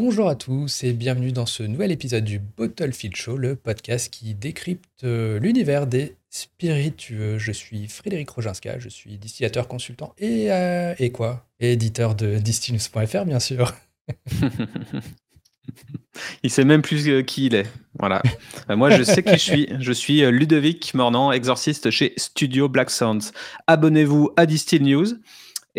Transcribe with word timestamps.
Bonjour 0.00 0.28
à 0.28 0.36
tous 0.36 0.84
et 0.84 0.92
bienvenue 0.92 1.32
dans 1.32 1.44
ce 1.44 1.64
nouvel 1.64 1.90
épisode 1.90 2.22
du 2.22 2.38
Bottlefield 2.38 3.16
Show, 3.16 3.36
le 3.36 3.56
podcast 3.56 4.12
qui 4.12 4.32
décrypte 4.32 5.02
euh, 5.02 5.40
l'univers 5.40 5.88
des 5.88 6.14
spiritueux. 6.30 7.36
Je 7.38 7.50
suis 7.50 7.88
Frédéric 7.88 8.30
Roginska, 8.30 8.78
je 8.78 8.88
suis 8.88 9.18
distillateur 9.18 9.66
consultant 9.66 10.14
et, 10.16 10.52
euh, 10.52 10.94
et 11.00 11.10
quoi? 11.10 11.48
Éditeur 11.58 12.14
de 12.14 12.38
Distinus.fr 12.38 13.24
bien 13.24 13.40
sûr. 13.40 13.74
il 16.44 16.50
sait 16.50 16.64
même 16.64 16.82
plus 16.82 17.08
euh, 17.08 17.22
qui 17.22 17.46
il 17.46 17.56
est. 17.56 17.66
Voilà. 17.98 18.22
moi, 18.68 18.90
je 18.90 19.02
sais 19.02 19.24
qui 19.24 19.32
je 19.32 19.36
suis. 19.36 19.68
Je 19.80 19.92
suis 19.92 20.20
Ludovic 20.30 20.94
Mornan, 20.94 21.32
exorciste 21.32 21.90
chez 21.90 22.12
Studio 22.16 22.68
Black 22.68 22.90
Sounds. 22.90 23.32
Abonnez-vous 23.66 24.30
à 24.36 24.46
Distill 24.46 24.84
News. 24.84 25.16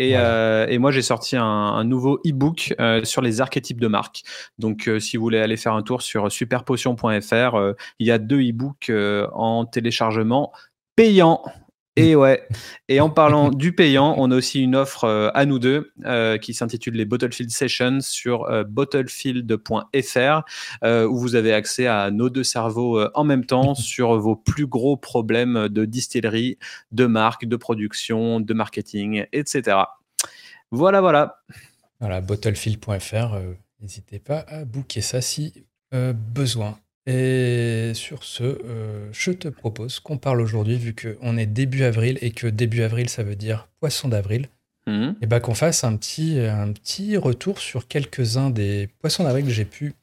Euh, 0.00 0.66
et, 0.68 0.78
moi, 0.78 0.90
j'ai 0.90 1.02
sorti 1.02 1.36
un, 1.36 1.84
nouveau 1.84 2.20
e-book 2.26 2.74
euh, 2.80 3.04
sur 3.04 3.22
les 3.22 3.40
archétypes 3.40 3.80
de 3.80 3.88
marque. 3.88 4.22
Donc, 4.58 4.88
euh, 4.88 4.98
si 4.98 5.16
vous 5.16 5.22
voulez 5.22 5.40
aller 5.40 5.56
faire 5.56 5.74
un 5.74 5.82
tour 5.82 6.02
sur 6.02 6.30
superpotion.fr, 6.30 7.58
il 7.98 8.06
y 8.06 8.10
a 8.10 8.18
deux 8.18 8.40
e-books 8.40 8.90
en 9.32 9.66
téléchargement 9.66 10.52
payant. 10.96 11.42
Et 11.96 12.14
ouais. 12.14 12.46
Et 12.88 13.00
en 13.00 13.10
parlant 13.10 13.50
du 13.50 13.74
payant, 13.74 14.14
on 14.16 14.30
a 14.30 14.36
aussi 14.36 14.62
une 14.62 14.76
offre 14.76 15.30
à 15.34 15.44
nous 15.44 15.58
deux 15.58 15.92
qui 16.40 16.54
s'intitule 16.54 16.94
les 16.94 17.04
Bottlefield 17.04 17.50
Sessions 17.50 18.00
sur 18.00 18.46
bottlefield.fr 18.68 20.42
où 20.84 21.18
vous 21.18 21.34
avez 21.34 21.52
accès 21.52 21.86
à 21.86 22.10
nos 22.10 22.30
deux 22.30 22.44
cerveaux 22.44 23.00
en 23.14 23.24
même 23.24 23.44
temps 23.44 23.74
sur 23.90 24.16
vos 24.18 24.36
plus 24.36 24.66
gros 24.66 24.96
problèmes 24.96 25.68
de 25.68 25.84
distillerie, 25.84 26.58
de 26.92 27.06
marque, 27.06 27.44
de 27.44 27.56
production, 27.56 28.40
de 28.40 28.54
marketing, 28.54 29.26
etc. 29.32 29.78
Voilà, 30.70 31.00
voilà. 31.00 31.42
Voilà, 31.98 32.20
bottlefield.fr. 32.20 33.36
N'hésitez 33.80 34.20
pas 34.20 34.44
à 34.48 34.64
booker 34.64 35.00
ça 35.00 35.20
si 35.20 35.64
besoin. 35.92 36.78
Et 37.10 37.92
sur 37.94 38.22
ce, 38.22 38.44
euh, 38.44 39.08
je 39.12 39.32
te 39.32 39.48
propose 39.48 39.98
qu'on 39.98 40.16
parle 40.16 40.40
aujourd'hui, 40.40 40.76
vu 40.76 40.94
qu'on 40.94 41.36
est 41.36 41.46
début 41.46 41.82
avril 41.82 42.18
et 42.20 42.30
que 42.30 42.46
début 42.46 42.82
avril, 42.82 43.08
ça 43.08 43.24
veut 43.24 43.34
dire 43.34 43.68
poisson 43.80 44.08
d'avril, 44.08 44.48
mhm. 44.86 45.16
et 45.20 45.26
bah 45.26 45.40
qu'on 45.40 45.54
fasse 45.54 45.82
un 45.82 45.96
petit, 45.96 46.38
un 46.38 46.72
petit 46.72 47.16
retour 47.16 47.58
sur 47.58 47.88
quelques-uns 47.88 48.50
des 48.50 48.88
poissons 49.00 49.24
d'avril 49.24 49.44
que 49.46 49.50
j'ai 49.50 49.64
pu 49.64 49.94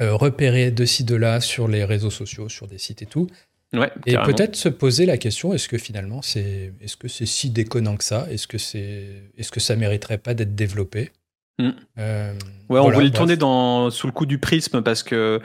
euh, 0.00 0.14
repérer 0.14 0.72
de 0.72 0.84
ci, 0.84 1.04
de 1.04 1.14
là 1.14 1.40
sur 1.40 1.68
les 1.68 1.84
réseaux 1.84 2.10
sociaux, 2.10 2.48
sur 2.48 2.66
des 2.66 2.78
sites 2.78 3.02
et 3.02 3.06
tout. 3.06 3.28
Ouais, 3.72 3.92
et 4.06 4.16
peut-être 4.16 4.56
se 4.56 4.68
poser 4.68 5.06
la 5.06 5.18
question 5.18 5.52
est-ce 5.52 5.68
que 5.68 5.76
finalement 5.76 6.22
c'est 6.22 6.72
est-ce 6.80 6.96
que 6.96 7.08
c'est 7.08 7.26
si 7.26 7.50
déconnant 7.50 7.96
que 7.96 8.04
ça? 8.04 8.26
Est-ce 8.30 8.46
que 8.46 8.58
c'est 8.58 9.22
est-ce 9.36 9.50
que 9.50 9.60
ça 9.60 9.76
mériterait 9.76 10.18
pas 10.18 10.34
d'être 10.34 10.54
développé? 10.54 11.10
Mhm. 11.58 11.74
euh, 11.98 12.34
ouais, 12.68 12.80
on 12.80 12.90
voulait 12.90 13.06
le 13.06 13.12
tourner 13.12 13.36
dans, 13.36 13.90
sous 13.90 14.06
le 14.06 14.12
coup 14.12 14.26
du 14.26 14.38
prisme 14.38 14.82
parce 14.82 15.02
que 15.02 15.40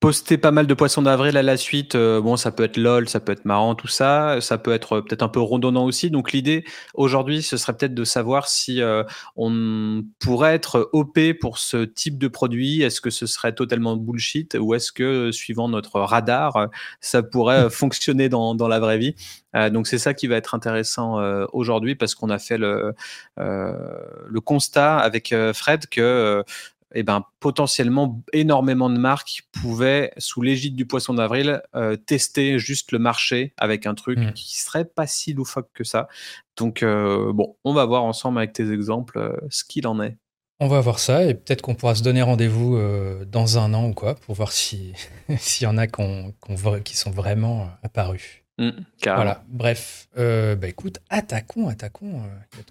poster 0.00 0.38
pas 0.38 0.50
mal 0.50 0.66
de 0.66 0.72
poissons 0.72 1.02
d'avril 1.02 1.36
à 1.36 1.42
la 1.42 1.58
suite, 1.58 1.94
euh, 1.94 2.22
bon, 2.22 2.38
ça 2.38 2.50
peut 2.50 2.64
être 2.64 2.78
lol, 2.78 3.06
ça 3.06 3.20
peut 3.20 3.32
être 3.32 3.44
marrant, 3.44 3.74
tout 3.74 3.86
ça, 3.86 4.40
ça 4.40 4.56
peut 4.56 4.72
être 4.72 4.94
euh, 4.94 5.02
peut-être 5.02 5.22
un 5.22 5.28
peu 5.28 5.40
redondant 5.40 5.84
aussi. 5.84 6.10
Donc 6.10 6.32
l'idée 6.32 6.64
aujourd'hui, 6.94 7.42
ce 7.42 7.58
serait 7.58 7.74
peut-être 7.76 7.92
de 7.92 8.04
savoir 8.04 8.48
si 8.48 8.80
euh, 8.80 9.04
on 9.36 10.02
pourrait 10.18 10.54
être 10.54 10.88
OP 10.94 11.18
pour 11.38 11.58
ce 11.58 11.84
type 11.84 12.16
de 12.16 12.28
produit. 12.28 12.80
Est-ce 12.80 13.02
que 13.02 13.10
ce 13.10 13.26
serait 13.26 13.54
totalement 13.54 13.94
bullshit 13.94 14.56
ou 14.58 14.72
est-ce 14.72 14.90
que 14.90 15.30
suivant 15.32 15.68
notre 15.68 16.00
radar, 16.00 16.68
ça 17.00 17.22
pourrait 17.22 17.68
fonctionner 17.70 18.30
dans, 18.30 18.54
dans 18.54 18.68
la 18.68 18.80
vraie 18.80 18.98
vie? 18.98 19.14
Donc 19.72 19.88
c'est 19.88 19.98
ça 19.98 20.14
qui 20.14 20.28
va 20.28 20.36
être 20.36 20.54
intéressant 20.54 21.18
aujourd'hui 21.52 21.96
parce 21.96 22.14
qu'on 22.14 22.30
a 22.30 22.38
fait 22.38 22.56
le, 22.56 22.94
le 23.36 24.40
constat 24.40 24.98
avec 24.98 25.34
Fred 25.52 25.88
que 25.88 26.44
eh 26.94 27.02
ben, 27.02 27.24
potentiellement 27.38 28.22
énormément 28.32 28.90
de 28.90 28.98
marques 28.98 29.42
pouvaient, 29.52 30.12
sous 30.18 30.42
l'égide 30.42 30.74
du 30.74 30.86
poisson 30.86 31.14
d'avril, 31.14 31.62
euh, 31.74 31.96
tester 31.96 32.58
juste 32.58 32.92
le 32.92 32.98
marché 32.98 33.54
avec 33.56 33.86
un 33.86 33.94
truc 33.94 34.18
mmh. 34.18 34.32
qui 34.32 34.58
serait 34.58 34.84
pas 34.84 35.06
si 35.06 35.32
loufoque 35.32 35.70
que 35.72 35.84
ça. 35.84 36.08
Donc, 36.56 36.82
euh, 36.82 37.32
bon, 37.32 37.56
on 37.64 37.72
va 37.72 37.84
voir 37.84 38.04
ensemble 38.04 38.38
avec 38.38 38.52
tes 38.52 38.72
exemples 38.72 39.18
euh, 39.18 39.36
ce 39.50 39.64
qu'il 39.64 39.86
en 39.86 40.02
est. 40.02 40.16
On 40.58 40.68
va 40.68 40.80
voir 40.80 40.98
ça 40.98 41.24
et 41.24 41.34
peut-être 41.34 41.62
qu'on 41.62 41.74
pourra 41.74 41.94
se 41.94 42.02
donner 42.02 42.20
rendez-vous 42.20 42.78
dans 43.26 43.56
un 43.56 43.72
an 43.72 43.88
ou 43.88 43.94
quoi 43.94 44.14
pour 44.14 44.34
voir 44.34 44.52
s'il 44.52 44.92
y 45.62 45.66
en 45.66 45.78
a 45.78 45.86
qui 45.86 46.96
sont 46.96 47.10
vraiment 47.10 47.70
apparus. 47.82 48.42
Mmh, 48.58 48.70
voilà, 49.06 49.42
bref. 49.48 50.08
bah 50.14 50.68
écoute, 50.68 50.98
attaquons, 51.08 51.68
attaquons. 51.68 52.20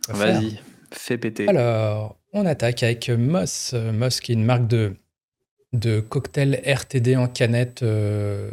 Vas-y, 0.07 0.59
fais 0.91 1.17
péter. 1.17 1.47
Alors, 1.47 2.18
on 2.33 2.45
attaque 2.45 2.83
avec 2.83 3.09
Moss. 3.09 3.73
Moss 3.73 4.19
qui 4.19 4.31
est 4.31 4.35
une 4.35 4.45
marque 4.45 4.67
de, 4.67 5.99
cocktail 6.01 6.61
RTD 6.65 7.15
en 7.15 7.27
canette 7.27 7.83
euh, 7.83 8.51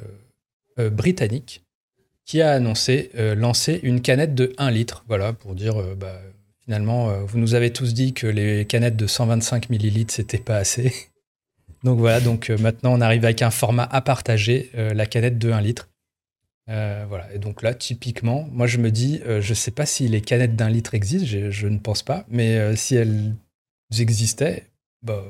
euh, 0.78 0.90
britannique 0.90 1.64
qui 2.24 2.42
a 2.42 2.52
annoncé 2.52 3.10
euh, 3.16 3.34
lancer 3.34 3.78
une 3.82 4.02
canette 4.02 4.34
de 4.34 4.52
1 4.58 4.70
litre. 4.70 5.04
Voilà, 5.06 5.32
pour 5.32 5.54
dire, 5.54 5.76
bah, 5.96 6.20
finalement, 6.64 7.24
vous 7.24 7.38
nous 7.38 7.54
avez 7.54 7.72
tous 7.72 7.94
dit 7.94 8.14
que 8.14 8.26
les 8.26 8.64
canettes 8.64 8.96
de 8.96 9.06
125 9.06 9.70
millilitres, 9.70 10.12
c'était 10.12 10.38
pas 10.38 10.56
assez. 10.56 10.92
Donc 11.84 11.98
voilà, 11.98 12.20
donc 12.20 12.48
maintenant 12.48 12.94
on 12.94 13.00
arrive 13.00 13.24
avec 13.24 13.42
un 13.42 13.50
format 13.50 13.84
à 13.84 14.00
partager, 14.00 14.70
la 14.74 15.06
canette 15.06 15.38
de 15.38 15.52
1 15.52 15.60
litre. 15.60 15.88
voilà, 16.66 17.28
et 17.32 17.38
donc 17.38 17.62
là, 17.62 17.74
typiquement, 17.74 18.48
moi 18.50 18.66
je 18.66 18.78
me 18.78 18.90
dis, 18.90 19.20
je 19.24 19.54
sais 19.54 19.70
pas 19.70 19.86
si 19.86 20.08
les 20.08 20.20
canettes 20.20 20.56
d'un 20.56 20.70
litre 20.70 20.94
existent, 20.94 21.28
je, 21.28 21.66
ne 21.68 21.78
pense 21.78 22.02
pas, 22.02 22.24
mais 22.28 22.74
si 22.74 22.96
elles 22.96 23.34
existaient, 23.90 24.70
bah, 25.02 25.24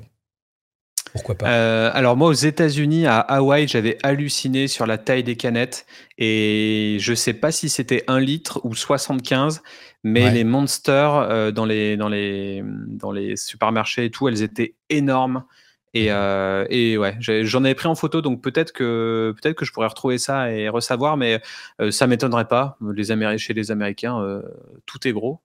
pourquoi 1.17 1.34
pas 1.34 1.49
euh, 1.49 1.91
Alors 1.94 2.17
moi 2.17 2.28
aux 2.28 2.34
États-Unis, 2.34 3.06
à 3.06 3.21
Hawaï, 3.21 3.67
j'avais 3.69 3.97
halluciné 4.03 4.69
sur 4.69 4.87
la 4.87 4.99
taille 4.99 5.25
des 5.25 5.37
canettes 5.37 5.87
et 6.19 6.99
je 7.00 7.15
sais 7.15 7.33
pas 7.33 7.53
si 7.53 7.69
c'était 7.69 8.05
1 8.06 8.21
litre 8.21 8.61
ou 8.65 8.75
75, 8.75 9.62
mais 10.05 10.31
les 10.31 10.45
Monsters 10.45 11.15
euh, 11.15 11.50
dans, 11.53 11.65
les, 11.65 11.97
dans, 11.97 12.09
les, 12.09 12.62
dans 12.65 13.12
les 13.12 13.37
supermarchés 13.37 14.06
et 14.06 14.11
tout, 14.11 14.28
elles 14.28 14.43
étaient 14.43 14.75
énormes. 14.91 15.45
Et, 15.95 16.09
euh, 16.11 16.66
et 16.69 16.99
ouais, 16.99 17.16
j'en 17.21 17.65
avais 17.65 17.75
pris 17.75 17.89
en 17.89 17.95
photo, 17.95 18.21
donc 18.21 18.43
peut-être 18.43 18.72
que 18.72 19.34
peut-être 19.41 19.56
que 19.56 19.65
je 19.65 19.72
pourrais 19.72 19.87
retrouver 19.87 20.19
ça 20.19 20.53
et 20.53 20.69
ressavoir, 20.69 21.16
mais 21.16 21.41
ça 21.91 22.06
m'étonnerait 22.06 22.49
pas. 22.49 22.77
Les 22.95 23.11
Américains, 23.11 23.39
chez 23.39 23.55
les 23.55 23.71
Américains, 23.71 24.43
tout 24.84 25.09
est 25.09 25.12
gros. 25.12 25.41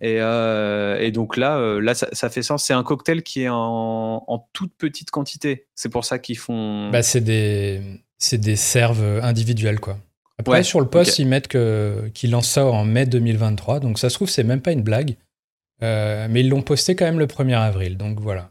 Et, 0.00 0.16
et 0.16 1.10
donc 1.12 1.36
là, 1.36 1.78
là, 1.80 1.94
ça, 1.94 2.30
fait 2.30 2.42
sens. 2.42 2.64
C'est 2.64 2.72
un 2.74 2.82
cocktail 2.82 3.22
qui 3.22 3.42
est 3.42 3.48
en, 3.48 4.24
en 4.26 4.48
toute 4.52 4.72
petite 4.76 5.10
quantité. 5.10 5.66
C'est 5.74 5.88
pour 5.88 6.04
ça 6.04 6.18
qu'ils 6.18 6.38
font. 6.38 6.90
Bah, 6.90 7.02
c'est 7.02 7.20
des 7.20 7.82
c'est 8.18 8.38
des 8.38 8.56
serves 8.56 9.20
individuelles 9.22 9.80
quoi. 9.80 9.98
Après 10.38 10.62
sur 10.62 10.80
le 10.80 10.88
poste, 10.88 11.18
ils 11.18 11.26
mettent 11.26 11.48
que 11.48 12.10
qu'ils 12.14 12.30
lancent 12.30 12.50
ça 12.50 12.64
en 12.66 12.84
mai 12.84 13.06
2023, 13.06 13.80
donc 13.80 13.98
ça 13.98 14.08
se 14.08 14.14
trouve 14.14 14.28
c'est 14.28 14.44
même 14.44 14.60
pas 14.62 14.72
une 14.72 14.82
blague. 14.82 15.16
mais 15.80 16.40
ils 16.40 16.48
l'ont 16.48 16.62
posté 16.62 16.96
quand 16.96 17.04
même 17.04 17.18
le 17.18 17.26
1er 17.26 17.58
avril, 17.58 17.96
donc 17.96 18.20
voilà. 18.20 18.50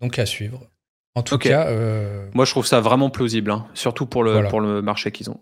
Donc 0.00 0.18
à 0.18 0.26
suivre. 0.26 0.66
En 1.14 1.22
tout 1.22 1.38
cas. 1.38 1.66
Euh, 1.68 2.28
Moi, 2.34 2.44
je 2.44 2.50
trouve 2.50 2.66
ça 2.66 2.80
vraiment 2.80 3.10
plausible, 3.10 3.50
hein, 3.50 3.66
surtout 3.74 4.06
pour 4.06 4.22
le, 4.22 4.48
pour 4.48 4.60
le 4.60 4.82
marché 4.82 5.10
qu'ils 5.12 5.30
ont. 5.30 5.40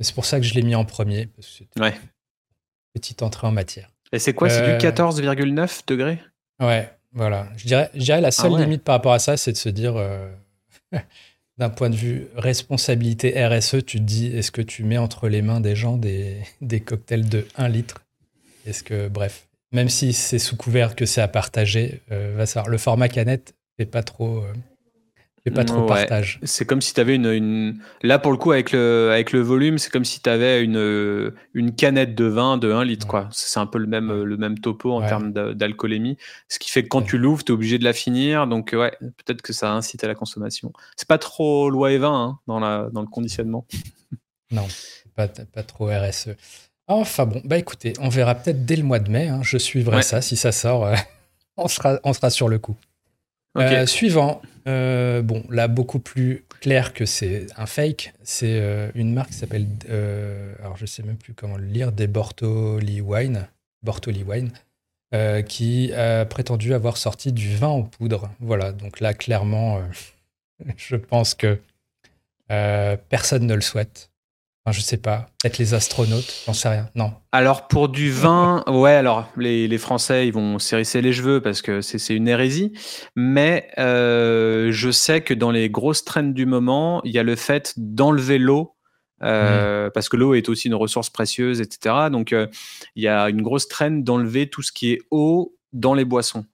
C'est 0.00 0.14
pour 0.14 0.24
ça 0.24 0.38
que 0.40 0.46
je 0.46 0.54
l'ai 0.54 0.62
mis 0.62 0.74
en 0.74 0.84
premier. 0.84 1.28
ouais. 1.78 1.94
Petite 2.96 3.22
entrée 3.22 3.46
en 3.46 3.52
matière. 3.52 3.90
Et 4.10 4.18
c'est 4.18 4.32
quoi? 4.32 4.48
C'est 4.48 4.62
du 4.62 4.86
14,9 4.86 5.60
euh, 5.60 5.66
degrés? 5.86 6.18
Ouais, 6.62 6.90
voilà. 7.12 7.46
Je 7.58 7.66
dirais, 7.66 7.90
je 7.92 8.00
dirais 8.00 8.22
la 8.22 8.30
seule 8.30 8.52
ah 8.56 8.60
limite 8.60 8.82
par 8.82 8.94
rapport 8.94 9.12
à 9.12 9.18
ça, 9.18 9.36
c'est 9.36 9.52
de 9.52 9.58
se 9.58 9.68
dire, 9.68 9.96
euh, 9.96 10.30
d'un 11.58 11.68
point 11.68 11.90
de 11.90 11.96
vue 11.96 12.28
responsabilité 12.36 13.46
RSE, 13.46 13.84
tu 13.84 13.98
te 13.98 14.02
dis, 14.02 14.28
est-ce 14.28 14.50
que 14.50 14.62
tu 14.62 14.82
mets 14.82 14.96
entre 14.96 15.28
les 15.28 15.42
mains 15.42 15.60
des 15.60 15.76
gens 15.76 15.98
des, 15.98 16.38
des 16.62 16.80
cocktails 16.80 17.28
de 17.28 17.46
1 17.56 17.68
litre? 17.68 18.02
Est-ce 18.64 18.82
que, 18.82 19.08
bref, 19.08 19.46
même 19.72 19.90
si 19.90 20.14
c'est 20.14 20.38
sous 20.38 20.56
couvert 20.56 20.96
que 20.96 21.04
c'est 21.04 21.20
à 21.20 21.28
partager, 21.28 22.00
va 22.08 22.46
savoir. 22.46 22.70
Le 22.70 22.78
format 22.78 23.10
canette 23.10 23.54
fait 23.76 23.86
pas 23.86 24.02
trop. 24.02 24.38
Euh, 24.38 24.52
pas 25.50 25.64
trop 25.64 25.86
partage. 25.86 26.40
C'est 26.42 26.64
comme 26.64 26.80
si 26.80 26.94
tu 26.94 27.00
avais 27.00 27.14
une, 27.14 27.78
Là, 28.02 28.18
pour 28.18 28.32
le 28.32 28.38
coup, 28.38 28.52
avec 28.52 28.72
le, 28.72 29.10
avec 29.12 29.32
le 29.32 29.40
volume, 29.40 29.78
c'est 29.78 29.90
comme 29.90 30.04
si 30.04 30.20
tu 30.20 30.28
avais 30.28 30.62
une, 30.62 31.32
une 31.54 31.74
canette 31.74 32.14
de 32.14 32.24
vin 32.24 32.56
de 32.56 32.72
1 32.72 32.84
litre. 32.84 33.06
quoi. 33.06 33.28
C'est 33.32 33.60
un 33.60 33.66
peu 33.66 33.78
le 33.78 33.86
même, 33.86 34.22
le 34.22 34.36
même 34.36 34.58
topo 34.58 34.92
en 34.92 35.06
termes 35.06 35.32
d'alcoolémie. 35.32 36.16
Ce 36.48 36.58
qui 36.58 36.70
fait 36.70 36.82
que 36.82 36.88
quand 36.88 37.02
tu 37.02 37.18
l'ouvres, 37.18 37.44
tu 37.44 37.52
es 37.52 37.54
obligé 37.54 37.78
de 37.78 37.84
la 37.84 37.92
finir. 37.92 38.46
Donc, 38.46 38.74
ouais, 38.76 38.92
peut-être 39.00 39.42
que 39.42 39.52
ça 39.52 39.72
incite 39.72 40.04
à 40.04 40.08
la 40.08 40.14
consommation. 40.14 40.72
C'est 40.96 41.08
pas 41.08 41.18
trop 41.18 41.70
loi 41.70 41.92
et 41.92 41.98
vin 41.98 42.14
hein, 42.14 42.38
dans, 42.46 42.60
la, 42.60 42.88
dans 42.92 43.00
le 43.00 43.08
conditionnement. 43.08 43.66
non, 44.50 44.66
pas, 45.14 45.28
pas 45.28 45.62
trop 45.62 45.86
RSE. 45.86 46.30
Enfin 46.88 47.26
bon, 47.26 47.42
bah 47.44 47.58
écoutez, 47.58 47.94
on 47.98 48.08
verra 48.08 48.36
peut-être 48.36 48.64
dès 48.64 48.76
le 48.76 48.84
mois 48.84 49.00
de 49.00 49.10
mai. 49.10 49.28
Hein. 49.28 49.40
je 49.42 49.58
suivrai 49.58 50.02
ça. 50.02 50.22
Si 50.22 50.36
ça 50.36 50.52
sort, 50.52 50.86
euh, 50.86 50.94
on, 51.56 51.66
sera, 51.66 51.98
on 52.04 52.12
sera 52.12 52.30
sur 52.30 52.48
le 52.48 52.58
coup. 52.58 52.76
Euh, 53.56 53.86
suivant, 53.86 54.42
euh, 54.68 55.22
bon, 55.22 55.44
là, 55.50 55.68
beaucoup 55.68 55.98
plus 55.98 56.44
clair 56.60 56.92
que 56.92 57.06
c'est 57.06 57.46
un 57.56 57.66
fake, 57.66 58.12
c'est 58.22 58.58
euh, 58.60 58.90
une 58.94 59.12
marque 59.12 59.30
qui 59.30 59.36
s'appelle, 59.36 59.66
alors 60.60 60.76
je 60.76 60.86
sais 60.86 61.02
même 61.02 61.16
plus 61.16 61.34
comment 61.34 61.56
le 61.56 61.66
lire, 61.66 61.92
des 61.92 62.06
Bortoli 62.06 63.00
Wine. 63.00 63.48
Bortoli 63.82 64.24
Wine. 64.24 64.50
qui 65.48 65.92
a 65.92 66.24
prétendu 66.24 66.74
avoir 66.74 66.96
sorti 66.96 67.32
du 67.32 67.54
vin 67.54 67.68
en 67.68 67.82
poudre. 67.82 68.30
Voilà, 68.40 68.72
donc 68.72 69.00
là, 69.00 69.14
clairement, 69.14 69.80
je 70.76 70.96
pense 70.96 71.34
que 71.34 71.58
personne 72.48 73.46
ne 73.46 73.54
le 73.54 73.60
souhaite. 73.60 74.10
Enfin, 74.66 74.76
je 74.76 74.80
sais 74.80 74.96
pas, 74.96 75.28
peut-être 75.40 75.58
les 75.58 75.74
astronautes, 75.74 76.42
j'en 76.44 76.52
sais 76.52 76.68
rien. 76.68 76.88
Non. 76.96 77.12
Alors 77.30 77.68
pour 77.68 77.88
du 77.88 78.10
vin, 78.10 78.64
ouais, 78.66 78.94
alors 78.94 79.28
les, 79.36 79.68
les 79.68 79.78
Français 79.78 80.26
ils 80.26 80.32
vont 80.32 80.58
s'hérisser 80.58 81.00
les 81.02 81.12
cheveux 81.12 81.40
parce 81.40 81.62
que 81.62 81.80
c'est 81.80 82.16
une 82.16 82.26
hérésie, 82.26 82.72
mais 83.14 83.68
euh, 83.78 84.72
je 84.72 84.90
sais 84.90 85.20
que 85.20 85.34
dans 85.34 85.52
les 85.52 85.70
grosses 85.70 86.04
trends 86.04 86.24
du 86.24 86.46
moment, 86.46 87.00
il 87.04 87.12
y 87.12 87.18
a 87.20 87.22
le 87.22 87.36
fait 87.36 87.74
d'enlever 87.76 88.38
l'eau 88.38 88.74
euh, 89.22 89.86
mmh. 89.86 89.90
parce 89.92 90.08
que 90.08 90.16
l'eau 90.16 90.34
est 90.34 90.48
aussi 90.48 90.66
une 90.66 90.74
ressource 90.74 91.10
précieuse, 91.10 91.60
etc. 91.60 91.94
Donc 92.10 92.32
euh, 92.32 92.48
il 92.96 93.04
y 93.04 93.08
a 93.08 93.28
une 93.28 93.42
grosse 93.42 93.68
trend 93.68 93.92
d'enlever 93.92 94.48
tout 94.48 94.62
ce 94.62 94.72
qui 94.72 94.90
est 94.90 94.98
eau 95.12 95.56
dans 95.72 95.94
les 95.94 96.04
boissons. 96.04 96.44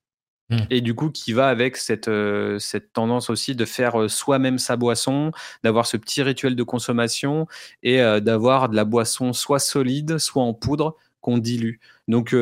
Mmh. 0.53 0.67
Et 0.71 0.81
du 0.83 0.95
coup, 0.95 1.11
qui 1.11 1.33
va 1.33 1.49
avec 1.49 1.77
cette, 1.77 2.09
euh, 2.09 2.59
cette 2.59 2.93
tendance 2.93 3.31
aussi 3.31 3.55
de 3.55 3.65
faire 3.65 4.01
euh, 4.01 4.09
soi-même 4.09 4.59
sa 4.59 4.77
boisson, 4.77 5.33
d'avoir 5.65 5.87
ce 5.87 5.97
petit 5.97 6.23
rituel 6.23 6.57
de 6.57 6.63
consommation 6.63 7.47
et 7.83 8.03
euh, 8.03 8.21
d'avoir 8.21 8.69
de 8.69 8.77
la 8.77 8.85
boisson 8.85 9.33
soit 9.33 9.59
solide, 9.59 10.19
soit 10.19 10.43
en 10.43 10.53
poudre 10.53 10.97
qu'on 11.21 11.39
dilue. 11.39 11.77
Donc, 12.09 12.35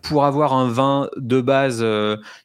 pour 0.00 0.24
avoir 0.24 0.54
un 0.54 0.66
vin 0.66 1.10
de 1.18 1.42
base 1.42 1.84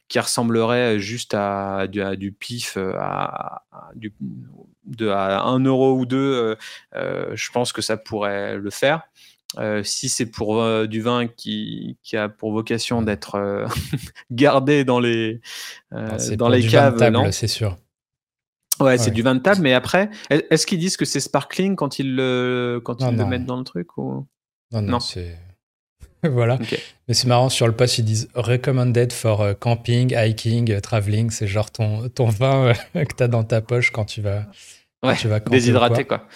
qui 0.08 0.20
ressemblerait 0.20 0.98
juste 0.98 1.32
à, 1.32 1.86
du 1.88 2.30
pif, 2.30 2.76
à, 2.76 3.62
du, 3.94 4.12
de, 4.84 5.08
à 5.08 5.44
un 5.44 5.60
euro 5.60 5.94
ou 5.94 6.04
deux, 6.04 6.56
je 6.92 7.50
pense 7.52 7.72
que 7.72 7.80
ça 7.80 7.96
pourrait 7.96 8.58
le 8.58 8.68
faire. 8.68 9.08
Euh, 9.56 9.82
si 9.82 10.10
c'est 10.10 10.26
pour 10.26 10.62
euh, 10.62 10.86
du 10.86 11.00
vin 11.00 11.26
qui, 11.26 11.96
qui, 12.02 12.18
a 12.18 12.28
pour 12.28 12.52
vocation 12.52 13.00
d'être 13.00 13.36
euh, 13.36 13.66
gardé 14.30 14.84
dans 14.84 15.00
les, 15.00 15.40
ah, 15.90 16.18
dans 16.36 16.50
les 16.50 16.66
caves, 16.66 17.02
non 17.10 17.32
C'est 17.32 17.48
sûr. 17.48 17.78
Ouais, 18.78 18.98
c'est 18.98 19.10
du 19.10 19.22
vin 19.22 19.34
de 19.34 19.40
table, 19.40 19.62
mais 19.62 19.72
après, 19.72 20.08
est-ce 20.30 20.64
qu'ils 20.66 20.78
disent 20.78 20.96
que 20.96 21.04
c'est 21.04 21.18
sparkling 21.18 21.74
quand 21.74 21.98
ils 21.98 22.14
le, 22.14 22.80
quand 22.84 23.00
ils 23.00 23.16
le 23.16 23.24
mettent 23.24 23.46
dans 23.46 23.56
le 23.56 23.64
truc 23.64 23.96
ou... 23.98 24.26
Non, 24.70 24.82
non, 24.82 25.00
c'est. 25.00 25.36
voilà. 26.22 26.58
Mais 27.08 27.14
c'est 27.14 27.26
marrant, 27.26 27.48
sur 27.48 27.66
le 27.66 27.72
post, 27.72 27.98
ils 27.98 28.04
disent 28.04 28.28
recommended 28.34 29.12
for 29.12 29.58
camping, 29.58 30.14
hiking, 30.14 30.80
traveling. 30.80 31.30
C'est 31.30 31.48
genre 31.48 31.72
ton, 31.72 32.08
ton 32.10 32.26
vin 32.26 32.72
que 32.94 33.14
tu 33.16 33.22
as 33.22 33.28
dans 33.28 33.42
ta 33.42 33.62
poche 33.62 33.90
quand 33.90 34.04
tu 34.04 34.20
vas, 34.20 34.44
ouais, 35.04 35.16
tu 35.16 35.28
vas 35.28 35.40
déshydraté, 35.40 36.04
quoi. 36.04 36.26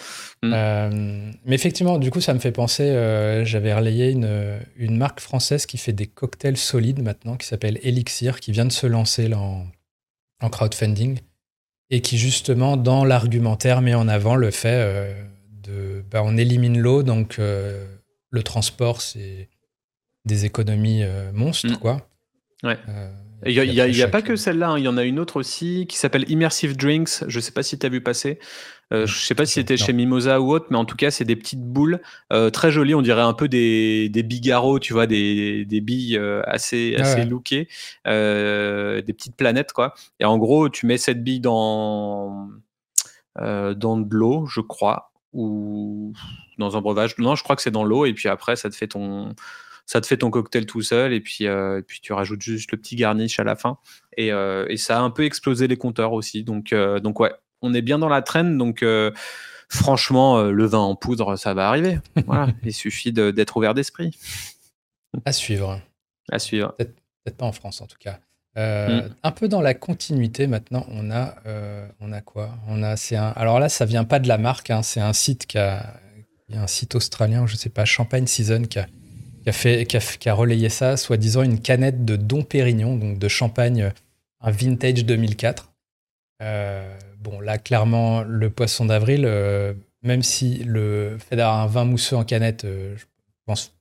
Mm. 0.43 0.51
Euh, 0.53 1.31
mais 1.45 1.55
effectivement, 1.55 1.97
du 1.97 2.11
coup, 2.11 2.19
ça 2.21 2.33
me 2.33 2.39
fait 2.39 2.51
penser, 2.51 2.83
euh, 2.83 3.45
j'avais 3.45 3.73
relayé 3.73 4.11
une, 4.11 4.59
une, 4.75 4.97
marque 4.97 5.21
française 5.21 5.65
qui 5.65 5.77
fait 5.77 5.93
des 5.93 6.07
cocktails 6.07 6.57
solides 6.57 7.01
maintenant, 7.01 7.37
qui 7.37 7.47
s'appelle 7.47 7.79
Elixir, 7.81 8.39
qui 8.39 8.51
vient 8.51 8.65
de 8.65 8.71
se 8.71 8.85
lancer 8.85 9.29
là, 9.29 9.39
en, 9.39 9.65
en, 10.41 10.49
crowdfunding, 10.49 11.19
et 11.89 12.01
qui 12.01 12.17
justement, 12.17 12.75
dans 12.75 13.05
l'argumentaire, 13.05 13.81
met 13.81 13.93
en 13.93 14.09
avant 14.09 14.35
le 14.35 14.51
fait 14.51 14.75
euh, 14.75 15.13
de, 15.63 16.03
bah, 16.11 16.21
on 16.25 16.35
élimine 16.35 16.77
l'eau, 16.77 17.03
donc 17.03 17.37
le 17.37 18.43
transport, 18.43 19.01
c'est 19.01 19.49
des 20.25 20.45
économies 20.45 21.03
monstres, 21.31 21.71
mm. 21.71 21.77
quoi. 21.77 22.05
Ouais. 22.63 22.77
Il 23.45 23.71
n'y 23.71 24.01
a, 24.01 24.07
pas 24.07 24.21
que 24.21 24.35
celle-là, 24.35 24.71
hein. 24.71 24.77
il 24.77 24.85
y 24.85 24.87
en 24.87 24.97
a 24.97 25.03
une 25.03 25.19
autre 25.19 25.37
aussi 25.37 25.85
qui 25.87 25.97
s'appelle 25.97 26.29
Immersive 26.29 26.77
Drinks. 26.77 27.23
Je 27.27 27.37
ne 27.37 27.41
sais 27.41 27.51
pas 27.51 27.63
si 27.63 27.77
tu 27.77 27.85
as 27.85 27.89
vu 27.89 28.01
passer. 28.01 28.39
Euh, 28.93 29.05
je 29.05 29.15
ne 29.15 29.19
sais 29.19 29.35
pas 29.35 29.45
si 29.45 29.53
c'était 29.53 29.77
chez 29.77 29.91
Mimosa 29.91 30.39
ou 30.39 30.53
autre, 30.53 30.67
mais 30.69 30.77
en 30.77 30.85
tout 30.85 30.95
cas, 30.95 31.09
c'est 31.09 31.25
des 31.25 31.35
petites 31.35 31.63
boules 31.63 31.99
euh, 32.31 32.49
très 32.49 32.71
jolies. 32.71 32.95
On 32.95 33.01
dirait 33.01 33.21
un 33.21 33.33
peu 33.33 33.47
des, 33.47 34.09
des 34.09 34.23
bigarros, 34.23 34.79
tu 34.79 34.93
vois, 34.93 35.07
des, 35.07 35.65
des 35.65 35.81
billes 35.81 36.17
euh, 36.17 36.41
assez, 36.45 36.95
assez 36.95 37.25
lookées, 37.25 37.67
des 38.05 39.13
petites 39.13 39.35
planètes, 39.35 39.73
quoi. 39.73 39.93
Et 40.19 40.25
en 40.25 40.37
gros, 40.37 40.69
tu 40.69 40.85
mets 40.85 40.97
cette 40.97 41.23
bille 41.23 41.39
dans, 41.39 42.49
dans 43.37 43.97
de 43.97 44.15
l'eau, 44.15 44.45
je 44.45 44.61
crois, 44.61 45.11
ou 45.33 46.13
dans 46.59 46.77
un 46.77 46.81
breuvage. 46.81 47.17
Non, 47.17 47.35
je 47.35 47.43
crois 47.43 47.55
que 47.55 47.61
c'est 47.61 47.71
dans 47.71 47.83
l'eau, 47.83 48.05
et 48.05 48.13
puis 48.13 48.29
après, 48.29 48.55
ça 48.55 48.69
te 48.69 48.75
fait 48.75 48.87
ton 48.87 49.33
ça 49.85 50.01
te 50.01 50.07
fait 50.07 50.17
ton 50.17 50.29
cocktail 50.29 50.65
tout 50.65 50.81
seul 50.81 51.13
et 51.13 51.19
puis, 51.19 51.47
euh, 51.47 51.81
puis 51.85 51.99
tu 52.01 52.13
rajoutes 52.13 52.41
juste 52.41 52.71
le 52.71 52.77
petit 52.77 52.95
garnish 52.95 53.39
à 53.39 53.43
la 53.43 53.55
fin. 53.55 53.77
Et, 54.17 54.31
euh, 54.31 54.65
et 54.69 54.77
ça 54.77 54.97
a 54.97 55.01
un 55.01 55.09
peu 55.09 55.25
explosé 55.25 55.67
les 55.67 55.77
compteurs 55.77 56.13
aussi. 56.13 56.43
Donc, 56.43 56.71
euh, 56.73 56.99
donc 56.99 57.19
ouais, 57.19 57.31
on 57.61 57.73
est 57.73 57.81
bien 57.81 57.99
dans 57.99 58.09
la 58.09 58.21
traîne. 58.21 58.57
Donc 58.57 58.85
franchement, 59.69 60.43
le 60.43 60.65
vin 60.65 60.79
en 60.79 60.95
poudre, 60.95 61.35
ça 61.35 61.53
va 61.53 61.67
arriver. 61.67 61.99
Voilà, 62.25 62.47
il 62.63 62.73
suffit 62.73 63.11
d'être 63.11 63.57
ouvert 63.57 63.73
d'esprit. 63.73 64.17
À 65.25 65.31
suivre. 65.31 65.81
À 66.31 66.39
suivre. 66.39 66.75
Peut-être 66.77 67.37
pas 67.37 67.45
en 67.45 67.51
France 67.51 67.81
en 67.81 67.87
tout 67.87 67.97
cas. 67.99 68.19
Mm. 68.55 69.09
Un 69.23 69.31
peu 69.31 69.47
dans 69.47 69.61
la 69.61 69.73
continuité 69.73 70.45
maintenant, 70.45 70.85
on 70.89 71.09
a, 71.11 71.35
on 71.99 72.11
a 72.11 72.21
quoi? 72.21 72.51
On 72.67 72.83
a, 72.83 72.95
c'est 72.95 73.15
un. 73.15 73.29
Alors 73.29 73.59
là, 73.59 73.67
ça 73.67 73.85
vient 73.85 74.03
pas 74.03 74.19
de 74.19 74.27
la 74.27 74.37
marque, 74.37 74.69
hein, 74.69 74.83
c'est 74.83 75.01
un 75.01 75.13
site 75.13 75.47
qui 75.47 75.57
a, 75.57 75.99
un 76.53 76.67
site 76.67 76.93
australien, 76.93 77.47
je 77.47 77.55
sais 77.55 77.69
pas, 77.69 77.83
Champagne 77.83 78.27
Season, 78.27 78.63
qui 78.63 78.77
a, 78.77 78.85
qui 79.43 79.49
a, 79.49 79.53
fait, 79.53 79.85
qui 79.85 80.29
a, 80.29 80.33
relayé 80.33 80.69
ça, 80.69 80.97
soi-disant 80.97 81.43
une 81.43 81.59
canette 81.59 82.05
de 82.05 82.15
Dom 82.15 82.45
Pérignon, 82.45 82.95
donc 82.95 83.19
de 83.19 83.27
champagne, 83.27 83.91
un 84.41 84.51
vintage 84.51 85.05
2004. 85.05 85.71
Euh, 86.41 86.97
bon, 87.19 87.39
là, 87.41 87.57
clairement, 87.57 88.23
le 88.23 88.49
poisson 88.49 88.85
d'avril, 88.85 89.23
euh, 89.25 89.73
même 90.01 90.23
si 90.23 90.63
le 90.63 91.17
fait 91.19 91.35
d'avoir 91.35 91.59
un 91.59 91.67
vin 91.67 91.85
mousseux 91.85 92.15
en 92.15 92.23
canette, 92.23 92.63
euh, 92.63 92.95
je 92.97 93.05
pense, 93.45 93.73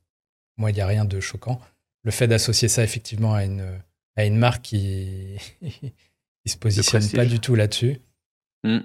moi, 0.56 0.70
il 0.70 0.74
n'y 0.74 0.80
a 0.80 0.86
rien 0.86 1.04
de 1.04 1.20
choquant. 1.20 1.60
Le 2.04 2.10
fait 2.10 2.26
d'associer 2.26 2.68
ça 2.68 2.82
effectivement 2.82 3.34
à 3.34 3.44
une, 3.44 3.64
à 4.16 4.24
une 4.24 4.36
marque 4.36 4.62
qui 4.62 5.36
ne 5.62 6.50
se 6.50 6.56
positionne 6.56 7.08
pas 7.10 7.24
du 7.24 7.38
tout 7.38 7.54
là-dessus, 7.54 8.00
mm. 8.64 8.80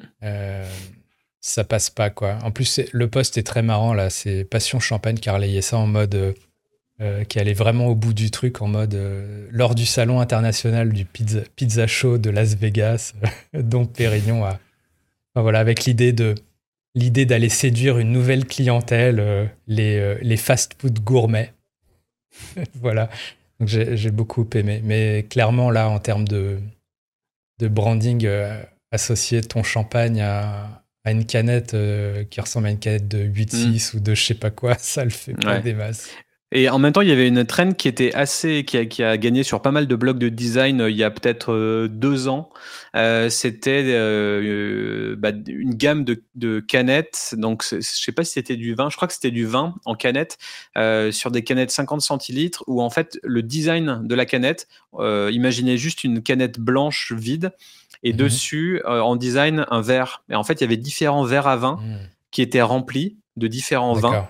ça 1.42 1.64
passe 1.64 1.90
pas, 1.90 2.12
quoi. 2.12 2.38
En 2.44 2.52
plus, 2.52 2.82
le 2.92 3.10
poste 3.10 3.40
est 3.40 3.44
très 3.44 3.64
marrant, 3.64 3.96
là. 3.96 4.12
C'est 4.12 4.44
Passion 4.44 4.80
Champagne 4.80 5.18
qui 5.18 5.30
a 5.30 5.34
relayé 5.34 5.64
ça 5.64 5.78
en 5.78 5.88
mode 5.88 6.36
euh, 7.00 7.24
qui 7.26 7.38
allait 7.38 7.54
vraiment 7.54 7.86
au 7.86 7.94
bout 7.94 8.16
du 8.16 8.32
truc 8.32 8.60
en 8.60 8.68
mode 8.68 8.96
euh, 8.96 9.48
lors 9.52 9.76
du 9.76 9.86
salon 9.86 10.20
international 10.20 10.92
du 10.92 11.06
pizza, 11.06 11.42
pizza 11.56 11.86
show 11.86 12.18
de 12.18 12.32
Las 12.32 12.56
Vegas, 12.56 13.14
dont 13.54 13.86
Pérignon 13.86 14.44
a, 14.44 14.60
voilà, 15.36 15.60
avec 15.60 15.86
l'idée 15.86 16.12
de 16.12 16.34
l'idée 16.96 17.28
d'aller 17.28 17.50
séduire 17.50 18.00
une 18.00 18.12
nouvelle 18.12 18.46
clientèle, 18.46 19.20
euh, 19.20 19.46
les, 19.68 20.16
les 20.24 20.38
fast-food 20.38 21.02
gourmets. 21.02 21.54
voilà, 22.74 23.12
j'ai 23.60 24.10
beaucoup 24.10 24.50
aimé. 24.56 24.82
Mais 24.84 25.24
clairement 25.30 25.70
là, 25.70 25.90
en 25.90 26.00
termes 26.00 26.28
de, 26.28 26.58
de 27.60 27.68
branding, 27.68 28.28
associer 28.90 29.44
ton 29.44 29.62
champagne 29.62 30.20
à, 30.22 30.84
à 31.04 31.12
une 31.12 31.28
canette 31.28 31.78
qui 32.32 32.42
ressemble 32.42 32.66
à 32.66 32.72
une 32.72 32.80
canette 32.80 33.08
de 33.08 33.24
8-6 33.24 33.94
mm. 33.94 33.98
ou 33.98 34.00
de 34.00 34.16
je 34.16 34.24
sais 34.24 34.34
pas 34.34 34.50
quoi, 34.50 34.76
ça 34.80 35.04
le 35.04 35.12
fait 35.12 35.36
pas 35.36 35.60
des 35.60 35.76
masses. 35.76 36.10
Et 36.54 36.70
en 36.70 36.80
même 36.80 36.94
temps, 36.94 37.02
il 37.02 37.10
y 37.10 37.12
avait 37.12 37.28
une 37.28 37.46
trend 37.46 37.74
qui 37.74 37.90
était 37.90 38.14
assez, 38.14 38.64
qui 38.64 38.78
a, 38.78 38.86
qui 38.86 39.04
a 39.04 39.18
gagné 39.18 39.44
sur 39.44 39.62
pas 39.62 39.72
mal 39.72 39.86
de 39.86 39.96
blogs 39.98 40.18
de 40.18 40.30
design 40.30 40.80
euh, 40.80 40.90
il 40.90 40.96
y 40.96 41.04
a 41.04 41.12
peut-être 41.12 41.52
euh, 41.52 41.90
deux 41.90 42.30
ans. 42.30 42.50
Euh, 42.96 43.30
C'était 43.30 43.84
bah, 45.18 45.32
une 45.48 45.76
gamme 45.76 46.06
de, 46.06 46.24
de 46.36 46.62
canettes. 46.62 47.36
Donc, 47.38 47.66
je 47.70 47.82
sais 47.82 48.14
pas 48.14 48.24
si 48.24 48.34
c'était 48.34 48.56
du 48.56 48.76
vin. 48.76 48.90
Je 48.90 48.96
crois 48.96 49.10
que 49.10 49.14
c'était 49.14 49.32
du 49.32 49.46
vin 49.46 49.76
en 49.86 49.96
canette 49.96 50.38
sur 51.12 51.32
des 51.32 51.44
canettes 51.44 51.72
50 51.72 52.02
centilitres 52.02 52.64
où 52.68 52.82
en 52.82 52.90
fait 52.90 53.20
le 53.24 53.44
design 53.44 54.08
de 54.08 54.16
la 54.16 54.26
canette, 54.26 54.68
imaginez 54.98 55.78
juste 55.78 56.04
une 56.04 56.24
canette 56.24 56.60
blanche 56.60 57.12
vide 57.12 57.52
et 58.04 58.14
mhm. 58.14 58.18
dessus 58.18 58.82
en 58.86 59.16
design 59.16 59.66
un 59.70 59.82
verre. 59.82 60.24
Et 60.30 60.36
en 60.36 60.44
fait, 60.44 60.56
il 60.56 60.62
y 60.62 60.66
avait 60.66 60.78
différents 60.78 61.24
verres 61.24 61.48
à 61.48 61.58
vin 61.58 61.76
mmh. 61.76 61.98
qui 62.32 62.42
étaient 62.42 62.62
remplis 62.62 63.18
de 63.36 63.48
différents 63.48 63.94
vins. 63.94 64.30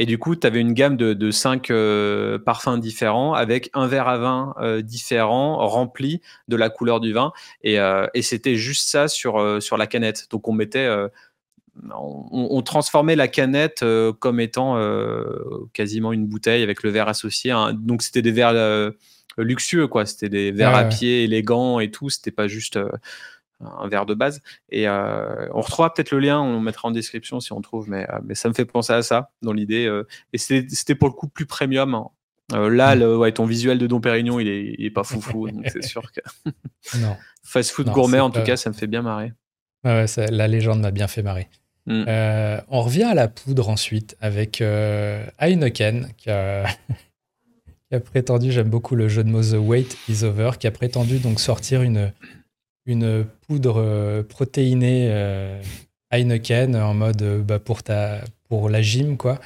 Et 0.00 0.06
du 0.06 0.16
coup, 0.16 0.36
tu 0.36 0.46
avais 0.46 0.60
une 0.60 0.74
gamme 0.74 0.96
de, 0.96 1.12
de 1.12 1.30
cinq 1.32 1.70
euh, 1.70 2.38
parfums 2.38 2.78
différents 2.78 3.34
avec 3.34 3.68
un 3.74 3.88
verre 3.88 4.06
à 4.06 4.16
vin 4.16 4.54
euh, 4.60 4.80
différent 4.80 5.56
rempli 5.66 6.22
de 6.46 6.54
la 6.54 6.70
couleur 6.70 7.00
du 7.00 7.12
vin. 7.12 7.32
Et, 7.64 7.80
euh, 7.80 8.06
et 8.14 8.22
c'était 8.22 8.54
juste 8.54 8.88
ça 8.88 9.08
sur, 9.08 9.60
sur 9.60 9.76
la 9.76 9.88
canette. 9.88 10.28
Donc 10.30 10.46
on 10.46 10.52
mettait, 10.52 10.88
on, 11.92 12.28
on, 12.30 12.62
transformait 12.62 13.16
la 13.16 13.26
canette 13.26 13.84
comme 14.20 14.38
étant 14.38 14.78
quasiment 15.72 16.12
une 16.12 16.26
bouteille 16.26 16.62
avec 16.62 16.84
le 16.84 16.90
verre 16.90 17.08
associé. 17.08 17.52
Donc 17.74 18.02
c'était 18.02 18.22
des 18.22 18.32
verres 18.32 18.92
luxueux, 19.36 19.88
quoi. 19.88 20.06
C'était 20.06 20.28
des 20.28 20.52
verres 20.52 20.76
à 20.76 20.84
pied 20.84 21.24
élégants 21.24 21.80
et 21.80 21.90
tout. 21.90 22.08
C'était 22.08 22.30
pas 22.30 22.46
juste 22.46 22.78
un 23.60 23.88
verre 23.88 24.06
de 24.06 24.14
base. 24.14 24.42
Et 24.70 24.88
euh, 24.88 25.48
on 25.52 25.60
retrouvera 25.60 25.92
peut-être 25.92 26.10
le 26.10 26.20
lien, 26.20 26.40
on 26.40 26.54
le 26.54 26.60
mettra 26.60 26.88
en 26.88 26.90
description 26.90 27.40
si 27.40 27.52
on 27.52 27.60
trouve, 27.60 27.88
mais, 27.88 28.08
euh, 28.10 28.18
mais 28.24 28.34
ça 28.34 28.48
me 28.48 28.54
fait 28.54 28.64
penser 28.64 28.92
à 28.92 29.02
ça 29.02 29.30
dans 29.42 29.52
l'idée. 29.52 29.86
Euh, 29.86 30.06
et 30.32 30.38
c'était 30.38 30.94
pour 30.94 31.08
le 31.08 31.14
coup 31.14 31.28
plus 31.28 31.46
premium. 31.46 31.94
Hein. 31.94 32.68
là, 32.68 32.94
le, 32.94 33.16
ouais, 33.16 33.32
ton 33.32 33.46
visuel 33.46 33.78
de 33.78 33.86
Dom 33.86 34.00
Pérignon, 34.00 34.40
il 34.40 34.48
est, 34.48 34.74
il 34.78 34.84
est 34.84 34.90
pas 34.90 35.04
foufou, 35.04 35.50
donc 35.50 35.66
c'est 35.68 35.84
sûr 35.84 36.10
que. 36.12 36.20
non. 36.98 37.16
Fast 37.42 37.70
food 37.70 37.88
gourmet, 37.90 38.20
en 38.20 38.30
tout 38.30 38.42
cas, 38.42 38.56
ça 38.56 38.70
me 38.70 38.74
fait 38.74 38.86
bien 38.86 39.02
marrer. 39.02 39.32
Ouais, 39.84 40.06
la 40.30 40.48
légende 40.48 40.80
m'a 40.80 40.90
bien 40.90 41.08
fait 41.08 41.22
marrer. 41.22 41.48
Mm. 41.86 42.04
on 42.68 42.82
revient 42.82 43.04
à 43.04 43.14
la 43.14 43.28
poudre 43.28 43.70
ensuite 43.70 44.14
avec 44.20 44.60
Heineken 44.60 46.08
qui 46.18 46.28
a, 46.28 46.66
qui 47.88 47.94
a 47.94 48.00
prétendu, 48.00 48.52
j'aime 48.52 48.68
beaucoup 48.68 48.94
le 48.94 49.08
jeu 49.08 49.24
de 49.24 49.30
mots 49.30 49.42
The 49.42 49.56
Wait 49.58 49.96
is 50.06 50.22
Over, 50.22 50.50
qui 50.60 50.66
a 50.66 50.70
prétendu 50.70 51.18
donc 51.18 51.40
sortir 51.40 51.80
une, 51.80 52.12
une 52.88 53.26
poudre 53.46 53.80
euh, 53.80 54.22
protéinée 54.22 55.08
euh, 55.12 55.62
Heineken 56.10 56.74
en 56.74 56.94
mode 56.94 57.22
euh, 57.22 57.42
bah, 57.42 57.58
pour, 57.58 57.82
ta, 57.82 58.22
pour 58.48 58.70
la 58.70 58.82
gym, 58.82 59.16
quoi. 59.16 59.38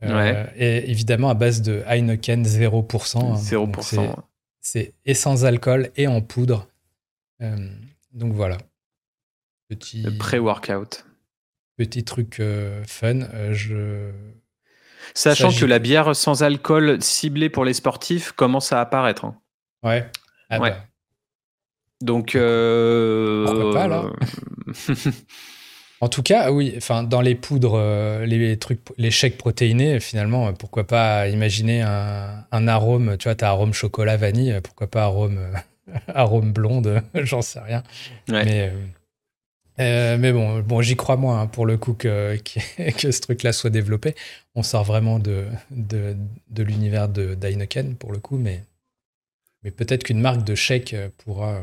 Et 0.00 0.90
évidemment 0.90 1.30
à 1.30 1.34
base 1.34 1.62
de 1.62 1.82
Heineken 1.86 2.44
0%. 2.44 3.42
0%. 3.42 4.14
C'est 4.60 4.92
et 5.04 5.14
sans 5.14 5.44
alcool 5.44 5.90
et 5.96 6.06
en 6.06 6.20
poudre. 6.20 6.68
donc 7.40 8.32
voilà. 8.34 8.58
Petit. 9.68 10.04
pré-workout. 10.18 11.06
Petit 11.76 12.04
truc 12.04 12.42
fun. 12.86 13.20
je 13.52 14.10
Sachant 15.14 15.52
que 15.52 15.64
la 15.64 15.78
bière 15.78 16.14
sans 16.14 16.42
alcool 16.42 17.02
ciblée 17.02 17.48
pour 17.48 17.64
les 17.64 17.74
sportifs 17.74 18.32
commence 18.32 18.72
à 18.72 18.82
apparaître. 18.82 19.24
Hein. 19.24 19.40
Ouais. 19.82 20.10
Ah 20.50 20.60
ouais. 20.60 20.70
Bah. 20.70 20.84
Donc. 22.00 22.34
Euh... 22.34 23.72
Pas 23.72 23.88
là 23.88 24.10
En 26.04 26.08
tout 26.08 26.22
cas, 26.22 26.50
oui, 26.50 26.74
enfin, 26.76 27.02
dans 27.02 27.22
les 27.22 27.34
poudres, 27.34 27.78
euh, 27.78 28.26
les 28.26 28.58
trucs, 28.58 28.80
les 28.98 29.10
shakes 29.10 29.38
protéinés, 29.38 30.00
finalement, 30.00 30.52
pourquoi 30.52 30.86
pas 30.86 31.28
imaginer 31.28 31.80
un, 31.80 32.68
arôme, 32.68 33.16
tu 33.16 33.26
vois, 33.26 33.42
as 33.42 33.48
arôme 33.48 33.72
chocolat 33.72 34.18
vanille, 34.18 34.60
pourquoi 34.62 34.86
pas 34.86 35.04
arôme, 35.04 35.40
arôme 36.08 36.52
blonde, 36.52 37.02
j'en 37.14 37.40
sais 37.40 37.60
rien. 37.60 37.82
Ouais. 38.28 38.44
Mais, 38.44 38.68
euh, 38.68 38.72
euh, 39.80 40.18
mais 40.18 40.32
bon, 40.32 40.60
bon 40.60 40.82
j'y 40.82 40.94
crois 40.94 41.16
moins 41.16 41.40
hein, 41.40 41.46
pour 41.46 41.64
le 41.64 41.78
coup 41.78 41.94
que, 41.94 42.36
que, 42.36 43.10
ce 43.10 43.20
truc-là 43.22 43.54
soit 43.54 43.70
développé. 43.70 44.14
On 44.54 44.62
sort 44.62 44.84
vraiment 44.84 45.18
de, 45.18 45.46
de, 45.70 46.14
de 46.50 46.62
l'univers 46.62 47.08
de 47.08 47.34
d'Heineken 47.34 47.96
pour 47.96 48.12
le 48.12 48.18
coup, 48.18 48.36
mais, 48.36 48.62
mais 49.62 49.70
peut-être 49.70 50.04
qu'une 50.04 50.20
marque 50.20 50.44
de 50.44 50.54
shake 50.54 50.94
pourra, 51.24 51.62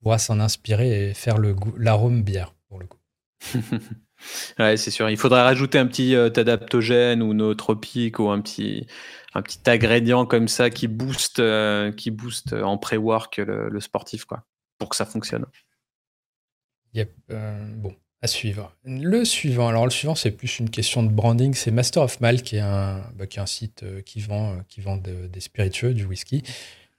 pourra 0.00 0.18
s'en 0.18 0.40
inspirer 0.40 1.10
et 1.10 1.14
faire 1.14 1.38
l'arôme 1.76 2.22
bière 2.22 2.54
pour 2.68 2.78
le 2.78 2.86
coup. 2.86 2.98
ouais, 4.58 4.76
c'est 4.76 4.90
sûr. 4.90 5.08
Il 5.10 5.16
faudrait 5.16 5.42
rajouter 5.42 5.78
un 5.78 5.86
petit 5.86 6.14
euh, 6.14 6.30
adaptogène 6.34 7.22
ou 7.22 7.34
nootropique 7.34 8.18
ou 8.18 8.28
un 8.30 8.40
petit, 8.40 8.86
un 9.34 9.42
petit 9.42 9.58
ingrédient 9.66 10.26
comme 10.26 10.48
ça 10.48 10.70
qui 10.70 10.88
booste, 10.88 11.38
euh, 11.40 11.92
qui 11.92 12.10
booste 12.10 12.52
en 12.52 12.78
pré-work 12.78 13.38
le, 13.38 13.68
le, 13.68 13.80
sportif, 13.80 14.24
quoi, 14.24 14.44
pour 14.78 14.88
que 14.88 14.96
ça 14.96 15.06
fonctionne. 15.06 15.46
Yep. 16.94 17.12
Euh, 17.30 17.74
bon, 17.76 17.94
à 18.22 18.26
suivre. 18.26 18.74
Le 18.84 19.24
suivant, 19.24 19.68
alors 19.68 19.84
le 19.84 19.90
suivant, 19.90 20.14
c'est 20.14 20.30
plus 20.30 20.58
une 20.58 20.70
question 20.70 21.02
de 21.02 21.10
branding. 21.10 21.54
C'est 21.54 21.70
Master 21.70 22.02
of 22.02 22.20
Mal, 22.20 22.42
qui 22.42 22.56
est 22.56 22.60
un, 22.60 23.02
bah, 23.14 23.26
qui 23.26 23.38
est 23.38 23.42
un 23.42 23.46
site 23.46 23.84
qui 24.04 24.20
vend, 24.20 24.58
qui 24.68 24.80
vend 24.80 24.96
des 24.96 25.40
spiritueux, 25.40 25.94
du 25.94 26.04
whisky. 26.04 26.42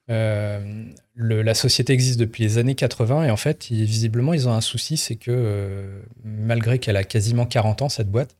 La 0.09 1.53
société 1.53 1.93
existe 1.93 2.19
depuis 2.19 2.43
les 2.43 2.57
années 2.57 2.75
80 2.75 3.25
et 3.25 3.31
en 3.31 3.37
fait, 3.37 3.67
visiblement, 3.67 4.33
ils 4.33 4.47
ont 4.47 4.53
un 4.53 4.61
souci, 4.61 4.97
c'est 4.97 5.15
que 5.15 6.01
malgré 6.23 6.79
qu'elle 6.79 6.97
a 6.97 7.03
quasiment 7.03 7.45
40 7.45 7.83
ans, 7.83 7.89
cette 7.89 8.09
boîte, 8.09 8.37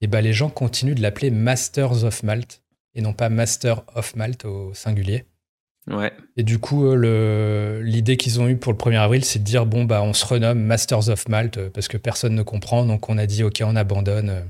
et 0.00 0.04
eh 0.04 0.06
ben, 0.06 0.20
les 0.20 0.32
gens 0.32 0.48
continuent 0.48 0.94
de 0.94 1.02
l'appeler 1.02 1.32
Masters 1.32 2.04
of 2.04 2.22
Malt 2.22 2.62
et 2.94 3.00
non 3.00 3.12
pas 3.12 3.28
Master 3.28 3.82
of 3.94 4.14
Malt 4.14 4.44
au 4.44 4.72
singulier. 4.74 5.24
Et 6.36 6.42
du 6.42 6.58
coup, 6.58 6.86
euh, 6.86 7.82
l'idée 7.82 8.16
qu'ils 8.16 8.40
ont 8.40 8.48
eue 8.48 8.56
pour 8.56 8.72
le 8.72 8.78
1er 8.78 8.98
avril, 8.98 9.24
c'est 9.24 9.38
de 9.38 9.44
dire 9.44 9.66
bon, 9.66 9.84
bah, 9.84 10.02
on 10.02 10.12
se 10.12 10.24
renomme 10.24 10.60
Masters 10.60 11.08
of 11.08 11.28
Malt 11.28 11.56
euh, 11.56 11.70
parce 11.70 11.88
que 11.88 11.96
personne 11.96 12.34
ne 12.34 12.42
comprend. 12.42 12.84
Donc, 12.84 13.08
on 13.08 13.18
a 13.18 13.26
dit 13.26 13.42
ok, 13.42 13.62
on 13.64 13.76
abandonne. 13.76 14.30
Euh, 14.30 14.42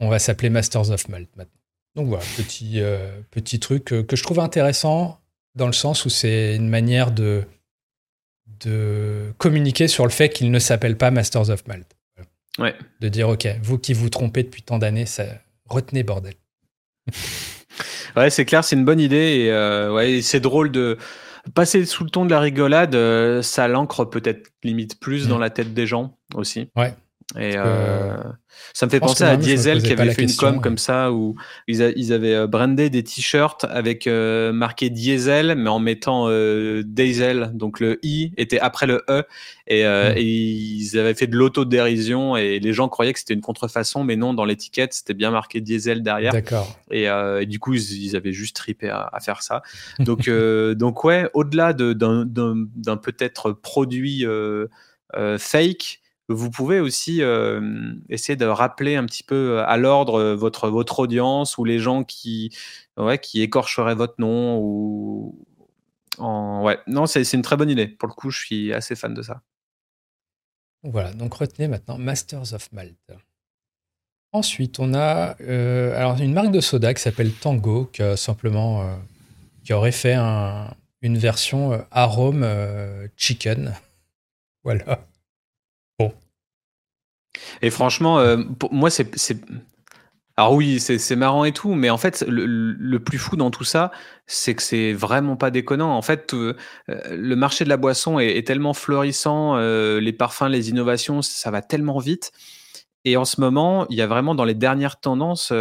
on 0.00 0.08
va 0.08 0.18
s'appeler 0.18 0.50
Masters 0.50 0.90
of 0.90 1.08
Malt 1.08 1.28
maintenant. 1.36 1.52
Donc, 1.96 2.08
voilà, 2.08 2.24
petit, 2.36 2.80
petit 3.32 3.58
truc 3.58 3.86
que 3.86 4.14
je 4.14 4.22
trouve 4.22 4.38
intéressant 4.38 5.18
dans 5.58 5.66
le 5.66 5.72
sens 5.74 6.06
où 6.06 6.08
c'est 6.08 6.56
une 6.56 6.68
manière 6.68 7.10
de, 7.10 7.44
de 8.64 9.32
communiquer 9.36 9.88
sur 9.88 10.04
le 10.04 10.10
fait 10.10 10.30
qu'il 10.30 10.50
ne 10.50 10.58
s'appelle 10.58 10.96
pas 10.96 11.10
Masters 11.10 11.50
of 11.50 11.66
Malt. 11.66 11.86
Ouais. 12.58 12.74
De 13.00 13.08
dire 13.08 13.28
ok, 13.28 13.46
vous 13.62 13.78
qui 13.78 13.92
vous 13.92 14.08
trompez 14.08 14.42
depuis 14.42 14.62
tant 14.62 14.78
d'années, 14.78 15.06
ça... 15.06 15.24
retenez 15.68 16.02
bordel. 16.02 16.34
Ouais, 18.16 18.30
c'est 18.30 18.44
clair, 18.44 18.64
c'est 18.64 18.74
une 18.74 18.84
bonne 18.84 18.98
idée. 18.98 19.44
Et, 19.44 19.52
euh, 19.52 19.92
ouais, 19.92 20.22
c'est 20.22 20.40
drôle 20.40 20.72
de 20.72 20.98
passer 21.54 21.84
sous 21.84 22.02
le 22.02 22.10
ton 22.10 22.24
de 22.24 22.30
la 22.30 22.40
rigolade. 22.40 22.94
Euh, 22.94 23.42
ça 23.42 23.68
l'ancre 23.68 24.04
peut-être 24.04 24.50
limite 24.64 24.98
plus 24.98 25.28
dans 25.28 25.38
mm. 25.38 25.42
la 25.42 25.50
tête 25.50 25.74
des 25.74 25.86
gens 25.86 26.18
aussi. 26.34 26.68
Ouais. 26.74 26.94
Et 27.36 27.54
euh, 27.56 28.16
ça 28.72 28.86
me 28.86 28.90
fait 28.90 29.00
penser 29.00 29.24
à 29.24 29.36
Diesel 29.36 29.82
qui 29.82 29.92
avait 29.92 30.12
fait 30.12 30.22
une 30.22 30.34
com 30.34 30.60
comme 30.60 30.78
ça 30.78 31.12
où 31.12 31.34
ils, 31.66 31.92
ils 31.96 32.12
avaient 32.12 32.34
euh, 32.34 32.46
brandé 32.46 32.90
des 32.90 33.04
t-shirts 33.04 33.64
avec 33.68 34.06
euh, 34.06 34.52
marqué 34.52 34.88
Diesel 34.88 35.54
mais 35.56 35.68
en 35.68 35.78
mettant 35.78 36.26
euh, 36.28 36.82
Diesel 36.84 37.50
donc 37.54 37.80
le 37.80 37.98
i 38.02 38.32
était 38.36 38.60
après 38.60 38.86
le 38.86 39.04
e 39.10 39.24
et, 39.66 39.84
hmm. 39.84 40.16
et 40.16 40.22
ils 40.22 40.98
avaient 40.98 41.14
fait 41.14 41.26
de 41.26 41.36
l'autodérision 41.36 42.36
et 42.36 42.60
les 42.60 42.72
gens 42.72 42.88
croyaient 42.88 43.12
que 43.12 43.18
c'était 43.18 43.34
une 43.34 43.42
contrefaçon 43.42 44.04
mais 44.04 44.16
non 44.16 44.32
dans 44.32 44.44
l'étiquette 44.44 44.94
c'était 44.94 45.14
bien 45.14 45.30
marqué 45.30 45.60
Diesel 45.60 46.02
derrière. 46.02 46.32
D'accord. 46.32 46.78
Et, 46.90 47.04
et, 47.04 47.46
du 47.46 47.58
coup 47.58 47.74
ils, 47.74 48.04
ils, 48.04 48.16
avaient 48.16 48.32
juste 48.32 48.56
tripé 48.56 48.88
à, 48.88 49.08
à 49.12 49.20
faire 49.20 49.42
ça. 49.42 49.62
Donc 49.98 50.30
donc 50.76 51.04
ouais 51.04 51.28
au-delà 51.34 51.72
d'un 51.74 52.96
peut-être 52.96 53.52
produit 53.52 54.24
fake 55.38 56.00
vous 56.28 56.50
pouvez 56.50 56.78
aussi 56.78 57.22
euh, 57.22 57.94
essayer 58.10 58.36
de 58.36 58.44
rappeler 58.44 58.96
un 58.96 59.06
petit 59.06 59.22
peu 59.22 59.60
à 59.60 59.76
l'ordre 59.78 60.20
euh, 60.20 60.36
votre, 60.36 60.68
votre 60.68 61.00
audience 61.00 61.56
ou 61.56 61.64
les 61.64 61.78
gens 61.78 62.04
qui, 62.04 62.54
ouais, 62.98 63.18
qui 63.18 63.40
écorcheraient 63.40 63.94
votre 63.94 64.16
nom. 64.18 64.58
Ou... 64.60 65.46
Ouais, 66.18 66.78
non, 66.86 67.06
c'est 67.06 67.32
une 67.32 67.42
très 67.42 67.56
bonne 67.56 67.70
idée. 67.70 67.88
Pour 67.88 68.08
le 68.08 68.14
coup, 68.14 68.30
je 68.30 68.38
suis 68.38 68.72
assez 68.74 68.94
fan 68.94 69.14
de 69.14 69.22
ça. 69.22 69.40
Voilà, 70.82 71.12
donc 71.12 71.34
retenez 71.34 71.66
maintenant 71.66 71.98
Masters 71.98 72.52
of 72.52 72.70
Malt. 72.72 72.96
Ensuite, 74.32 74.78
on 74.78 74.92
a 74.94 75.36
euh, 75.40 75.96
alors 75.96 76.20
une 76.20 76.34
marque 76.34 76.50
de 76.50 76.60
soda 76.60 76.92
qui 76.92 77.02
s'appelle 77.02 77.32
Tango, 77.32 77.86
qui, 77.86 78.02
simplement, 78.16 78.86
qui 79.64 79.72
aurait 79.72 79.92
fait 79.92 80.12
un, 80.12 80.74
une 81.00 81.16
version 81.16 81.84
arôme 81.90 82.46
chicken. 83.16 83.74
Voilà. 84.64 85.07
Et 87.62 87.70
franchement, 87.70 88.18
euh, 88.18 88.36
pour 88.58 88.72
moi, 88.72 88.90
c'est. 88.90 89.10
Alors 90.36 90.54
oui, 90.54 90.78
c'est 90.78 91.16
marrant 91.16 91.44
et 91.44 91.50
tout, 91.50 91.74
mais 91.74 91.90
en 91.90 91.98
fait, 91.98 92.24
le, 92.28 92.98
plus 92.98 93.18
fou 93.18 93.34
dans 93.36 93.50
tout 93.50 93.64
ça, 93.64 93.90
c'est 94.28 94.54
que 94.54 94.62
c'est 94.62 94.92
vraiment 94.92 95.34
pas 95.34 95.50
déconnant. 95.50 95.96
En 95.96 96.02
fait, 96.02 96.32
euh, 96.32 96.54
le 96.86 97.34
marché 97.34 97.64
de 97.64 97.68
la 97.68 97.76
boisson 97.76 98.20
est, 98.20 98.46
tellement 98.46 98.72
florissant, 98.72 99.56
euh, 99.56 99.98
les 99.98 100.12
parfums, 100.12 100.46
les 100.48 100.70
innovations, 100.70 101.22
ça 101.22 101.50
va 101.50 101.60
tellement 101.60 101.98
vite. 101.98 102.30
Et 103.04 103.16
en 103.16 103.24
ce 103.24 103.40
moment, 103.40 103.88
il 103.90 103.96
y 103.96 104.02
a 104.02 104.06
vraiment 104.06 104.36
dans 104.36 104.44
les 104.44 104.54
dernières 104.54 105.00
tendances 105.00 105.52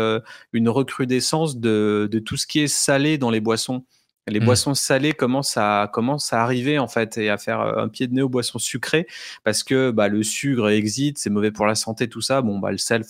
une 0.54 0.70
recrudescence 0.70 1.58
de, 1.58 2.08
de, 2.12 2.20
tout 2.20 2.38
ce 2.38 2.46
qui 2.46 2.60
est 2.60 2.68
salé 2.68 3.18
dans 3.18 3.32
les 3.32 3.42
boissons. 3.42 3.84
Les 4.28 4.40
mmh. 4.40 4.46
boissons 4.46 4.74
salées 4.74 5.14
commencent 5.14 5.58
à, 5.58 5.90
commencent 5.92 6.34
à 6.34 6.42
arriver 6.42 6.80
en 6.80 6.88
fait 6.88 7.18
et 7.18 7.30
à 7.30 7.38
faire 7.38 7.62
euh, 7.62 7.84
un 7.84 7.88
pied 7.88 8.08
de 8.08 8.14
nez 8.14 8.22
aux 8.22 8.30
boissons 8.30 8.60
sucrées 8.60 9.08
parce 9.44 9.64
que 9.64 9.92
bah, 9.92 10.10
le 10.10 10.22
sucre 10.24 10.70
existe, 10.70 11.18
c'est 11.18 11.30
mauvais 11.30 11.52
pour 11.52 11.66
la 11.66 11.76
santé, 11.76 12.10
tout 12.10 12.22
ça. 12.22 12.42
Bon, 12.42 12.60
bah, 12.60 12.72
le 12.72 12.78
sel, 12.78 13.04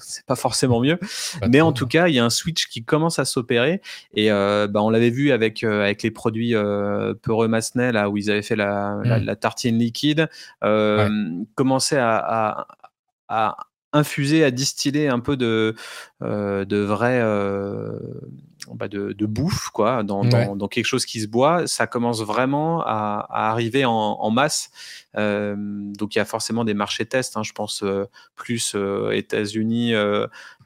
c'est 0.00 0.26
pas 0.26 0.36
forcément 0.36 0.80
mieux. 0.80 0.98
Mais 1.48 1.60
en 1.60 1.72
tout 1.72 1.86
cas, 1.86 2.08
il 2.08 2.14
y 2.14 2.18
a 2.18 2.24
un 2.24 2.30
switch 2.30 2.68
qui 2.68 2.84
commence 2.84 3.18
à 3.18 3.24
s'opérer 3.24 3.80
et 4.14 4.30
euh, 4.30 4.66
bah, 4.66 4.82
on 4.82 4.90
l'avait 4.90 5.10
vu 5.10 5.32
avec, 5.32 5.62
euh, 5.62 5.82
avec 5.82 6.02
les 6.02 6.10
produits 6.10 6.54
euh, 6.54 7.14
Peureux 7.14 7.48
Massenet, 7.48 7.92
là 7.92 8.10
où 8.10 8.16
ils 8.16 8.30
avaient 8.30 8.42
fait 8.42 8.56
la, 8.56 8.98
la, 9.04 9.20
mmh. 9.20 9.36
tartine 9.36 9.78
liquide, 9.78 10.28
commencer 11.54 11.96
à, 11.96 12.16
à, 12.16 12.66
à 13.28 13.56
infuser, 13.92 14.44
à 14.44 14.50
distiller 14.50 15.08
un 15.08 15.20
peu 15.20 15.36
de, 15.36 15.74
de 16.20 16.76
vrai 16.76 17.20
bah 18.74 18.88
de, 18.88 19.26
bouffe, 19.26 19.70
quoi, 19.70 20.02
dans, 20.02 20.24
dans, 20.24 20.68
quelque 20.68 20.84
chose 20.84 21.06
qui 21.06 21.20
se 21.20 21.26
boit, 21.26 21.66
ça 21.66 21.86
commence 21.86 22.22
vraiment 22.22 22.82
à, 22.82 23.26
arriver 23.30 23.84
en, 23.84 24.30
masse. 24.30 24.70
Euh, 25.16 25.54
donc 25.56 26.14
il 26.14 26.18
y 26.18 26.20
a 26.20 26.24
forcément 26.24 26.64
des 26.64 26.74
marchés 26.74 27.06
tests, 27.06 27.36
hein, 27.36 27.42
je 27.42 27.52
pense 27.52 27.82
euh, 27.82 28.04
plus 28.34 28.74
euh, 28.74 29.10
États-Unis, 29.12 29.94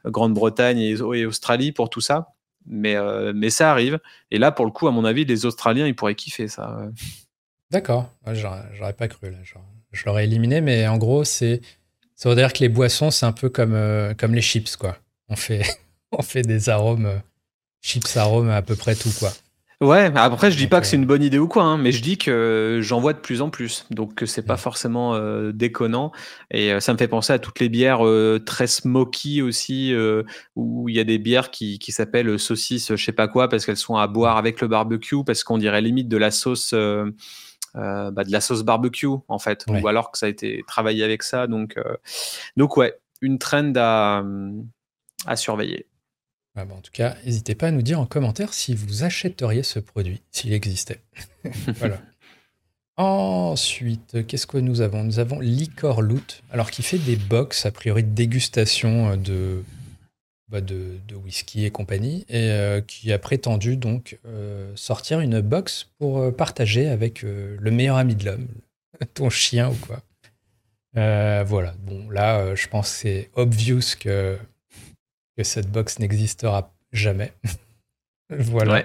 Grande-Bretagne 0.05 0.79
et, 0.79 1.27
Australie 1.27 1.73
pour 1.73 1.91
tout 1.91 2.01
ça. 2.01 2.33
Mais, 2.67 2.97
mais 3.33 3.51
ça 3.51 3.71
arrive. 3.71 3.99
Et 4.31 4.39
là, 4.39 4.53
pour 4.53 4.65
le 4.65 4.71
coup, 4.71 4.87
à 4.87 4.93
mon 4.93 5.05
avis, 5.05 5.25
les 5.25 5.47
Australiens, 5.47 5.87
ils 5.87 5.97
pourraient 5.97 6.15
kiffer 6.15 6.47
ça. 6.47 6.89
D'accord. 7.71 8.11
J'aurais 8.33 8.93
pas 8.93 9.09
cru. 9.09 9.31
Là. 9.31 9.39
Je 9.93 10.05
l'aurais 10.05 10.25
éliminé, 10.25 10.61
mais 10.61 10.87
en 10.87 10.99
gros, 10.99 11.25
c'est 11.25 11.61
ça 12.15 12.29
veut 12.29 12.35
dire 12.35 12.53
que 12.53 12.59
les 12.59 12.69
boissons, 12.69 13.11
c'est 13.11 13.25
un 13.25 13.33
peu 13.33 13.49
comme, 13.49 14.15
comme 14.19 14.35
les 14.35 14.43
chips, 14.43 14.77
quoi. 14.77 14.99
On 15.31 15.37
fait, 15.37 15.63
on 16.13 16.23
fait 16.23 16.43
des 16.43 16.69
arômes 16.69 17.23
chips 17.83 18.17
arômes 18.17 18.51
à 18.51 18.63
peu 18.63 18.77
près 18.77 18.95
tout, 18.95 19.13
quoi. 19.19 19.31
Ouais, 19.83 20.13
après 20.15 20.51
je 20.51 20.59
dis 20.59 20.67
pas 20.67 20.83
que 20.83 20.87
c'est 20.87 20.97
une 20.97 21.07
bonne 21.07 21.23
idée 21.23 21.39
ou 21.39 21.49
quoi, 21.49 21.63
hein, 21.63 21.79
mais 21.79 21.91
je 21.91 22.03
dis 22.03 22.19
que 22.19 22.81
j'en 22.83 23.01
vois 23.01 23.15
de 23.15 23.19
plus 23.19 23.41
en 23.41 23.49
plus, 23.49 23.87
donc 23.91 24.15
que 24.15 24.27
c'est 24.27 24.43
pas 24.43 24.57
mm. 24.57 24.59
forcément 24.59 25.15
euh, 25.15 25.53
déconnant. 25.53 26.13
Et 26.51 26.71
euh, 26.71 26.81
ça 26.81 26.93
me 26.93 26.99
fait 26.99 27.09
penser 27.09 27.33
à 27.33 27.39
toutes 27.39 27.61
les 27.61 27.71
bières 27.71 28.07
euh, 28.07 28.39
très 28.45 28.67
smoky 28.67 29.41
aussi, 29.41 29.95
où 30.55 30.91
il 30.91 30.95
y 30.95 31.01
a 31.01 31.05
des 31.05 31.19
bières 31.19 31.51
qui, 31.51 31.79
qui 31.79 31.93
s'appellent 31.93 32.39
saucisses, 32.39 32.95
je 32.95 33.03
sais 33.03 33.13
pas 33.13 33.27
quoi, 33.27 33.49
parce 33.49 33.65
qu'elles 33.65 33.79
sont 33.79 33.97
à 33.97 34.07
boire 34.07 34.37
avec 34.37 34.61
le 34.61 34.69
barbecue, 34.69 35.25
parce 35.25 35.45
qu'on 35.45 35.57
dirait 35.57 35.81
limite 35.81 36.09
de 36.09 36.19
la 36.19 36.31
sauce. 36.31 36.75
bah, 36.75 38.25
de 38.25 38.33
la 38.33 38.41
sauce 38.43 38.65
barbecue 38.65 39.07
en 39.29 39.39
fait, 39.39 39.65
ou 39.67 39.89
alors 39.89 40.11
que 40.11 40.19
ça 40.19 40.27
a 40.27 40.29
été 40.29 40.63
travaillé 40.67 41.05
avec 41.05 41.23
ça. 41.23 41.47
Donc, 41.47 41.77
donc 42.59 42.77
ouais, 42.77 42.99
une 43.23 43.39
trend 43.39 43.73
à, 43.77 44.23
à 45.25 45.37
surveiller. 45.37 45.87
Ah 46.57 46.65
bah, 46.65 46.75
en 46.75 46.81
tout 46.81 46.93
cas, 46.93 47.17
n'hésitez 47.25 47.55
pas 47.55 47.69
à 47.69 47.71
nous 47.71 47.83
dire 47.83 48.01
en 48.01 48.07
commentaire 48.07 48.53
si 48.53 48.75
vous 48.75 49.05
achèteriez 49.05 49.63
ce 49.63 49.79
produit, 49.79 50.21
s'il 50.31 50.53
existait. 50.53 51.01
voilà. 51.77 52.01
Ensuite, 52.97 54.27
qu'est-ce 54.27 54.47
que 54.47 54.59
nous 54.59 54.81
avons? 54.83 55.05
Nous 55.05 55.21
avons 55.21 55.41
Licor 55.41 56.03
Loot, 56.03 56.43
alors 56.51 56.71
qui 56.71 56.83
fait 56.83 56.99
des 56.99 57.17
box, 57.17 57.65
a 57.65 57.71
priori 57.71 58.03
de 58.03 58.11
dégustation 58.11 59.17
de, 59.17 59.63
bah 60.51 60.61
de, 60.61 60.99
whisky 61.25 61.65
et 61.65 61.71
compagnie, 61.71 62.27
et 62.29 62.51
euh, 62.51 62.81
qui 62.81 63.13
a 63.13 63.19
prétendu 63.19 63.77
donc 63.77 64.19
euh, 64.27 64.73
sortir 64.75 65.21
une 65.21 65.41
box 65.41 65.89
pour 65.99 66.19
euh, 66.19 66.33
partager 66.33 66.89
avec 66.89 67.23
le 67.23 67.71
meilleur 67.71 67.97
ami 67.97 68.17
de 68.17 68.25
l'homme, 68.27 68.49
ton 69.15 69.31
chien 69.31 69.71
ou 69.71 69.77
quoi. 69.77 70.03
voilà, 70.95 71.75
bon 71.79 72.11
là, 72.11 72.55
je 72.57 72.67
pense 72.67 72.91
que 72.91 72.97
c'est 72.97 73.31
obvious 73.35 73.97
que 73.99 74.37
cette 75.43 75.71
box 75.71 75.99
n'existera 75.99 76.73
jamais. 76.93 77.33
voilà. 78.31 78.85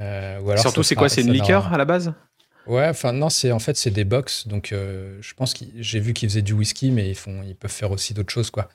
Euh, 0.00 0.56
Surtout, 0.56 0.82
c'est 0.82 0.94
quoi 0.94 1.08
C'est 1.08 1.22
une 1.22 1.32
liqueur 1.32 1.72
à 1.72 1.78
la 1.78 1.84
base? 1.84 2.12
Ouais, 2.66 2.88
enfin 2.88 3.12
non, 3.12 3.28
c'est 3.28 3.52
en 3.52 3.58
fait 3.58 3.76
c'est 3.76 3.90
des 3.90 4.04
box. 4.04 4.48
Donc 4.48 4.72
euh, 4.72 5.18
je 5.20 5.34
pense 5.34 5.54
que 5.54 5.64
j'ai 5.76 6.00
vu 6.00 6.12
qu'ils 6.12 6.28
faisaient 6.28 6.42
du 6.42 6.52
whisky, 6.52 6.90
mais 6.90 7.08
ils 7.08 7.14
font, 7.14 7.42
ils 7.42 7.54
peuvent 7.54 7.70
faire 7.70 7.92
aussi 7.92 8.12
d'autres 8.12 8.32
choses 8.32 8.50
quoi. 8.50 8.68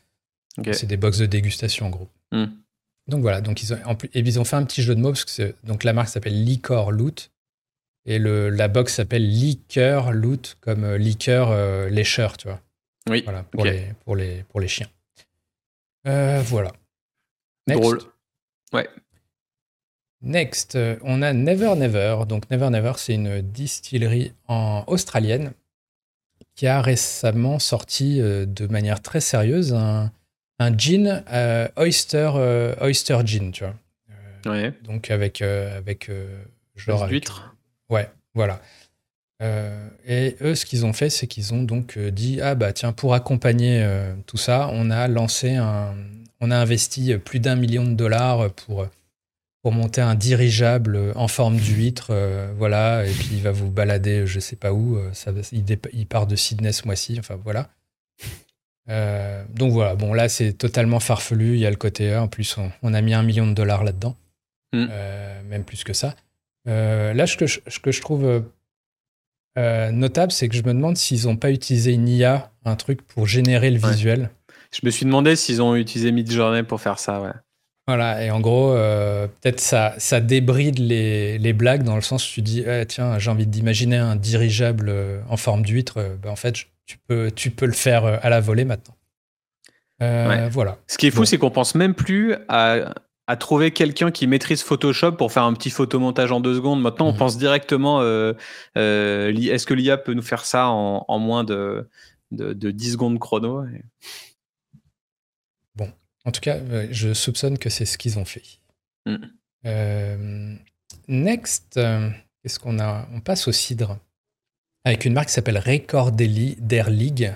C'est 0.71 0.85
des 0.85 0.97
box 0.97 1.17
de 1.17 1.25
dégustation 1.25 1.87
en 1.87 1.89
gros. 1.89 2.09
Hmm. 2.31 2.45
Donc 3.07 3.21
voilà, 3.21 3.41
donc 3.41 3.61
ils 3.63 3.73
ont, 3.73 3.97
ils 4.13 4.39
ont 4.39 4.43
fait 4.45 4.55
un 4.55 4.63
petit 4.63 4.81
jeu 4.81 4.95
de 4.95 5.01
mots 5.01 5.11
parce 5.11 5.25
que 5.25 5.55
donc 5.63 5.83
la 5.83 5.91
marque 5.91 6.09
s'appelle 6.09 6.43
Liquor 6.43 6.91
Loot 6.91 7.31
et 8.05 8.19
le, 8.19 8.49
la 8.49 8.67
box 8.67 8.95
s'appelle 8.95 9.27
Liqueur 9.27 10.11
Loot 10.13 10.57
comme 10.61 10.83
euh, 10.83 10.97
liqueur 10.97 11.89
lécheur, 11.89 12.37
tu 12.37 12.47
vois. 12.47 12.61
Oui. 13.09 13.21
Voilà 13.23 13.43
pour 13.43 13.65
les 13.65 13.93
pour 14.05 14.15
les 14.15 14.43
pour 14.43 14.61
les 14.61 14.67
chiens. 14.67 14.87
Euh, 16.07 16.41
voilà. 16.41 16.71
Next. 17.67 17.81
Drôle. 17.81 17.99
Ouais. 18.73 18.89
Next, 20.21 20.75
euh, 20.75 20.97
on 21.03 21.21
a 21.21 21.33
Never 21.33 21.75
Never. 21.75 22.23
Donc 22.27 22.49
Never 22.49 22.69
Never, 22.69 22.93
c'est 22.97 23.13
une 23.15 23.41
distillerie 23.41 24.33
en 24.47 24.83
australienne 24.87 25.53
qui 26.55 26.67
a 26.67 26.81
récemment 26.81 27.59
sorti 27.59 28.21
euh, 28.21 28.45
de 28.45 28.67
manière 28.67 29.01
très 29.01 29.19
sérieuse 29.21 29.73
un, 29.73 30.11
un 30.59 30.77
gin 30.77 31.23
oyster 31.75 32.31
oyster 32.81 33.17
gin, 33.25 33.51
tu 33.51 33.63
vois. 33.63 33.75
ouais. 34.53 34.73
Donc 34.83 35.09
avec 35.09 35.41
avec 35.41 36.11
genre 36.75 37.07
d'huître. 37.07 37.55
Ouais, 37.89 38.09
voilà. 38.35 38.61
Et 40.05 40.35
eux, 40.41 40.55
ce 40.55 40.65
qu'ils 40.65 40.85
ont 40.85 40.93
fait, 40.93 41.09
c'est 41.09 41.27
qu'ils 41.27 41.53
ont 41.53 41.63
donc 41.63 41.97
dit 41.97 42.41
ah 42.41 42.55
bah 42.55 42.73
tiens 42.73 42.93
pour 42.93 43.13
accompagner 43.13 43.85
tout 44.27 44.37
ça, 44.37 44.69
on 44.71 44.91
a 44.91 45.07
lancé 45.07 45.55
un, 45.55 45.95
on 46.39 46.51
a 46.51 46.57
investi 46.57 47.15
plus 47.17 47.39
d'un 47.39 47.55
million 47.55 47.83
de 47.85 47.93
dollars 47.93 48.51
pour 48.53 48.87
pour 49.61 49.71
monter 49.71 50.01
un 50.01 50.15
dirigeable 50.15 51.13
en 51.15 51.27
forme 51.27 51.57
d'huître, 51.57 52.11
voilà, 52.57 53.05
et 53.05 53.11
puis 53.11 53.29
il 53.33 53.43
va 53.43 53.51
vous 53.51 53.69
balader, 53.69 54.25
je 54.25 54.39
sais 54.39 54.55
pas 54.55 54.73
où, 54.73 54.97
ça, 55.13 55.31
il, 55.51 56.07
part 56.07 56.25
de 56.25 56.35
Sydney 56.35 56.71
ce 56.71 56.85
mois-ci, 56.85 57.17
enfin 57.19 57.39
voilà. 57.43 57.69
donc 59.53 59.71
voilà, 59.71 59.95
bon 59.95 60.13
là 60.13 60.29
c'est 60.29 60.53
totalement 60.53 60.99
farfelu, 60.99 61.53
il 61.53 61.59
y 61.59 61.65
a 61.65 61.69
le 61.69 61.75
côté 61.75 62.15
en 62.15 62.27
plus 62.27 62.57
on, 62.81 62.93
a 62.93 63.01
mis 63.01 63.13
un 63.13 63.23
million 63.23 63.45
de 63.47 63.53
dollars 63.53 63.83
là-dedans, 63.83 64.15
mm. 64.73 64.87
même 65.47 65.63
plus 65.63 65.83
que 65.83 65.93
ça. 65.93 66.15
là, 66.65 67.27
ce 67.27 67.37
que 67.37 67.45
je, 67.45 67.59
ce 67.67 67.79
que 67.79 67.91
je 67.91 68.01
trouve 68.01 68.43
euh, 69.57 69.91
notable, 69.91 70.31
c'est 70.31 70.47
que 70.47 70.55
je 70.55 70.63
me 70.63 70.73
demande 70.73 70.97
s'ils 70.97 71.25
n'ont 71.25 71.35
pas 71.35 71.51
utilisé 71.51 71.93
une 71.93 72.07
IA, 72.07 72.51
un 72.65 72.75
truc 72.75 73.01
pour 73.01 73.27
générer 73.27 73.69
le 73.69 73.79
visuel. 73.79 74.29
Je 74.73 74.79
me 74.83 74.91
suis 74.91 75.05
demandé 75.05 75.35
s'ils 75.35 75.61
ont 75.61 75.75
utilisé 75.75 76.11
Midjourney 76.11 76.63
pour 76.63 76.79
faire 76.79 76.99
ça, 76.99 77.21
ouais. 77.21 77.31
Voilà, 77.87 78.23
et 78.23 78.31
en 78.31 78.39
gros, 78.39 78.71
euh, 78.71 79.27
peut-être 79.27 79.59
ça, 79.59 79.95
ça 79.97 80.21
débride 80.21 80.79
les, 80.79 81.37
les, 81.39 81.51
blagues 81.51 81.83
dans 81.83 81.95
le 81.95 82.01
sens 82.01 82.29
où 82.29 82.33
tu 82.33 82.41
dis, 82.41 82.63
eh, 82.65 82.85
tiens, 82.85 83.17
j'ai 83.19 83.29
envie 83.31 83.47
d'imaginer 83.47 83.97
un 83.97 84.15
dirigeable 84.15 84.87
euh, 84.89 85.19
en 85.27 85.35
forme 85.35 85.63
d'huître. 85.63 85.99
Ben, 86.21 86.29
en 86.29 86.35
fait, 86.35 86.53
tu 86.85 86.97
peux, 87.07 87.31
tu 87.31 87.49
peux 87.49 87.65
le 87.65 87.73
faire 87.73 88.05
à 88.05 88.29
la 88.29 88.39
volée 88.39 88.65
maintenant. 88.65 88.95
Voilà. 89.99 90.77
Ce 90.87 90.97
qui 90.97 91.07
est 91.07 91.11
fou, 91.11 91.25
c'est 91.25 91.37
qu'on 91.37 91.51
pense 91.51 91.75
même 91.75 91.93
plus 91.93 92.35
à 92.47 92.93
à 93.31 93.37
trouver 93.37 93.71
quelqu'un 93.71 94.11
qui 94.11 94.27
maîtrise 94.27 94.61
Photoshop 94.61 95.13
pour 95.13 95.31
faire 95.31 95.43
un 95.43 95.53
petit 95.53 95.69
photomontage 95.69 96.33
en 96.33 96.41
deux 96.41 96.53
secondes. 96.53 96.81
Maintenant, 96.81 97.07
on 97.07 97.11
mhm. 97.13 97.17
pense 97.17 97.37
directement, 97.37 98.01
euh, 98.01 98.33
euh, 98.77 99.33
est-ce 99.33 99.65
que 99.65 99.73
l'IA 99.73 99.97
peut 99.97 100.13
nous 100.13 100.21
faire 100.21 100.43
ça 100.43 100.67
en, 100.67 101.19
moins 101.19 101.45
de, 101.45 101.87
de, 102.31 102.71
10 102.71 102.91
secondes 102.91 103.19
chrono 103.19 103.63
Bon, 105.75 105.89
en 106.25 106.31
tout 106.33 106.41
cas, 106.41 106.59
je 106.91 107.13
soupçonne 107.13 107.57
que 107.57 107.69
c'est 107.69 107.85
ce 107.85 107.97
qu'ils 107.97 108.19
ont 108.19 108.25
fait. 108.25 108.43
Mm. 109.05 109.15
Euh, 109.65 110.55
next, 111.07 111.79
qu'est-ce 112.43 112.59
qu'on 112.59 112.79
a? 112.79 113.07
On 113.13 113.21
passe 113.21 113.47
au 113.47 113.53
cidre 113.53 113.97
avec 114.83 115.05
une 115.05 115.13
marque 115.13 115.29
qui 115.29 115.35
s'appelle 115.35 115.57
Record 115.57 116.11
Air 116.19 116.89
League. 116.89 117.31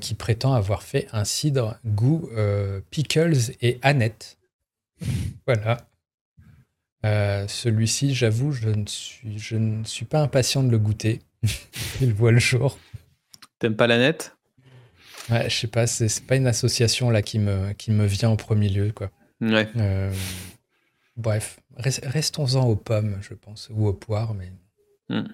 qui 0.00 0.14
prétend 0.14 0.54
avoir 0.54 0.82
fait 0.82 1.06
un 1.12 1.24
cidre 1.24 1.78
goût 1.86 2.28
pickles 2.90 3.52
et 3.60 3.78
Annette. 3.82 4.38
voilà. 5.46 5.78
Euh, 7.06 7.46
celui-ci, 7.48 8.14
j'avoue, 8.14 8.52
je 8.52 8.68
ne 8.68 8.86
suis, 8.86 9.38
je 9.38 9.56
ne 9.56 9.84
suis 9.84 10.04
pas 10.04 10.20
impatient 10.20 10.62
de 10.62 10.70
le 10.70 10.78
goûter. 10.78 11.20
Il 12.00 12.12
voit 12.12 12.32
le 12.32 12.38
jour. 12.38 12.78
T'aimes 13.58 13.76
pas 13.76 13.86
la 13.86 13.98
nette? 13.98 14.36
Ouais, 15.30 15.48
je 15.48 15.54
sais 15.54 15.66
pas, 15.66 15.86
c'est 15.86 16.26
pas 16.26 16.36
une 16.36 16.46
association 16.46 17.10
là 17.10 17.22
qui 17.22 17.38
me, 17.38 17.72
qui 17.72 17.90
me 17.90 18.04
vient 18.04 18.30
en 18.30 18.36
premier 18.36 18.68
lieu, 18.68 18.92
quoi. 18.92 19.10
Ouais. 19.40 19.68
Euh, 19.76 20.12
bref, 21.16 21.60
restons-en 21.76 22.66
aux 22.66 22.76
pommes, 22.76 23.18
je 23.22 23.34
pense, 23.34 23.70
ou 23.72 23.86
aux 23.86 23.94
poires, 23.94 24.34
mais. 24.34 24.52
Hmm. 25.08 25.28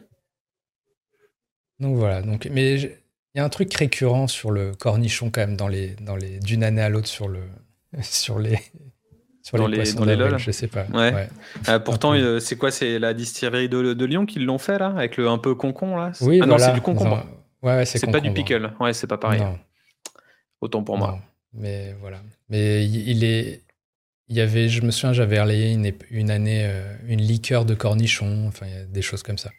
Donc 1.80 1.96
voilà. 1.96 2.22
Donc, 2.22 2.48
mais 2.50 2.80
il 2.80 2.90
y 3.34 3.40
a 3.40 3.44
un 3.44 3.48
truc 3.48 3.72
récurrent 3.74 4.28
sur 4.28 4.50
le 4.50 4.74
cornichon 4.74 5.30
quand 5.30 5.40
même 5.40 5.56
dans 5.56 5.68
les, 5.68 5.94
dans 5.96 6.16
les 6.16 6.40
d'une 6.40 6.62
année 6.62 6.82
à 6.82 6.88
l'autre 6.88 7.08
sur 7.08 7.28
le, 7.28 7.42
sur 8.02 8.38
les, 8.38 8.58
dans 9.52 9.66
les, 9.66 9.92
dans 9.92 10.04
les 10.04 10.16
LOL 10.16 10.38
Je 10.38 10.50
sais 10.50 10.66
pas. 10.66 10.86
Ouais. 10.92 11.28
Euh, 11.68 11.78
pourtant, 11.78 12.14
euh, 12.14 12.40
c'est 12.40 12.56
quoi 12.56 12.70
C'est 12.70 12.98
la 12.98 13.14
distillerie 13.14 13.68
de, 13.68 13.94
de, 13.94 14.04
Lyon 14.04 14.26
qui 14.26 14.38
l'ont 14.38 14.58
fait 14.58 14.78
là 14.78 14.88
Avec 14.96 15.16
le 15.16 15.28
un 15.28 15.38
peu 15.38 15.54
concon 15.54 15.96
là? 15.96 16.12
Oui, 16.20 16.40
ah 16.42 16.46
non, 16.46 16.58
c'est 16.58 16.72
du 16.72 16.80
concombre. 16.80 17.24
Ouais, 17.62 17.84
c'est 17.84 18.10
pas 18.10 18.20
du 18.20 18.32
pickle. 18.32 18.72
Ouais, 18.80 18.92
c'est 18.92 19.06
pas 19.06 19.18
pareil. 19.18 19.42
Autant 20.60 20.82
pour 20.82 20.98
moi. 20.98 21.18
Mais 21.52 21.94
voilà. 22.00 22.18
Mais 22.48 22.84
il 22.86 23.24
est. 23.24 23.62
Il 24.28 24.34
y 24.34 24.40
avait, 24.40 24.68
je 24.68 24.82
me 24.82 24.90
souviens, 24.90 25.12
j'avais 25.12 25.40
relayé 25.40 25.70
une, 25.72 25.92
une 26.10 26.32
année 26.32 26.66
euh, 26.66 26.96
une 27.06 27.20
liqueur 27.20 27.64
de 27.64 27.74
cornichon, 27.74 28.48
enfin, 28.48 28.66
des 28.88 29.00
choses 29.00 29.22
comme 29.22 29.38
ça. 29.38 29.50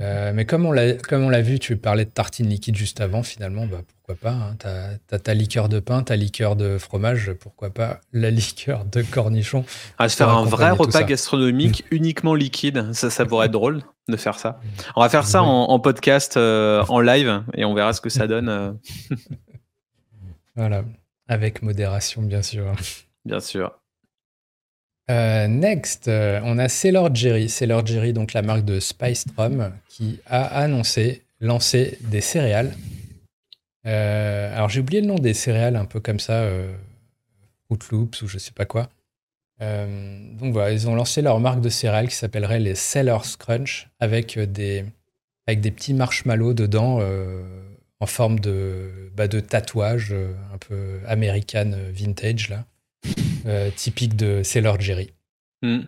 Euh, 0.00 0.32
mais 0.34 0.44
comme 0.44 0.66
on 0.66 0.72
l'a 0.72 1.40
vu, 1.42 1.58
tu 1.58 1.76
parlais 1.76 2.04
de 2.04 2.10
tartine 2.10 2.48
liquide 2.48 2.76
juste 2.76 3.00
avant, 3.00 3.22
finalement, 3.22 3.66
bah, 3.66 3.80
pourquoi 4.14 4.30
pas 4.30 4.36
hein. 4.36 4.98
T'as 5.06 5.18
ta 5.18 5.34
liqueur 5.34 5.68
de 5.68 5.80
pain, 5.80 6.02
ta 6.02 6.16
liqueur 6.16 6.56
de 6.56 6.78
fromage, 6.78 7.32
pourquoi 7.32 7.70
pas 7.70 8.00
la 8.12 8.30
liqueur 8.30 8.84
de 8.84 9.02
cornichon 9.02 9.64
À 9.98 10.08
se 10.08 10.16
faire 10.16 10.30
un 10.30 10.44
vrai 10.44 10.70
repas 10.70 11.02
gastronomique 11.02 11.84
uniquement 11.90 12.34
liquide, 12.34 12.92
ça, 12.92 13.10
ça 13.10 13.24
pourrait 13.26 13.46
être 13.46 13.52
drôle 13.52 13.82
de 14.08 14.16
faire 14.16 14.38
ça. 14.38 14.60
On 14.96 15.00
va 15.00 15.08
faire 15.08 15.26
ça 15.26 15.42
en, 15.42 15.78
podcast, 15.78 16.36
euh, 16.36 16.84
en 16.88 17.00
live, 17.00 17.44
et 17.54 17.64
on 17.64 17.74
verra 17.74 17.92
ce 17.92 18.00
que 18.00 18.08
ça 18.08 18.26
donne. 18.26 18.48
Euh. 18.48 18.72
voilà, 20.56 20.82
avec 21.28 21.62
modération, 21.62 22.22
bien 22.22 22.42
sûr. 22.42 22.72
Bien 23.24 23.40
sûr. 23.40 23.72
Euh, 25.10 25.46
next, 25.46 26.08
on 26.08 26.58
a 26.58 26.68
Sailor 26.68 27.14
Jerry. 27.14 27.48
Sailor 27.48 27.86
Jerry, 27.86 28.12
donc 28.12 28.32
la 28.32 28.42
marque 28.42 28.64
de 28.64 28.80
Spice 28.80 29.26
Rum, 29.36 29.72
qui 29.88 30.18
a 30.26 30.42
annoncé 30.42 31.22
lancer 31.40 31.98
des 32.02 32.20
céréales. 32.20 32.72
Euh, 33.86 34.54
alors 34.54 34.68
j'ai 34.68 34.80
oublié 34.80 35.00
le 35.00 35.06
nom 35.06 35.16
des 35.16 35.34
céréales, 35.34 35.76
un 35.76 35.84
peu 35.84 36.00
comme 36.00 36.20
ça, 36.20 36.48
Fruit 37.66 37.80
Loops 37.90 38.22
ou 38.22 38.28
je 38.28 38.38
sais 38.38 38.52
pas 38.52 38.66
quoi. 38.66 38.88
donc 39.60 40.52
voilà, 40.52 40.72
ils 40.72 40.88
ont 40.88 40.94
lancé 40.94 41.22
leur 41.22 41.40
marque 41.40 41.60
de 41.60 41.68
céréales 41.68 42.08
qui 42.08 42.14
s'appellerait 42.14 42.60
les 42.60 42.74
Sailor's 42.74 43.36
Crunch 43.36 43.88
avec 43.98 44.38
des, 44.38 44.84
avec 45.46 45.60
des 45.60 45.70
petits 45.70 45.94
marshmallows 45.94 46.54
dedans 46.54 47.00
en 48.00 48.06
forme 48.06 48.40
de, 48.40 49.10
bah, 49.14 49.28
de 49.28 49.40
tatouage 49.40 50.14
un 50.52 50.58
peu 50.58 51.00
American 51.06 51.72
vintage 51.92 52.50
là. 52.50 52.64
Euh, 53.46 53.70
typique 53.70 54.16
de 54.16 54.42
Sailor 54.42 54.78
Jerry. 54.80 55.12
Hmm. 55.62 55.80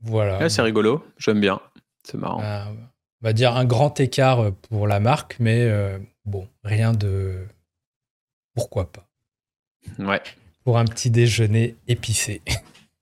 voilà. 0.00 0.48
c'est 0.48 0.62
rigolo, 0.62 1.04
j'aime 1.18 1.40
bien, 1.40 1.60
c'est 2.02 2.16
marrant. 2.18 2.42
on 2.42 3.26
va 3.26 3.32
dire 3.32 3.56
un 3.56 3.64
grand 3.64 4.00
écart 4.00 4.52
pour 4.68 4.86
la 4.86 5.00
marque, 5.00 5.36
mais 5.38 5.70
bon, 6.24 6.48
rien 6.62 6.92
de. 6.92 7.46
Pourquoi 8.54 8.90
pas 8.90 9.08
Ouais. 9.98 10.22
Pour 10.64 10.78
un 10.78 10.84
petit 10.84 11.10
déjeuner 11.10 11.76
épicé. 11.88 12.42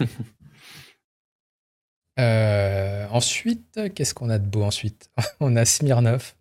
Euh, 2.19 3.07
ensuite, 3.11 3.79
qu'est-ce 3.95 4.13
qu'on 4.13 4.29
a 4.29 4.39
de 4.39 4.45
beau 4.45 4.63
ensuite? 4.63 5.09
On 5.39 5.55
a 5.55 5.63
Smirnoff. 5.63 6.35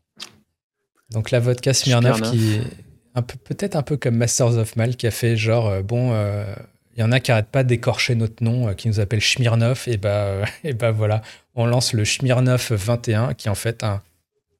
Donc 1.10 1.30
la 1.30 1.38
vodka 1.38 1.72
qui 1.72 1.92
est 1.92 1.94
un 1.94 3.22
peu, 3.22 3.36
peut-être 3.44 3.76
un 3.76 3.82
peu 3.82 3.96
comme 3.96 4.16
Masters 4.16 4.58
of 4.58 4.74
Mal, 4.74 4.96
qui 4.96 5.06
a 5.06 5.10
fait 5.10 5.36
genre, 5.36 5.68
euh, 5.68 5.82
bon, 5.82 6.10
il 6.10 6.16
euh, 6.16 6.54
y 6.96 7.02
en 7.02 7.12
a 7.12 7.20
qui 7.20 7.30
n'arrêtent 7.30 7.46
pas 7.46 7.64
d'écorcher 7.64 8.16
notre 8.16 8.42
nom, 8.42 8.74
qui 8.74 8.88
nous 8.88 8.98
appelle 8.98 9.22
Smirnoff, 9.22 9.86
et 9.86 9.96
bah, 9.96 10.44
et 10.64 10.72
bah 10.72 10.90
voilà, 10.90 11.22
on 11.54 11.64
lance 11.64 11.92
le 11.92 12.04
Smirnoff 12.04 12.72
21, 12.72 13.34
qui 13.34 13.46
est 13.46 13.50
en 13.50 13.54
fait 13.54 13.84
un, 13.84 14.02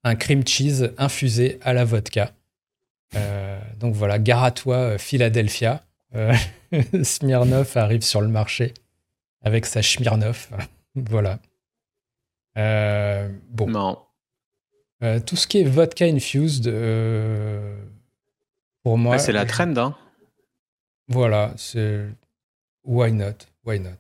un 0.05 0.15
cream 0.15 0.47
cheese 0.47 0.93
infusé 0.99 1.59
à 1.63 1.73
la 1.73 1.85
vodka. 1.85 2.33
donc 3.79 3.95
voilà, 3.95 4.19
gare 4.19 4.45
à 4.45 4.51
toi, 4.51 4.99
Philadelphia. 4.99 5.83
Smirnoff 7.03 7.77
arrive 7.77 8.03
sur 8.03 8.21
le 8.21 8.29
marché 8.29 8.75
avec 9.43 9.67
sa 9.67 9.83
Smirnoff. 9.83 10.51
Voilà. 10.95 11.39
Euh, 12.57 13.29
bon. 13.51 13.97
Euh, 15.05 15.21
tout 15.21 15.37
ce 15.37 15.47
qui 15.47 15.61
est 15.61 15.65
vodka 15.65 16.07
infused, 16.07 16.67
euh, 16.67 17.77
pour 18.83 18.99
moi. 18.99 19.19
c'est 19.19 19.33
la 19.33 19.47
trend, 19.47 19.77
hein. 19.77 19.95
Voilà, 21.07 21.53
c'est. 21.57 22.07
Why 22.85 23.13
not? 23.13 23.47
Why 23.65 23.79
not? 23.79 23.91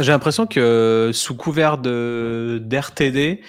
J'ai 0.00 0.12
l'impression 0.12 0.46
que 0.46 1.10
sous 1.12 1.36
couvert 1.36 1.76
de 1.76 2.62
d'RTD, 2.64 3.42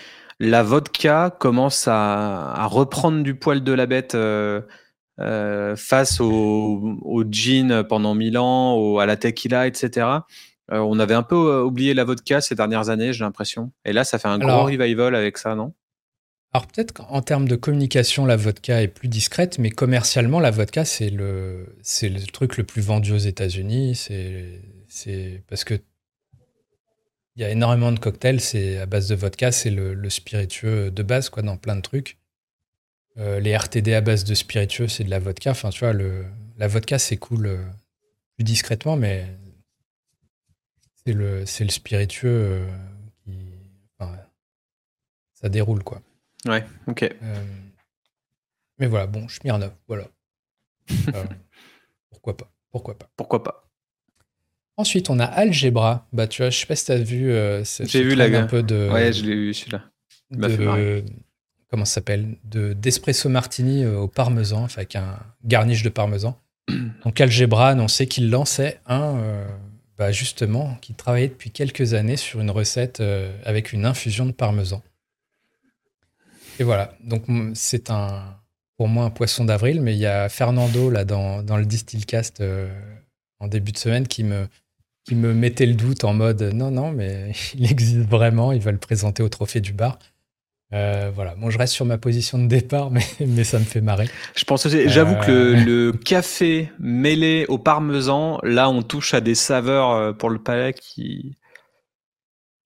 la 0.43 0.63
vodka 0.63 1.35
commence 1.39 1.87
à, 1.87 2.67
reprendre 2.67 3.23
du 3.23 3.35
poil 3.35 3.63
de 3.63 3.71
la 3.71 3.85
bête 3.85 4.17
face 5.75 6.19
au, 6.19 6.99
au, 7.01 7.23
gin 7.29 7.83
pendant 7.83 8.15
mille 8.15 8.37
ans, 8.37 8.97
à 8.97 9.05
la 9.05 9.17
tequila, 9.17 9.67
etc. 9.67 10.21
Euh, 10.71 10.79
on 10.79 10.99
avait 10.99 11.13
un 11.13 11.23
peu 11.23 11.35
euh, 11.35 11.63
oublié 11.63 11.93
la 11.93 12.03
vodka 12.03 12.39
ces 12.41 12.55
dernières 12.55 12.89
années, 12.89 13.11
j'ai 13.13 13.23
l'impression. 13.23 13.71
Et 13.85 13.93
là, 13.93 14.03
ça 14.03 14.17
fait 14.17 14.27
un 14.27 14.39
gros 14.39 14.63
revival 14.63 15.15
avec 15.15 15.37
ça, 15.37 15.55
non? 15.55 15.73
Alors 16.53 16.67
peut-être 16.67 16.93
qu'en 16.93 17.21
termes 17.21 17.47
de 17.47 17.55
communication, 17.55 18.25
la 18.25 18.35
vodka 18.35 18.81
est 18.81 18.87
plus 18.87 19.07
discrète, 19.07 19.57
mais 19.57 19.71
commercialement, 19.71 20.39
la 20.39 20.51
vodka, 20.51 20.85
c'est 20.85 21.09
le, 21.09 21.75
le 22.03 22.31
truc 22.31 22.57
le 22.57 22.63
plus 22.63 22.81
vendu 22.81 23.11
aux 23.11 23.17
États-Unis. 23.17 23.95
C'est 24.87 25.43
parce 25.49 25.63
que 25.63 25.73
il 27.35 27.41
y 27.41 27.45
a 27.45 27.49
énormément 27.49 27.91
de 27.91 27.99
cocktails, 27.99 28.39
c'est 28.39 28.77
à 28.77 28.85
base 28.85 29.07
de 29.07 29.15
vodka, 29.15 29.51
c'est 29.51 29.71
le, 29.71 30.09
spiritueux 30.09 30.91
de 30.91 31.03
base, 31.03 31.29
quoi, 31.29 31.43
dans 31.43 31.57
plein 31.57 31.75
de 31.75 31.81
trucs. 31.81 32.17
Euh, 33.17 33.39
les 33.39 33.55
RTD 33.55 33.93
à 33.93 34.01
base 34.01 34.23
de 34.23 34.33
spiritueux, 34.33 34.87
c'est 34.87 35.03
de 35.03 35.09
la 35.09 35.19
vodka. 35.19 35.51
Enfin, 35.51 35.69
tu 35.69 35.79
vois, 35.79 35.93
le, 35.93 36.25
la 36.57 36.67
vodka, 36.67 36.99
c'est 36.99 37.17
cool 37.17 37.59
plus 38.35 38.43
discrètement, 38.43 38.97
mais 38.97 39.27
c'est 41.05 41.13
le, 41.13 41.39
le 41.41 41.69
spiritueux 41.69 42.29
euh, 42.29 42.67
qui. 43.23 43.37
ça 45.33 45.49
déroule, 45.49 45.83
quoi. 45.83 46.01
Ouais, 46.45 46.65
ok. 46.87 47.03
Euh, 47.03 47.45
mais 48.79 48.87
voilà, 48.87 49.07
bon, 49.07 49.27
Smirnov, 49.27 49.73
voilà. 49.87 50.07
Euh, 51.15 51.23
pourquoi 52.09 52.35
pas 52.35 52.51
Pourquoi 52.71 52.97
pas 52.97 53.09
Pourquoi 53.15 53.43
pas 53.43 53.69
Ensuite, 54.77 55.09
on 55.09 55.19
a 55.19 55.25
Algebra. 55.25 56.07
Bah, 56.13 56.27
tu 56.27 56.41
vois, 56.41 56.49
je 56.49 56.59
sais 56.59 56.65
pas 56.65 56.75
si 56.75 56.85
t'as 56.85 56.97
vu. 56.97 57.31
J'ai 57.85 58.03
vu 58.03 58.15
la 58.15 58.25
un 58.25 58.47
peu 58.47 58.63
de. 58.63 58.89
Ouais, 58.91 59.13
je 59.13 59.23
l'ai 59.23 59.35
vu 59.35 59.53
celui-là. 59.53 59.83
comment 61.69 61.85
ça 61.85 61.95
s'appelle? 61.95 62.37
De 62.43 62.73
d'espresso 62.73 63.29
martini 63.29 63.85
au 63.85 64.07
parmesan, 64.07 64.63
enfin 64.63 64.81
avec 64.81 64.95
un 64.95 65.19
garniche 65.43 65.83
de 65.83 65.89
parmesan. 65.89 66.39
Donc 67.03 67.19
Algebra 67.21 67.75
on 67.75 67.87
sait 67.87 68.07
qu'il 68.07 68.29
lançait 68.29 68.79
un 68.87 69.45
bah, 69.97 70.11
justement, 70.11 70.75
qui 70.81 70.93
travaillait 70.93 71.27
depuis 71.27 71.51
quelques 71.51 71.93
années 71.93 72.17
sur 72.17 72.41
une 72.41 72.51
recette 72.51 72.99
euh, 72.99 73.31
avec 73.45 73.73
une 73.73 73.85
infusion 73.85 74.25
de 74.25 74.31
parmesan. 74.31 74.81
Et 76.59 76.63
voilà, 76.63 76.93
donc 76.99 77.23
c'est 77.53 77.89
un, 77.89 78.37
pour 78.75 78.87
moi 78.87 79.05
un 79.05 79.09
poisson 79.09 79.45
d'avril, 79.45 79.81
mais 79.81 79.93
il 79.93 79.99
y 79.99 80.05
a 80.05 80.29
Fernando 80.29 80.89
là 80.89 81.05
dans, 81.05 81.41
dans 81.41 81.57
le 81.57 81.65
Distillcast 81.65 82.41
euh, 82.41 82.69
en 83.39 83.47
début 83.47 83.71
de 83.71 83.77
semaine 83.77 84.07
qui 84.07 84.23
me, 84.23 84.47
qui 85.05 85.15
me 85.15 85.33
mettait 85.33 85.65
le 85.65 85.73
doute 85.73 86.03
en 86.03 86.13
mode 86.13 86.41
non, 86.41 86.71
non, 86.71 86.91
mais 86.91 87.31
il 87.55 87.69
existe 87.69 88.07
vraiment, 88.07 88.51
il 88.51 88.61
va 88.61 88.71
le 88.71 88.77
présenter 88.77 89.23
au 89.23 89.29
trophée 89.29 89.61
du 89.61 89.73
bar. 89.73 89.97
Euh, 90.73 91.11
voilà, 91.13 91.35
bon, 91.35 91.51
je 91.51 91.57
reste 91.59 91.73
sur 91.73 91.85
ma 91.85 91.99
position 91.99 92.39
de 92.39 92.47
départ, 92.47 92.89
mais, 92.89 93.03
mais 93.19 93.43
ça 93.43 93.59
me 93.59 93.63
fait 93.63 93.81
marrer. 93.81 94.09
Je 94.35 94.43
pense 94.43 94.67
j'avoue 94.67 95.15
que 95.17 95.31
le, 95.65 95.89
euh. 95.89 95.91
café 95.91 96.71
mêlé 96.79 97.45
au 97.47 97.59
parmesan, 97.59 98.39
là, 98.43 98.69
on 98.69 98.81
touche 98.81 99.13
à 99.13 99.21
des 99.21 99.35
saveurs 99.35 99.91
euh, 99.91 100.13
pour 100.13 100.31
le 100.31 100.39
palais 100.39 100.73
qui, 100.73 101.37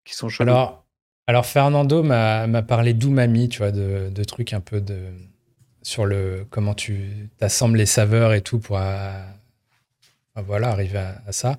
qui 0.06 0.16
sont 0.16 0.30
chaudes. 0.30 0.48
Alors, 0.48 0.86
alors 1.28 1.46
Fernando 1.46 2.02
m'a 2.02 2.62
parlé 2.62 2.94
d'umami, 2.94 3.50
tu 3.50 3.58
vois, 3.58 3.72
de, 3.72 4.10
de, 4.10 4.24
trucs 4.24 4.54
un 4.54 4.62
peu 4.62 4.80
de 4.80 4.98
sur 5.82 6.06
le 6.06 6.46
comment 6.50 6.74
tu 6.74 7.30
assembles 7.42 7.78
les 7.78 7.86
saveurs 7.86 8.34
et 8.34 8.42
tout 8.42 8.60
pour 8.60 8.80
voilà 10.36 10.70
arriver 10.70 11.00
à, 11.00 11.32
ça, 11.32 11.58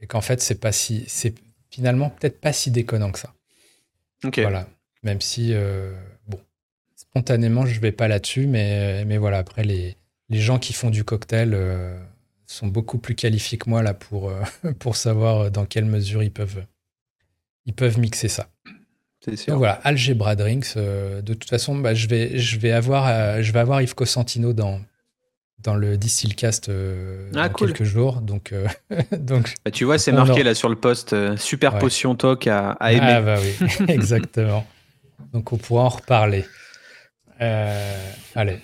et 0.00 0.06
qu'en 0.06 0.20
fait 0.20 0.40
c'est 0.40 0.60
pas 0.60 0.72
si 0.72 1.04
c'est 1.06 1.34
finalement 1.74 2.10
peut-être 2.10 2.40
pas 2.40 2.52
si 2.52 2.70
déconnant 2.70 3.10
que 3.10 3.18
ça. 3.18 3.34
Ok. 4.24 4.38
Voilà. 4.38 4.68
Même 5.02 5.20
si, 5.20 5.50
euh, 5.52 5.92
bon, 6.28 6.40
spontanément, 6.94 7.66
je 7.66 7.74
ne 7.74 7.80
vais 7.80 7.92
pas 7.92 8.08
là-dessus, 8.08 8.46
mais, 8.46 9.04
mais 9.04 9.18
voilà, 9.18 9.38
après, 9.38 9.64
les, 9.64 9.96
les 10.28 10.40
gens 10.40 10.58
qui 10.58 10.72
font 10.72 10.90
du 10.90 11.04
cocktail 11.04 11.52
euh, 11.52 11.98
sont 12.46 12.68
beaucoup 12.68 12.98
plus 12.98 13.14
qualifiés 13.14 13.58
que 13.58 13.68
moi 13.68 13.82
là 13.82 13.92
pour, 13.92 14.30
euh, 14.30 14.42
pour 14.78 14.96
savoir 14.96 15.50
dans 15.50 15.66
quelle 15.66 15.84
mesure 15.84 16.22
ils 16.22 16.32
peuvent, 16.32 16.64
ils 17.66 17.74
peuvent 17.74 17.98
mixer 17.98 18.28
ça. 18.28 18.48
Donc 19.26 19.56
voilà, 19.56 19.80
Algebra 19.84 20.36
Drinks. 20.36 20.76
de 20.76 21.22
toute 21.22 21.48
façon, 21.48 21.76
bah, 21.76 21.94
je, 21.94 22.08
vais, 22.08 22.38
je, 22.38 22.58
vais 22.58 22.72
avoir, 22.72 23.42
je 23.42 23.52
vais 23.52 23.58
avoir 23.58 23.80
Yves 23.80 23.94
Cosentino 23.94 24.52
dans, 24.52 24.82
dans 25.64 25.74
le 25.74 25.96
Distillcast 25.96 26.68
euh, 26.68 27.28
ah, 27.34 27.48
dans 27.48 27.54
quelques 27.54 27.82
jours. 27.82 28.20
Donc, 28.20 28.54
donc 29.18 29.54
bah, 29.64 29.70
tu 29.70 29.84
vois, 29.84 29.98
c'est 29.98 30.12
marqué 30.12 30.42
là 30.42 30.54
sur 30.54 30.68
le 30.68 30.76
poste 30.76 31.36
Super 31.36 31.78
Potion 31.78 32.14
Talk 32.14 32.46
à, 32.46 32.70
à 32.72 32.92
aimer. 32.92 33.02
Ah 33.02 33.20
bah 33.22 33.36
oui, 33.40 33.68
exactement. 33.88 34.64
Donc 35.32 35.52
on 35.52 35.56
pourra 35.56 35.84
en 35.84 35.88
reparler. 35.88 36.44
Euh, 37.40 38.12
allez, 38.34 38.60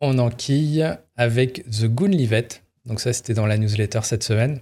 on 0.00 0.18
enquille 0.18 0.86
avec 1.16 1.64
The 1.70 1.86
Goonlivet. 1.86 2.48
Donc 2.84 3.00
ça, 3.00 3.12
c'était 3.12 3.34
dans 3.34 3.46
la 3.46 3.58
newsletter 3.58 4.00
cette 4.02 4.22
semaine. 4.22 4.60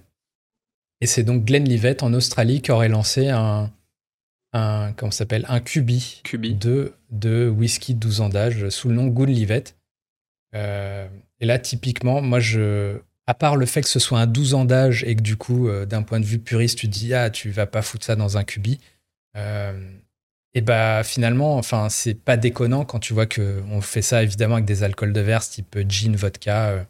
Et 1.01 1.07
c'est 1.07 1.23
donc 1.23 1.45
Glenlivet 1.45 2.03
en 2.03 2.13
Australie 2.13 2.61
qui 2.61 2.71
aurait 2.71 2.89
lancé 2.89 3.29
un, 3.29 3.71
un 4.53 4.93
comment 4.93 5.11
s'appelle? 5.11 5.45
Un 5.49 5.59
cubi, 5.59 6.21
De, 6.33 6.93
de 7.11 7.47
whisky 7.47 7.93
de 7.93 7.99
12 7.99 8.21
ans 8.21 8.29
d'âge 8.29 8.69
sous 8.69 8.89
le 8.89 8.95
nom 8.95 9.07
Goonlivet. 9.07 9.65
Euh, 10.55 11.07
et 11.45 11.47
là, 11.47 11.59
typiquement, 11.59 12.23
moi, 12.23 12.39
je, 12.39 12.97
à 13.27 13.35
part 13.35 13.55
le 13.55 13.67
fait 13.67 13.81
que 13.81 13.87
ce 13.87 13.99
soit 13.99 14.19
un 14.19 14.25
12 14.25 14.55
ans 14.55 14.65
d'âge 14.65 15.03
et 15.03 15.15
que 15.15 15.21
du 15.21 15.37
coup, 15.37 15.69
euh, 15.69 15.85
d'un 15.85 16.01
point 16.01 16.19
de 16.19 16.25
vue 16.25 16.39
puriste, 16.39 16.79
tu 16.79 16.87
dis 16.87 17.13
ah, 17.13 17.29
tu 17.29 17.51
vas 17.51 17.67
pas 17.67 17.83
foutre 17.83 18.03
ça 18.03 18.15
dans 18.15 18.37
un 18.37 18.43
cubi. 18.43 18.79
Euh, 19.37 19.79
et 20.55 20.61
bah 20.61 21.03
finalement, 21.03 21.55
enfin, 21.57 21.89
c'est 21.89 22.15
pas 22.15 22.35
déconnant 22.35 22.83
quand 22.83 22.97
tu 22.97 23.13
vois 23.13 23.27
qu'on 23.27 23.79
fait 23.81 24.01
ça 24.01 24.23
évidemment 24.23 24.55
avec 24.55 24.65
des 24.65 24.81
alcools 24.81 25.13
de 25.13 25.21
verre 25.21 25.47
type 25.47 25.77
gin, 25.87 26.15
vodka, 26.15 26.87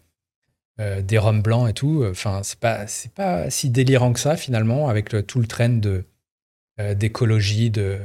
euh, 0.79 1.01
des 1.01 1.17
rhums 1.17 1.41
blancs 1.41 1.69
et 1.69 1.73
tout. 1.73 2.05
Enfin, 2.09 2.43
c'est 2.43 2.59
pas, 2.59 2.87
c'est 2.87 3.11
pas 3.11 3.49
si 3.49 3.69
délirant 3.69 4.13
que 4.13 4.21
ça 4.21 4.37
finalement 4.37 4.87
avec 4.87 5.13
tout 5.27 5.39
le 5.39 5.47
trend 5.47 5.81
de, 5.81 6.05
d'écologie, 6.93 7.71
de, 7.71 7.99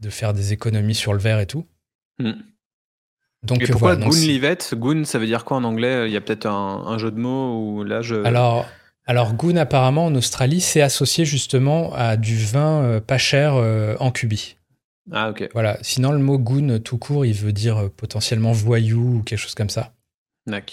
de 0.00 0.10
faire 0.10 0.34
des 0.34 0.52
économies 0.52 0.96
sur 0.96 1.12
le 1.12 1.20
verre 1.20 1.38
et 1.38 1.46
tout. 1.46 1.64
Hmm. 2.18 2.32
Donc, 3.44 3.62
et 3.62 3.66
pourquoi 3.66 3.94
voilà, 3.96 4.08
Goon 4.08 4.56
Goon, 4.74 5.04
ça 5.04 5.18
veut 5.18 5.26
dire 5.26 5.44
quoi 5.44 5.56
en 5.56 5.64
anglais? 5.64 6.08
Il 6.08 6.12
y 6.12 6.16
a 6.16 6.20
peut-être 6.20 6.46
un, 6.46 6.98
jeu 6.98 7.10
de 7.10 7.18
mots 7.18 7.58
ou 7.58 7.84
là 7.84 8.00
je. 8.00 8.14
Alors, 8.24 8.66
alors 9.06 9.34
Goon 9.34 9.56
apparemment 9.56 10.06
en 10.06 10.14
Australie, 10.14 10.60
c'est 10.60 10.80
associé 10.80 11.24
justement 11.24 11.92
à 11.94 12.16
du 12.16 12.36
vin 12.36 13.00
pas 13.04 13.18
cher 13.18 13.54
en 13.98 14.10
cubi. 14.10 14.56
Ah, 15.10 15.30
ok. 15.30 15.48
Voilà. 15.52 15.78
Sinon, 15.82 16.12
le 16.12 16.18
mot 16.18 16.38
goon 16.38 16.78
tout 16.78 16.98
court, 16.98 17.26
il 17.26 17.34
veut 17.34 17.52
dire 17.52 17.78
euh, 17.78 17.88
potentiellement 17.88 18.52
voyou 18.52 19.18
ou 19.18 19.22
quelque 19.22 19.38
chose 19.38 19.54
comme 19.54 19.70
ça. 19.70 19.92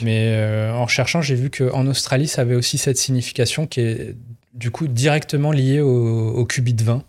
Mais 0.01 0.33
euh, 0.35 0.73
en 0.73 0.87
cherchant, 0.87 1.21
j'ai 1.21 1.35
vu 1.35 1.49
qu'en 1.49 1.85
Australie, 1.87 2.27
ça 2.27 2.41
avait 2.41 2.55
aussi 2.55 2.77
cette 2.77 2.97
signification 2.97 3.67
qui 3.67 3.81
est 3.81 4.15
du 4.53 4.71
coup 4.71 4.87
directement 4.87 5.51
liée 5.51 5.79
au, 5.79 6.35
au 6.35 6.45
de 6.45 6.83
vin, 6.83 7.03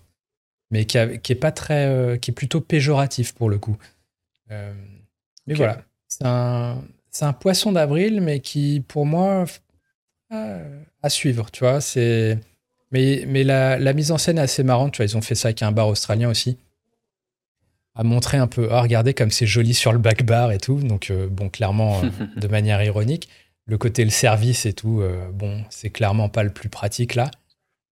mais 0.70 0.84
qui, 0.84 0.98
est 0.98 1.40
pas 1.40 1.52
très, 1.52 1.86
euh, 1.86 2.16
qui 2.18 2.30
est 2.30 2.34
plutôt 2.34 2.60
péjoratif 2.60 3.34
pour 3.34 3.48
le 3.48 3.58
coup. 3.58 3.76
Mais 5.50 5.56
voilà, 5.56 5.82
c'est 6.08 6.24
un, 6.24 6.78
un, 7.20 7.32
poisson 7.32 7.72
d'avril, 7.72 8.20
mais 8.20 8.40
qui 8.40 8.82
pour 8.86 9.04
moi 9.04 9.44
à 10.30 11.08
suivre. 11.08 11.50
Tu 11.50 11.64
vois, 11.64 11.80
c'est 11.80 12.38
Mais, 12.92 13.24
mais 13.26 13.44
la, 13.44 13.78
la, 13.78 13.92
mise 13.92 14.12
en 14.12 14.18
scène 14.18 14.38
est 14.38 14.42
assez 14.42 14.62
marrante. 14.62 14.92
Tu 14.92 14.98
vois, 14.98 15.06
ils 15.06 15.16
ont 15.16 15.22
fait 15.22 15.34
ça 15.34 15.48
avec 15.48 15.62
un 15.62 15.72
bar 15.72 15.88
australien 15.88 16.30
aussi. 16.30 16.56
À 17.94 18.04
montrer 18.04 18.38
un 18.38 18.46
peu, 18.46 18.68
ah, 18.70 18.80
regardez 18.80 19.12
comme 19.12 19.30
c'est 19.30 19.46
joli 19.46 19.74
sur 19.74 19.92
le 19.92 19.98
back 19.98 20.24
bar 20.24 20.52
et 20.52 20.58
tout. 20.58 20.76
Donc, 20.76 21.12
bon, 21.30 21.48
clairement, 21.48 22.00
de 22.36 22.48
manière 22.48 22.82
ironique. 22.82 23.28
Le 23.66 23.76
côté 23.76 24.04
le 24.04 24.10
service 24.10 24.66
et 24.66 24.72
tout, 24.72 25.02
bon, 25.32 25.64
c'est 25.68 25.90
clairement 25.90 26.28
pas 26.28 26.42
le 26.42 26.50
plus 26.50 26.68
pratique 26.68 27.14
là 27.14 27.30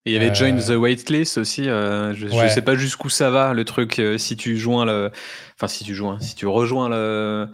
il 0.05 0.13
y 0.13 0.15
avait 0.15 0.33
Join 0.33 0.57
euh, 0.57 0.61
the 0.61 0.77
Waitlist 0.77 1.37
aussi. 1.37 1.69
Euh, 1.69 2.13
je, 2.15 2.27
ne 2.27 2.49
sais 2.49 2.61
pas 2.61 2.75
jusqu'où 2.75 3.09
ça 3.09 3.29
va 3.29 3.53
le 3.53 3.65
truc. 3.65 3.99
Euh, 3.99 4.17
si 4.17 4.37
tu 4.37 4.57
joins 4.57 4.85
le, 4.85 5.11
enfin 5.55 5.67
si 5.67 5.83
tu 5.83 5.93
joins, 5.93 6.19
si 6.19 6.35
tu 6.35 6.47
rejoins 6.47 6.89
le, 6.89 7.49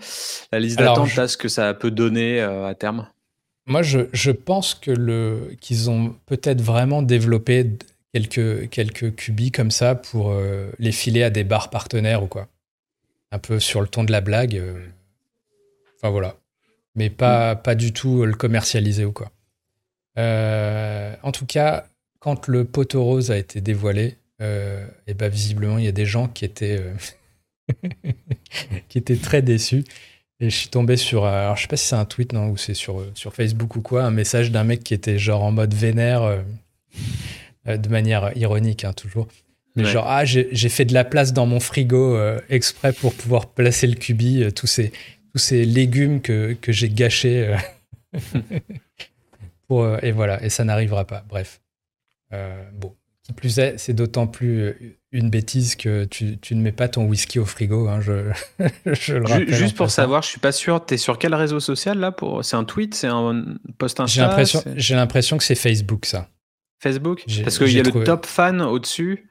la 0.51 0.59
liste 0.59 0.77
d'attente, 0.77 1.07
je... 1.07 1.27
ce 1.27 1.37
que 1.37 1.47
ça 1.47 1.73
peut 1.73 1.91
donner 1.91 2.39
à 2.41 2.73
terme. 2.75 3.07
Moi, 3.67 3.81
je, 3.81 4.01
je 4.13 4.31
pense 4.31 4.75
que 4.75 4.91
le 4.91 5.55
qu'ils 5.59 5.89
ont 5.89 6.15
peut-être 6.27 6.61
vraiment 6.61 7.01
développé 7.01 7.65
quelques 8.13 8.69
quelques 8.69 9.15
cubis 9.15 9.51
comme 9.51 9.71
ça 9.71 9.95
pour 9.95 10.33
les 10.77 10.91
filer 10.91 11.23
à 11.23 11.31
des 11.31 11.43
bars 11.43 11.69
partenaires 11.71 12.23
ou 12.23 12.27
quoi. 12.27 12.47
Un 13.31 13.39
peu 13.39 13.59
sur 13.59 13.81
le 13.81 13.87
ton 13.87 14.03
de 14.03 14.11
la 14.11 14.21
blague. 14.21 14.61
Enfin 15.97 16.11
voilà, 16.11 16.35
mais 16.93 17.09
pas 17.09 17.55
mm. 17.55 17.61
pas 17.63 17.73
du 17.73 17.91
tout 17.91 18.23
le 18.23 18.35
commercialiser 18.35 19.03
ou 19.03 19.11
quoi. 19.11 19.31
en 20.15 21.31
tout 21.33 21.47
cas, 21.47 21.85
quand 22.25 22.47
le 22.47 22.65
poteau 22.65 23.03
rose 23.03 23.29
a 23.29 23.37
été 23.37 23.61
dévoilé, 23.61 24.17
euh, 24.41 24.83
et 25.05 25.13
ben 25.13 25.29
visiblement, 25.29 25.77
il 25.77 25.85
y 25.85 25.87
a 25.87 25.91
des 25.91 26.07
gens 26.07 26.27
qui 26.27 26.43
étaient, 26.43 26.79
euh, 26.81 27.83
qui 28.89 28.97
étaient 28.97 29.15
très 29.15 29.43
déçus. 29.43 29.83
Et 30.39 30.49
je 30.49 30.55
suis 30.55 30.69
tombé 30.69 30.97
sur, 30.97 31.25
alors 31.25 31.55
je 31.55 31.61
sais 31.61 31.67
pas 31.67 31.77
si 31.77 31.85
c'est 31.85 31.95
un 31.95 32.05
tweet 32.05 32.33
non, 32.33 32.49
ou 32.49 32.57
c'est 32.57 32.73
sur, 32.73 33.05
sur 33.13 33.35
Facebook 33.35 33.75
ou 33.75 33.81
quoi, 33.81 34.03
un 34.03 34.09
message 34.09 34.49
d'un 34.49 34.63
mec 34.63 34.83
qui 34.83 34.95
était 34.95 35.19
genre 35.19 35.43
en 35.43 35.51
mode 35.51 35.75
vénère, 35.75 36.23
euh, 36.23 37.77
de 37.77 37.89
manière 37.89 38.35
ironique 38.35 38.85
hein, 38.85 38.93
toujours. 38.93 39.27
Mais 39.75 39.85
genre, 39.85 40.07
ah, 40.07 40.25
j'ai 40.25 40.69
fait 40.69 40.85
de 40.85 40.95
la 40.95 41.03
place 41.03 41.31
dans 41.31 41.45
mon 41.45 41.59
frigo 41.59 42.17
exprès 42.49 42.91
pour 42.93 43.13
pouvoir 43.13 43.49
placer 43.49 43.85
le 43.87 43.95
cubi, 43.95 44.51
tous, 44.55 44.67
ces, 44.67 44.93
tous 45.31 45.37
ces 45.37 45.63
légumes 45.65 46.21
que, 46.21 46.53
que 46.59 46.71
j'ai 46.71 46.89
gâchés. 46.89 47.55
pour, 49.67 49.85
et 50.01 50.11
voilà, 50.13 50.41
et 50.43 50.49
ça 50.49 50.63
n'arrivera 50.63 51.05
pas. 51.05 51.25
Bref. 51.27 51.59
Euh, 52.33 52.63
bon, 52.73 52.95
qui 53.25 53.33
plus 53.33 53.57
est, 53.57 53.77
c'est 53.79 53.93
d'autant 53.93 54.27
plus 54.27 54.61
euh, 54.61 54.73
une 55.11 55.31
bêtise 55.31 55.75
que 55.75 56.05
tu, 56.05 56.37
tu, 56.37 56.53
ne 56.53 56.61
mets 56.61 56.71
pas 56.71 56.87
ton 56.87 57.05
whisky 57.05 57.39
au 57.39 57.45
frigo. 57.45 57.87
Hein, 57.87 57.99
je, 57.99 58.31
je 58.85 59.15
le 59.15 59.25
rappelle 59.25 59.53
Juste 59.53 59.75
pour 59.75 59.89
savoir, 59.89 60.21
je 60.21 60.29
suis 60.29 60.39
pas 60.39 60.51
sûr, 60.51 60.85
tu 60.85 60.93
es 60.93 60.97
sur 60.97 61.17
quel 61.17 61.33
réseau 61.33 61.59
social 61.59 61.97
là 61.97 62.11
pour... 62.11 62.45
C'est 62.45 62.55
un 62.55 62.63
tweet 62.63 62.93
C'est 62.93 63.07
un 63.07 63.55
post 63.79 63.99
Insta 63.99 64.43
J'ai 64.75 64.95
l'impression 64.95 65.37
que 65.37 65.43
c'est 65.43 65.55
Facebook 65.55 66.05
ça. 66.05 66.29
Facebook? 66.79 67.23
Parce 67.43 67.57
qu'il 67.57 67.71
y 67.71 67.79
a 67.79 67.83
le 67.83 68.03
top 68.03 68.27
fan 68.27 68.61
au-dessus 68.61 69.27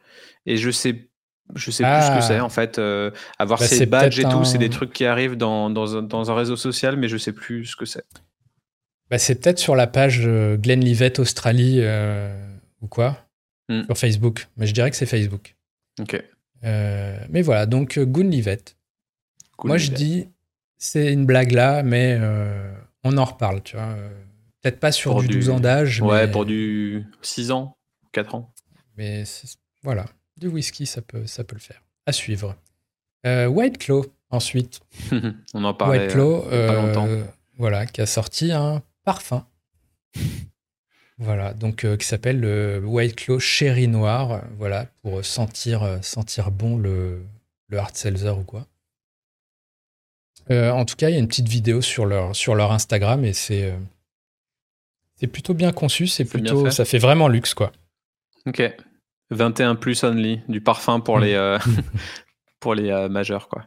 et 0.46 0.56
je 0.56 0.70
sais 0.70 1.10
je 1.54 1.70
sais 1.70 1.84
plus 1.84 2.02
ce 2.02 2.16
que 2.16 2.22
c'est 2.22 2.38
ah. 2.38 2.44
en 2.44 2.48
fait. 2.48 2.78
Euh, 2.78 3.10
avoir 3.38 3.60
bah, 3.60 3.66
ces 3.66 3.86
badges 3.86 4.18
et 4.18 4.24
tout, 4.24 4.44
c'est 4.44 4.58
des 4.58 4.70
trucs 4.70 4.94
qui 4.94 5.04
arrivent 5.04 5.36
dans, 5.36 5.68
dans, 5.68 5.98
un, 5.98 6.02
dans, 6.02 6.30
un, 6.30 6.34
réseau 6.34 6.56
social, 6.56 6.96
mais 6.96 7.06
je 7.06 7.18
sais 7.18 7.32
plus 7.32 7.66
ce 7.66 7.76
que 7.76 7.84
c'est. 7.84 8.04
Bah, 9.10 9.18
c'est 9.18 9.34
peut-être 9.34 9.58
sur 9.58 9.76
la 9.76 9.86
page 9.86 10.26
Glenlivet 10.26 11.20
Australie 11.20 11.82
ou 12.84 12.86
quoi 12.86 13.26
hmm. 13.68 13.84
sur 13.86 13.98
Facebook. 13.98 14.46
Mais 14.56 14.66
je 14.66 14.74
dirais 14.74 14.90
que 14.90 14.96
c'est 14.96 15.06
Facebook. 15.06 15.56
Ok. 16.00 16.22
Euh, 16.64 17.18
mais 17.30 17.42
voilà, 17.42 17.66
donc 17.66 17.98
euh, 17.98 18.04
Goonlivet. 18.04 18.60
Moi, 19.64 19.78
je 19.78 19.90
dis, 19.90 20.28
c'est 20.76 21.12
une 21.12 21.26
blague 21.26 21.52
là, 21.52 21.82
mais 21.82 22.16
euh, 22.20 22.74
on 23.02 23.16
en 23.16 23.24
reparle, 23.24 23.62
tu 23.62 23.76
vois. 23.76 23.96
Peut-être 24.60 24.80
pas 24.80 24.92
sur 24.92 25.20
du, 25.22 25.28
12 25.28 25.50
ans 25.50 25.60
d'âge. 25.60 26.00
Ouais, 26.00 26.28
pour 26.30 26.44
du 26.44 27.06
6 27.22 27.50
ans, 27.50 27.76
4 28.12 28.34
ans. 28.34 28.52
Mais 28.96 29.24
voilà, 29.82 30.06
du 30.36 30.48
whisky, 30.48 30.86
ça 30.86 31.02
peut, 31.02 31.26
ça 31.26 31.44
peut 31.44 31.56
le 31.56 31.60
faire. 31.60 31.82
À 32.06 32.12
suivre. 32.12 32.56
White 33.24 33.78
Claw, 33.78 34.04
ensuite. 34.30 34.80
on 35.54 35.64
en 35.64 35.72
parlait 35.72 36.00
White 36.00 36.12
Claw, 36.12 36.42
pas 36.42 36.74
longtemps. 36.74 37.08
Voilà, 37.56 37.86
qui 37.86 38.00
a 38.00 38.06
sorti 38.06 38.52
un 38.52 38.82
parfum. 39.04 39.46
Voilà, 41.18 41.54
donc 41.54 41.84
euh, 41.84 41.96
qui 41.96 42.06
s'appelle 42.06 42.40
le 42.40 42.82
White 42.84 43.16
Claw 43.16 43.38
Cherry 43.38 43.86
Noir, 43.86 44.42
voilà, 44.58 44.86
pour 45.02 45.24
sentir, 45.24 45.84
euh, 45.84 45.98
sentir 46.02 46.50
bon 46.50 46.76
le, 46.76 47.22
le 47.68 47.78
hard 47.78 47.94
seltzer 47.94 48.30
ou 48.30 48.42
quoi. 48.42 48.66
Euh, 50.50 50.70
en 50.72 50.84
tout 50.84 50.96
cas, 50.96 51.10
il 51.10 51.12
y 51.12 51.16
a 51.16 51.20
une 51.20 51.28
petite 51.28 51.48
vidéo 51.48 51.80
sur 51.80 52.04
leur, 52.04 52.34
sur 52.34 52.54
leur 52.54 52.72
Instagram 52.72 53.24
et 53.24 53.32
c'est 53.32 53.72
c'est 55.14 55.28
plutôt 55.28 55.54
bien 55.54 55.72
conçu, 55.72 56.08
c'est 56.08 56.24
plutôt 56.24 56.68
ça 56.70 56.84
fait 56.84 56.98
vraiment 56.98 57.28
luxe 57.28 57.54
quoi. 57.54 57.72
Ok. 58.46 58.62
21 59.30 59.76
plus 59.76 60.02
only, 60.02 60.42
du 60.48 60.60
parfum 60.60 61.00
pour 61.00 61.18
les 61.18 61.34
pour 62.60 62.74
les 62.74 63.08
majeurs 63.08 63.48
quoi. 63.48 63.64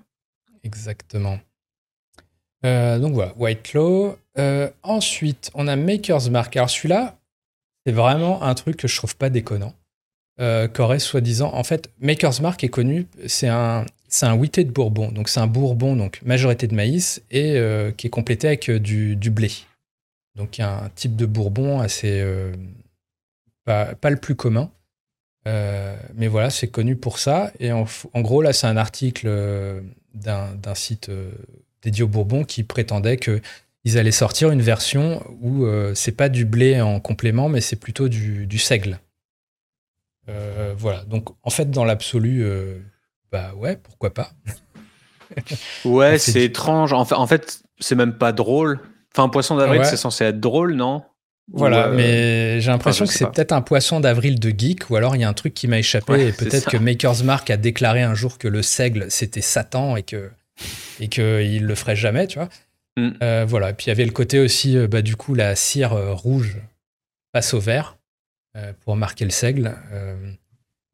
Exactement. 0.63 1.39
donc 2.63 3.13
voilà, 3.13 3.33
White 3.37 3.63
Claw. 3.63 4.17
ensuite, 4.83 5.49
on 5.55 5.67
a 5.67 5.77
Maker's 5.77 6.29
Mark. 6.29 6.55
Alors 6.57 6.69
celui-là, 6.69 7.16
c'est 7.87 7.93
vraiment 7.93 8.43
un 8.43 8.53
truc 8.53 8.75
que 8.75 8.89
je 8.89 8.97
trouve 8.97 9.15
pas 9.15 9.29
déconnant. 9.29 9.73
Euh, 10.41 10.67
qu'aurait 10.67 10.99
soi-disant. 10.99 11.53
En 11.53 11.63
fait, 11.63 11.89
Maker's 12.01 12.41
Mark 12.41 12.61
est 12.65 12.69
connu, 12.69 13.07
c'est 13.27 13.47
un, 13.47 13.85
c'est 14.09 14.25
un 14.25 14.35
de 14.35 14.63
Bourbon. 14.65 15.09
Donc, 15.09 15.29
c'est 15.29 15.39
un 15.39 15.47
Bourbon, 15.47 15.95
donc 15.95 16.21
majorité 16.21 16.67
de 16.67 16.75
maïs, 16.75 17.23
et 17.31 17.55
euh, 17.55 17.91
qui 17.91 18.07
est 18.07 18.09
complété 18.09 18.47
avec 18.47 18.69
euh, 18.69 18.77
du, 18.77 19.31
blé. 19.31 19.51
Donc, 20.35 20.57
il 20.57 20.61
y 20.61 20.63
a 20.65 20.83
un 20.83 20.89
type 20.89 21.15
de 21.15 21.25
Bourbon 21.25 21.79
assez. 21.79 22.23
pas, 23.63 23.95
pas, 23.95 24.09
le 24.09 24.17
plus 24.17 24.35
commun. 24.35 24.69
mais 25.45 26.27
voilà, 26.27 26.49
c'est 26.49 26.67
connu 26.67 26.97
pour 26.97 27.19
ça. 27.19 27.53
Et 27.61 27.71
en, 27.71 27.85
en 28.13 28.21
gros, 28.21 28.41
là, 28.41 28.51
c'est 28.51 28.67
un 28.67 28.77
article 28.77 29.27
d'un, 30.13 30.53
d'un 30.55 30.75
site 30.75 31.09
dédié 31.81 32.03
au 32.03 32.09
Bourbon 32.09 32.43
qui 32.43 32.63
prétendait 32.63 33.15
que 33.15 33.41
ils 33.87 33.97
allaient 33.97 34.11
sortir 34.11 34.51
une 34.51 34.61
version 34.61 35.23
où 35.39 35.63
euh, 35.63 35.93
c'est 35.95 36.11
pas 36.11 36.27
du 36.27 36.43
blé 36.43 36.81
en 36.81 36.99
complément, 36.99 37.47
mais 37.47 37.61
c'est 37.61 37.77
plutôt 37.77 38.09
du, 38.09 38.45
du 38.45 38.57
seigle. 38.57 38.99
Euh, 40.27 40.73
voilà. 40.77 41.05
Donc, 41.05 41.29
en 41.41 41.49
fait, 41.49 41.71
dans 41.71 41.85
l'absolu, 41.85 42.43
euh, 42.43 42.79
bah 43.31 43.53
ouais, 43.55 43.77
pourquoi 43.81 44.13
pas. 44.13 44.31
ouais, 45.85 46.17
c'est 46.17 46.43
étrange. 46.43 46.91
En 46.91 47.05
fait, 47.05 47.15
en 47.15 47.27
fait 47.27 47.61
c'est 47.79 47.95
même 47.95 48.17
pas 48.17 48.33
drôle. 48.33 48.81
Enfin, 49.13 49.23
un 49.23 49.29
poisson 49.29 49.55
d'avril, 49.55 49.85
c'est 49.85 49.95
censé 49.95 50.25
être 50.25 50.41
drôle, 50.41 50.73
non? 50.73 51.03
Voilà, 51.53 51.87
mais 51.87 52.59
j'ai 52.59 52.71
l'impression 52.71 53.05
que 53.05 53.13
c'est 53.13 53.31
peut-être 53.31 53.53
un 53.53 53.61
poisson 53.61 54.01
d'avril 54.01 54.37
de 54.37 54.49
geek, 54.49 54.89
ou 54.89 54.97
alors 54.97 55.15
il 55.15 55.21
y 55.21 55.23
a 55.23 55.29
un 55.29 55.33
truc 55.33 55.53
qui 55.53 55.69
m'a 55.69 55.79
échappé, 55.79 56.27
et 56.27 56.31
peut-être 56.33 56.69
que 56.69 56.75
Maker's 56.75 57.23
Mark 57.23 57.49
a 57.49 57.55
déclaré 57.55 58.01
un 58.01 58.15
jour 58.15 58.37
que 58.37 58.49
le 58.49 58.61
seigle 58.61 59.05
c'était 59.09 59.39
Satan 59.39 59.95
et 59.95 60.03
que 60.03 60.29
et 60.99 61.07
qu'il 61.07 61.63
le 61.63 61.75
ferait 61.75 61.95
jamais, 61.95 62.27
tu 62.27 62.37
vois. 62.37 62.49
Mm. 62.97 63.09
Euh, 63.21 63.45
voilà. 63.47 63.73
Puis 63.73 63.85
il 63.85 63.89
y 63.89 63.91
avait 63.91 64.05
le 64.05 64.11
côté 64.11 64.39
aussi, 64.39 64.75
euh, 64.75 64.87
bah, 64.87 65.01
du 65.01 65.15
coup, 65.15 65.33
la 65.33 65.55
cire 65.55 65.93
euh, 65.93 66.13
rouge 66.13 66.57
passe 67.31 67.53
au 67.53 67.59
vert 67.59 67.97
pour 68.79 68.95
marquer 68.95 69.23
le 69.23 69.29
seigle. 69.29 69.75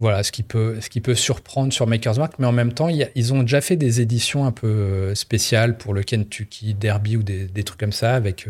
voilà, 0.02 0.22
ce 0.24 0.34
qui, 0.34 0.44
peut, 0.44 0.82
ce 0.82 0.90
qui 0.90 1.00
peut 1.00 1.16
surprendre 1.16 1.72
sur 1.72 1.88
Maker's 1.88 2.18
Mark, 2.18 2.34
mais 2.38 2.46
en 2.46 2.52
même 2.52 2.74
temps, 2.74 2.90
ils 2.90 3.34
ont 3.34 3.42
déjà 3.42 3.62
fait 3.62 3.78
des 3.78 4.02
éditions 4.02 4.46
un 4.46 4.52
peu 4.52 5.16
spéciales 5.16 5.78
pour 5.78 5.94
le 5.94 6.04
Kentucky 6.04 6.74
Derby 6.74 7.16
ou 7.16 7.24
des, 7.24 7.46
des 7.46 7.64
trucs 7.64 7.80
comme 7.80 7.94
ça, 7.94 8.16
avec, 8.16 8.50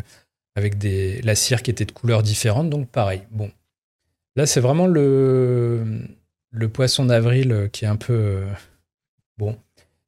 avec 0.55 0.79
des, 0.79 1.21
la 1.21 1.35
cire 1.35 1.61
qui 1.61 1.69
était 1.69 1.85
de 1.85 1.91
couleurs 1.91 2.23
différentes, 2.23 2.71
donc 2.71 2.89
pareil. 2.89 3.21
Bon. 3.29 3.51
Là, 4.35 4.47
c'est 4.47 4.61
vraiment 4.61 4.87
le, 4.87 6.07
le 6.49 6.69
poisson 6.69 7.05
d'avril 7.05 7.69
qui 7.71 7.85
est 7.85 7.89
un 7.89 7.97
peu. 7.97 8.41
bon. 9.37 9.55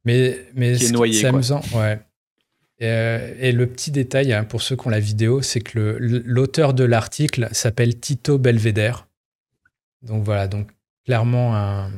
Mais, 0.03 0.36
mais 0.55 0.79
c'est 0.79 1.25
amusant. 1.25 1.62
Ouais. 1.75 1.99
Euh, 2.81 3.33
et, 3.39 3.51
le 3.51 3.67
petit 3.67 3.91
détail, 3.91 4.33
hein, 4.33 4.43
pour 4.43 4.61
ceux 4.61 4.75
qui 4.75 4.88
ont 4.88 4.89
la 4.89 4.99
vidéo, 4.99 5.41
c'est 5.41 5.61
que 5.61 5.97
l'auteur 5.99 6.73
de 6.73 6.83
l'article 6.83 7.47
s'appelle 7.51 7.99
Tito 7.99 8.38
Belvedere. 8.38 9.07
Donc 10.01 10.23
voilà, 10.23 10.47
donc 10.47 10.67
clairement 11.05 11.55
un, 11.55 11.89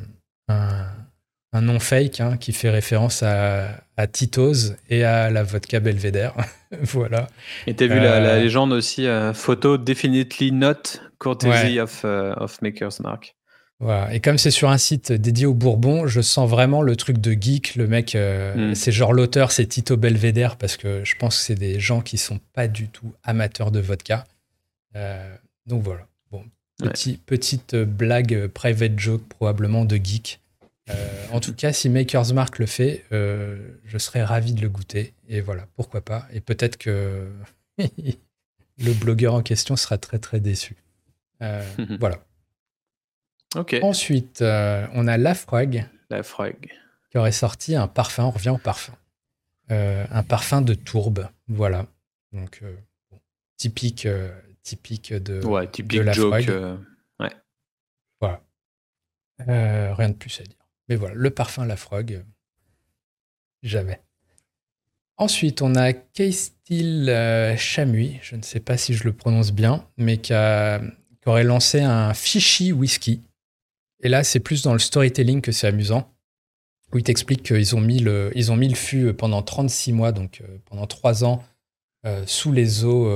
un, 0.48 1.62
nom 1.62 1.80
fake 1.80 2.20
hein, 2.20 2.38
qui 2.38 2.54
fait 2.54 2.70
référence 2.70 3.24
à, 3.24 3.84
à, 3.98 4.06
Tito's 4.06 4.74
et 4.90 5.04
à 5.04 5.32
la 5.32 5.44
vodka 5.44 5.80
Belvedere. 5.80 6.36
voilà. 6.84 7.28
Et 7.66 7.76
t'as 7.76 7.88
vu 7.88 8.00
la, 8.00 8.18
euh, 8.18 8.40
légende 8.40 8.72
aussi, 8.72 9.08
euh, 9.08 9.34
photo 9.34 9.78
definitely 9.78 10.52
not 10.52 11.00
courtesy 11.18 11.80
of, 11.80 12.06
of 12.06 12.62
Maker's 12.62 13.00
Mark. 13.00 13.36
Voilà. 13.80 14.12
Et 14.14 14.20
comme 14.20 14.38
c'est 14.38 14.52
sur 14.52 14.70
un 14.70 14.78
site 14.78 15.12
dédié 15.12 15.46
au 15.46 15.54
Bourbon, 15.54 16.08
je 16.08 16.22
sens 16.22 16.50
vraiment 16.50 16.82
le 16.82 16.96
truc 16.96 17.20
de 17.20 17.34
geek. 17.40 17.76
Le 17.76 17.88
mec, 17.88 18.16
euh, 18.16 18.72
mm. 18.72 18.76
c'est 18.76 18.92
genre 18.92 19.14
l'auteur, 19.14 19.52
c'est 19.52 19.68
Tito 19.68 19.98
Belvedere, 19.98 20.58
parce 20.58 20.78
que 20.78 21.04
je 21.04 21.16
pense 21.16 21.38
que 21.38 21.44
c'est 21.44 21.56
des 21.56 21.80
gens 21.80 22.02
qui 22.02 22.18
sont 22.18 22.40
pas 22.54 22.68
du 22.68 22.88
tout 22.88 23.14
amateurs 23.24 23.72
de 23.72 23.80
vodka. 23.80 24.26
Euh, 24.96 25.36
donc 25.68 25.84
voilà. 25.84 26.08
Bon, 26.32 26.44
petit, 26.80 27.18
petite 27.18 27.76
blague 27.76 28.48
private 28.48 28.98
joke 28.98 29.28
probablement 29.30 29.86
de 29.86 29.98
geek. 29.98 30.40
Euh, 30.90 30.94
en 31.32 31.40
tout 31.40 31.54
cas, 31.54 31.72
si 31.74 31.90
Maker's 31.90 32.32
Mark 32.32 32.58
le 32.58 32.66
fait, 32.66 33.04
je 33.12 33.98
serais 33.98 34.24
ravi 34.24 34.54
de 34.54 34.62
le 34.62 34.70
goûter. 34.70 35.14
Et 35.30 35.42
voilà, 35.42 35.68
pourquoi 35.76 36.02
pas. 36.02 36.28
Et 36.34 36.40
peut-être 36.40 36.78
que 36.78 37.28
le 37.78 38.94
blogueur 38.94 39.36
en 39.36 39.44
question 39.44 39.76
sera 39.76 40.00
très 40.00 40.18
très 40.18 40.40
déçu. 40.40 40.78
voilà. 42.00 42.27
Ensuite, 43.82 44.42
on 44.42 45.08
a 45.08 45.18
Lafroig. 45.18 45.86
Lafroig. 46.10 46.72
Qui 47.10 47.18
aurait 47.18 47.32
sorti 47.32 47.76
un 47.76 47.88
parfum. 47.88 48.26
On 48.26 48.32
revient 48.32 48.50
au 48.50 48.58
parfum. 48.58 48.94
un 49.70 50.24
parfum 50.24 50.62
de 50.62 50.74
tourbe. 50.74 51.28
Voilà. 51.48 51.86
Donc, 52.34 52.62
typique, 53.56 54.08
typique 54.64 55.14
de. 55.14 55.46
Ouais, 55.46 55.68
typique 55.68 56.04
de 56.04 56.12
joke. 56.12 56.50
ouais. 57.20 57.32
Voilà. 58.20 58.42
rien 59.94 60.10
de 60.10 60.16
plus 60.16 60.40
à 60.40 60.44
dire. 60.44 60.58
Mais 60.90 60.96
voilà, 60.96 61.16
le 61.16 61.30
parfum 61.30 61.66
Lafroig. 61.66 62.24
Jamais. 63.64 64.02
Ensuite, 65.18 65.64
on 65.64 65.74
a 65.76 65.94
Keistil 65.94 67.10
euh, 67.10 67.58
Chamui, 67.58 68.20
je 68.22 68.36
ne 68.36 68.44
sais 68.44 68.60
pas 68.60 68.78
si 68.78 68.94
je 68.94 69.04
le 69.04 69.14
prononce 69.14 69.52
bien, 69.52 69.84
mais 69.98 70.18
qui, 70.18 70.34
aurait 71.26 71.44
lancé 71.44 71.82
un 71.82 72.14
Fishy 72.14 72.72
Whisky. 72.72 73.22
Et 74.02 74.10
là, 74.10 74.24
c'est 74.24 74.40
plus 74.40 74.62
dans 74.62 74.74
le 74.74 74.80
storytelling 74.80 75.42
que 75.42 75.52
c'est 75.52 75.68
amusant, 75.68 76.14
où 76.94 76.98
il 76.98 77.04
t'explique 77.04 77.44
qu'ils 77.44 77.76
ont, 77.76 77.82
mis 77.82 78.00
le, 78.00 78.32
ils 78.36 78.52
ont 78.52 78.56
mis 78.56 78.70
le 78.70 78.76
fût 78.76 79.14
pendant 79.14 79.42
36 79.42 79.94
mois, 79.94 80.12
donc 80.12 80.42
euh, 80.42 80.58
pendant 80.66 80.88
3 80.88 81.24
ans, 81.24 81.44
euh, 82.06 82.24
sous 82.26 82.52
les 82.52 82.86
eaux 82.86 83.12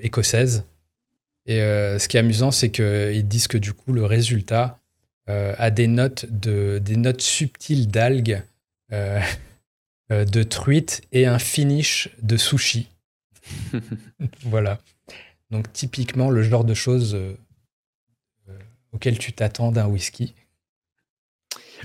écossaises. 0.00 0.64
Et 1.46 1.58
ce 1.58 2.08
qui 2.08 2.16
est 2.16 2.20
amusant, 2.20 2.50
c'est 2.50 2.70
qu'ils 2.70 3.28
disent 3.28 3.48
que 3.48 3.58
du 3.58 3.72
coup, 3.72 3.92
le 3.92 4.04
résultat 4.04 4.80
a 5.26 5.70
des 5.70 5.86
notes, 5.86 6.26
de, 6.30 6.80
des 6.82 6.96
notes 6.96 7.20
subtiles 7.20 7.88
d'algues 7.88 8.42
euh, 10.12 10.24
de 10.24 10.42
truite 10.42 11.02
et 11.12 11.26
un 11.26 11.38
finish 11.38 12.10
de 12.22 12.36
sushi. 12.36 12.88
voilà. 14.42 14.78
Donc 15.50 15.72
typiquement 15.72 16.30
le 16.30 16.42
genre 16.42 16.64
de 16.64 16.74
choses 16.74 17.14
euh, 17.14 17.18
euh, 17.18 17.36
auquel 18.94 19.18
tu 19.18 19.32
t'attends 19.32 19.72
d'un 19.72 19.86
whisky. 19.86 20.34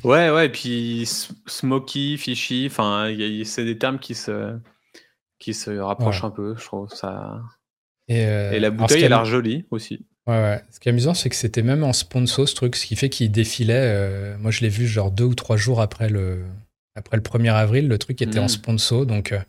Ouais, 0.04 0.30
ouais, 0.30 0.46
et 0.46 0.50
puis 0.50 1.04
smoky, 1.46 2.18
fishy, 2.18 2.68
enfin, 2.68 3.14
c'est 3.44 3.66
des 3.66 3.78
termes 3.78 4.00
qui 4.00 4.16
se, 4.16 4.58
qui 5.40 5.54
se 5.54 5.72
rapprochent 5.72 6.24
un 6.24 6.30
peu, 6.30 6.56
je 6.58 6.64
trouve 6.64 6.90
ça. 6.90 7.42
Et, 8.08 8.60
la 8.60 8.72
bouteille, 8.72 9.04
elle 9.04 9.14
a 9.14 9.18
l'air 9.18 9.26
jolie 9.26 9.66
aussi. 9.72 10.06
Ouais, 10.26 10.36
ouais. 10.36 10.64
Ce 10.72 10.80
qui 10.80 10.88
est 10.88 10.92
amusant, 10.92 11.14
c'est 11.14 11.30
que 11.30 11.36
c'était 11.36 11.64
même 11.64 11.84
en 11.84 11.92
sponsor 11.92 12.48
ce 12.48 12.56
truc, 12.56 12.76
ce 12.76 12.86
qui 12.86 12.96
fait 12.96 13.10
qu'il 13.10 13.32
défilait. 13.32 14.38
moi, 14.38 14.52
je 14.52 14.62
l'ai 14.62 14.70
vu 14.70 14.88
genre 14.88 15.12
deux 15.12 15.26
ou 15.26 15.36
trois 15.36 15.58
jours 15.58 15.82
après 15.82 16.08
le, 16.08 16.46
après 17.00 17.18
le 17.18 17.24
1er 17.24 17.54
avril, 17.54 17.88
le 17.88 17.98
truc 17.98 18.22
était 18.22 18.40
en 18.40 18.46
mm. 18.46 18.50
sponsor, 18.50 19.06
donc, 19.06 19.32
euh, 19.32 19.40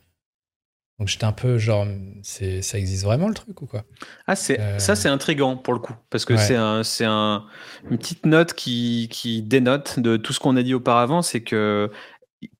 donc 1.00 1.08
j'étais 1.08 1.24
un 1.24 1.32
peu 1.32 1.56
genre, 1.56 1.86
c'est, 2.22 2.60
ça 2.60 2.76
existe 2.76 3.04
vraiment 3.04 3.26
le 3.26 3.32
truc 3.32 3.62
ou 3.62 3.66
quoi? 3.66 3.84
Ah, 4.26 4.36
c'est, 4.36 4.60
euh, 4.60 4.78
ça 4.78 4.94
c'est 4.94 5.08
intriguant 5.08 5.56
pour 5.56 5.72
le 5.72 5.80
coup, 5.80 5.94
parce 6.10 6.26
que 6.26 6.36
c'est, 6.36 6.56
un, 6.56 6.82
c'est 6.82 7.06
un, 7.06 7.46
une 7.90 7.96
petite 7.96 8.26
note 8.26 8.52
qui, 8.52 9.08
qui 9.10 9.40
dénote 9.40 9.98
de 9.98 10.18
tout 10.18 10.34
ce 10.34 10.40
qu'on 10.40 10.58
a 10.58 10.62
dit 10.62 10.74
auparavant, 10.74 11.22
c'est 11.22 11.40
que 11.40 11.90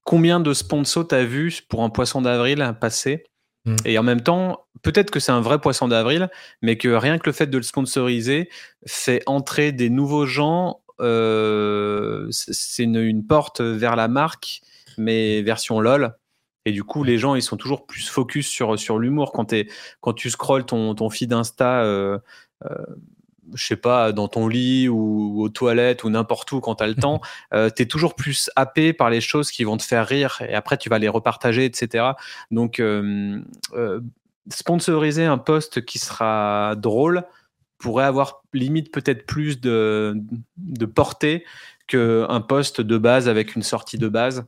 combien 0.05 0.41
de 0.41 0.55
sponsors 0.55 1.07
t'as 1.07 1.25
vu 1.25 1.61
pour 1.69 1.85
un 1.85 1.91
poisson 1.91 2.23
d'avril 2.23 2.75
passé 2.81 3.25
mm. 3.67 3.77
Et 3.85 3.99
en 3.99 4.03
même 4.03 4.23
temps, 4.23 4.65
peut-être 4.81 5.11
que 5.11 5.21
c'est 5.21 5.33
un 5.33 5.43
vrai 5.43 5.59
poisson 5.59 5.87
d'avril, 5.87 6.31
mais 6.63 6.79
que 6.79 6.89
rien 6.89 7.19
que 7.19 7.27
le 7.27 7.33
fait 7.33 7.47
de 7.47 7.59
le 7.59 7.63
sponsoriser 7.63 8.49
fait 8.87 9.23
entrer 9.27 9.71
des 9.71 9.91
nouveaux 9.91 10.25
gens. 10.25 10.81
Euh, 11.03 12.27
c'est 12.31 12.85
une, 12.85 12.97
une, 12.97 13.27
porte 13.27 13.63
vers 13.63 13.97
la 13.97 14.07
marque 14.09 14.61
mais 14.99 15.43
version 15.43 15.81
LOL. 15.81 16.15
Et 16.67 16.73
du 16.73 16.85
coup, 16.85 17.05
les 17.05 17.19
gens, 17.19 17.35
ils 17.35 17.43
sont 17.43 17.57
toujours 17.57 17.87
plus 17.87 18.09
focus 18.09 18.49
sur, 18.49 18.79
sur 18.79 18.99
l'humour. 18.99 19.33
Quand, 19.33 19.55
quand 20.01 20.13
tu 20.13 20.31
scrolles 20.31 20.67
ton, 20.67 20.95
ton 20.95 21.09
feed 21.09 21.33
Insta, 21.33 21.83
euh, 21.83 22.19
euh, 22.65 22.75
je 23.55 23.67
sais 23.67 23.77
pas, 23.77 24.13
dans 24.13 24.29
ton 24.29 24.49
lit 24.49 24.89
ou, 24.89 25.43
aux 25.43 25.49
toilettes 25.49 26.05
ou 26.05 26.11
n'importe 26.11 26.53
où 26.53 26.61
quand 26.61 26.77
tu 26.77 26.85
as 26.85 26.87
le 26.87 26.95
temps, 26.97 27.21
euh, 27.55 27.71
tu 27.75 27.83
es 27.83 27.87
toujours 27.87 28.15
plus 28.15 28.51
happé 28.57 28.93
par 28.93 29.11
les 29.11 29.21
choses 29.21 29.51
qui 29.51 29.65
vont 29.65 29.77
te 29.77 29.83
faire 29.83 30.07
rire 30.07 30.43
et 30.47 30.55
après 30.55 30.77
tu 30.77 30.89
vas 30.89 30.99
les 30.99 31.09
repartager, 31.09 31.65
etc. 31.65 32.13
Donc, 32.51 32.81
euh, 32.81 33.41
sponsoriser 34.51 35.25
un 35.25 35.39
post 35.39 35.85
qui 35.85 35.99
sera 35.99 36.75
drôle 36.77 37.25
pourrait 37.79 38.05
avoir 38.05 38.43
limite 38.53 38.93
peut-être 38.93 39.25
plus 39.27 39.61
de, 39.61 40.15
de 40.59 40.87
portée 40.87 41.45
qu'un 41.87 42.41
post 42.41 42.81
de 42.81 42.99
base 42.99 43.29
avec 43.29 43.57
une 43.57 43.63
sortie 43.63 43.99
de 43.99 44.09
base. 44.09 44.45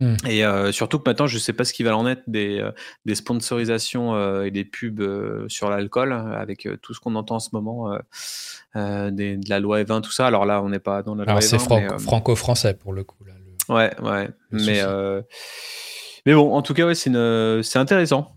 Hmm. 0.00 0.14
Et 0.26 0.46
euh, 0.46 0.72
surtout 0.72 0.98
que 0.98 1.08
maintenant, 1.08 1.26
je 1.26 1.34
ne 1.34 1.40
sais 1.40 1.52
pas 1.52 1.64
ce 1.64 1.74
qui 1.74 1.82
va 1.82 1.94
en 1.94 2.06
être 2.06 2.22
des, 2.26 2.58
euh, 2.58 2.72
des 3.04 3.14
sponsorisations 3.14 4.14
euh, 4.14 4.44
et 4.44 4.50
des 4.50 4.64
pubs 4.64 5.02
sur 5.48 5.68
l'alcool, 5.68 6.12
avec 6.12 6.66
tout 6.80 6.94
ce 6.94 7.00
qu'on 7.00 7.14
entend 7.16 7.36
en 7.36 7.40
ce 7.40 7.50
moment, 7.52 7.90
de 8.74 9.48
la 9.48 9.60
loi 9.60 9.82
E20, 9.82 10.00
tout 10.00 10.10
ça. 10.12 10.26
Alors 10.26 10.46
là, 10.46 10.62
on 10.62 10.70
n'est 10.70 10.78
pas 10.78 11.02
dans 11.02 11.14
la 11.14 11.24
loi 11.24 11.40
E20. 11.40 11.58
C'est 11.58 11.98
franco-français 11.98 12.74
pour 12.74 12.92
le 12.92 13.04
coup. 13.04 13.22
Là, 13.24 13.34
Ouais, 13.68 13.92
ouais. 14.00 14.28
Mais, 14.50 14.82
mais 16.26 16.34
bon, 16.34 16.54
en 16.54 16.62
tout 16.62 16.74
cas, 16.74 16.86
ouais, 16.86 16.94
c'est 16.94 17.78
intéressant. 17.78 18.36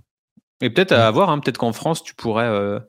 Et 0.62 0.70
peut-être 0.70 0.92
à 0.92 1.10
hmm. 1.10 1.14
voir, 1.14 1.30
hein, 1.30 1.40
peut-être 1.40 1.58
qu'en 1.58 1.74
France, 1.74 2.04
tu 2.04 2.14
pourrais 2.14 2.80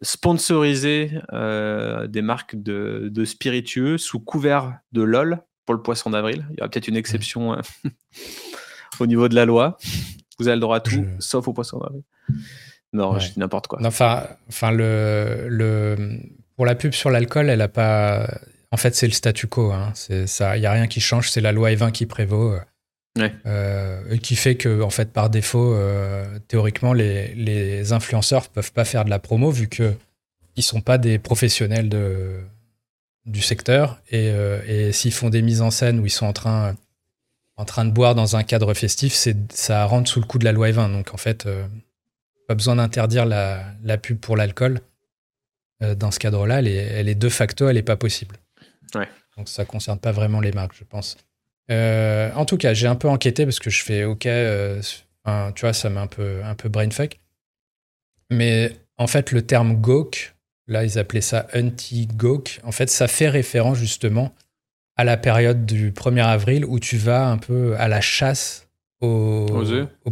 sponsoriser 0.00 1.20
des 1.32 2.22
marques 2.22 2.56
de, 2.56 3.10
de 3.12 3.24
spiritueux 3.26 3.98
sous 3.98 4.20
couvert 4.20 4.78
de 4.92 5.02
LOL 5.02 5.42
le 5.72 5.82
poisson 5.82 6.10
d'avril. 6.10 6.46
Il 6.50 6.58
y 6.58 6.60
aura 6.60 6.68
peut-être 6.68 6.88
une 6.88 6.96
exception 6.96 7.54
euh, 7.54 7.60
au 9.00 9.06
niveau 9.06 9.28
de 9.28 9.34
la 9.34 9.44
loi. 9.44 9.78
Vous 10.38 10.48
avez 10.48 10.56
le 10.56 10.60
droit 10.60 10.76
à 10.76 10.80
tout, 10.80 11.04
sauf 11.18 11.46
au 11.48 11.52
poisson 11.52 11.78
d'avril. 11.78 12.02
Non, 12.92 13.18
je 13.18 13.32
dis 13.32 13.38
n'importe 13.38 13.66
quoi. 13.66 13.78
Enfin, 13.84 14.26
enfin 14.48 14.72
le, 14.72 15.46
le, 15.48 16.18
pour 16.56 16.66
la 16.66 16.74
pub 16.74 16.92
sur 16.92 17.10
l'alcool, 17.10 17.50
elle 17.50 17.60
a 17.60 17.68
pas. 17.68 18.28
En 18.72 18.76
fait, 18.76 18.94
c'est 18.94 19.06
le 19.06 19.12
statu 19.12 19.46
quo. 19.46 19.72
Hein. 19.72 19.92
ça, 20.26 20.56
il 20.56 20.62
y 20.62 20.66
a 20.66 20.72
rien 20.72 20.86
qui 20.86 21.00
change. 21.00 21.30
C'est 21.30 21.40
la 21.40 21.52
loi 21.52 21.70
E20 21.70 21.92
qui 21.92 22.06
prévaut. 22.06 22.56
Euh, 23.18 24.16
qui 24.18 24.36
fait 24.36 24.56
que, 24.56 24.82
en 24.82 24.90
fait, 24.90 25.12
par 25.12 25.30
défaut, 25.30 25.74
euh, 25.74 26.38
théoriquement, 26.48 26.92
les, 26.92 27.34
les 27.34 27.92
influenceurs 27.92 28.48
peuvent 28.48 28.72
pas 28.72 28.84
faire 28.84 29.04
de 29.04 29.10
la 29.10 29.18
promo 29.18 29.50
vu 29.50 29.68
que 29.68 29.94
ils 30.56 30.62
sont 30.62 30.80
pas 30.80 30.98
des 30.98 31.18
professionnels 31.18 31.88
de, 31.88 32.40
du 33.30 33.40
secteur. 33.40 34.00
Euh, 34.12 34.60
et, 34.66 34.92
s'ils 34.92 35.12
font 35.12 35.30
des 35.30 35.42
mises 35.42 35.62
en 35.62 35.70
scène 35.70 36.00
où 36.00 36.06
ils 36.06 36.10
sont 36.10 36.26
en 36.26 36.32
train, 36.32 36.76
en 37.56 37.64
train 37.64 37.84
de 37.84 37.90
boire 37.90 38.14
dans 38.14 38.36
un 38.36 38.42
cadre 38.42 38.74
festif, 38.74 39.14
ça 39.50 39.84
rentre 39.84 40.10
sous 40.10 40.20
le 40.20 40.26
coup 40.26 40.38
de 40.38 40.44
la 40.44 40.52
loi 40.52 40.70
E20. 40.70 40.92
Donc 40.92 41.14
en 41.14 41.16
fait, 41.16 41.46
euh, 41.46 41.66
pas 42.48 42.54
besoin 42.54 42.76
d'interdire 42.76 43.24
la, 43.26 43.98
pub 43.98 44.18
pour 44.18 44.36
l'alcool. 44.36 44.80
Euh, 45.82 45.94
dans 45.94 46.10
ce 46.10 46.18
cadre-là, 46.18 46.58
elle, 46.58 46.68
est, 47.08 47.14
de 47.14 47.28
facto, 47.28 47.68
elle 47.68 47.76
n'est 47.76 47.82
pas 47.82 47.96
possible. 47.96 48.36
Donc 49.36 49.48
ça 49.48 49.64
concerne 49.64 49.98
pas 49.98 50.12
vraiment 50.12 50.40
les 50.40 50.52
marques, 50.52 50.74
je 50.74 50.84
pense. 50.84 51.16
en 51.70 52.44
tout 52.44 52.58
cas, 52.58 52.74
j'ai 52.74 52.88
un 52.88 52.96
peu 52.96 53.08
enquêté 53.08 53.44
parce 53.44 53.60
que 53.60 53.70
je 53.70 53.82
fais 53.82 54.04
OK, 54.04 54.24
tu 54.24 55.60
vois, 55.60 55.72
ça 55.72 55.88
m'a 55.88 56.02
un 56.02 56.06
peu, 56.06 56.42
un 56.44 56.54
peu 56.54 56.68
brainfuck. 56.68 57.18
Mais 58.30 58.76
en 58.98 59.06
fait, 59.06 59.32
le 59.32 59.42
terme 59.42 59.80
GOK, 59.80 60.34
Là, 60.70 60.84
ils 60.84 61.00
appelaient 61.00 61.20
ça 61.20 61.48
anti-gawk. 61.52 62.60
En 62.62 62.70
fait, 62.70 62.88
ça 62.88 63.08
fait 63.08 63.28
référence 63.28 63.76
justement 63.76 64.32
à 64.96 65.02
la 65.02 65.16
période 65.16 65.66
du 65.66 65.90
1er 65.90 66.24
avril 66.24 66.64
où 66.64 66.78
tu 66.78 66.96
vas 66.96 67.26
un 67.28 67.38
peu 67.38 67.76
à 67.76 67.88
la 67.88 68.00
chasse 68.00 68.68
aux, 69.00 69.46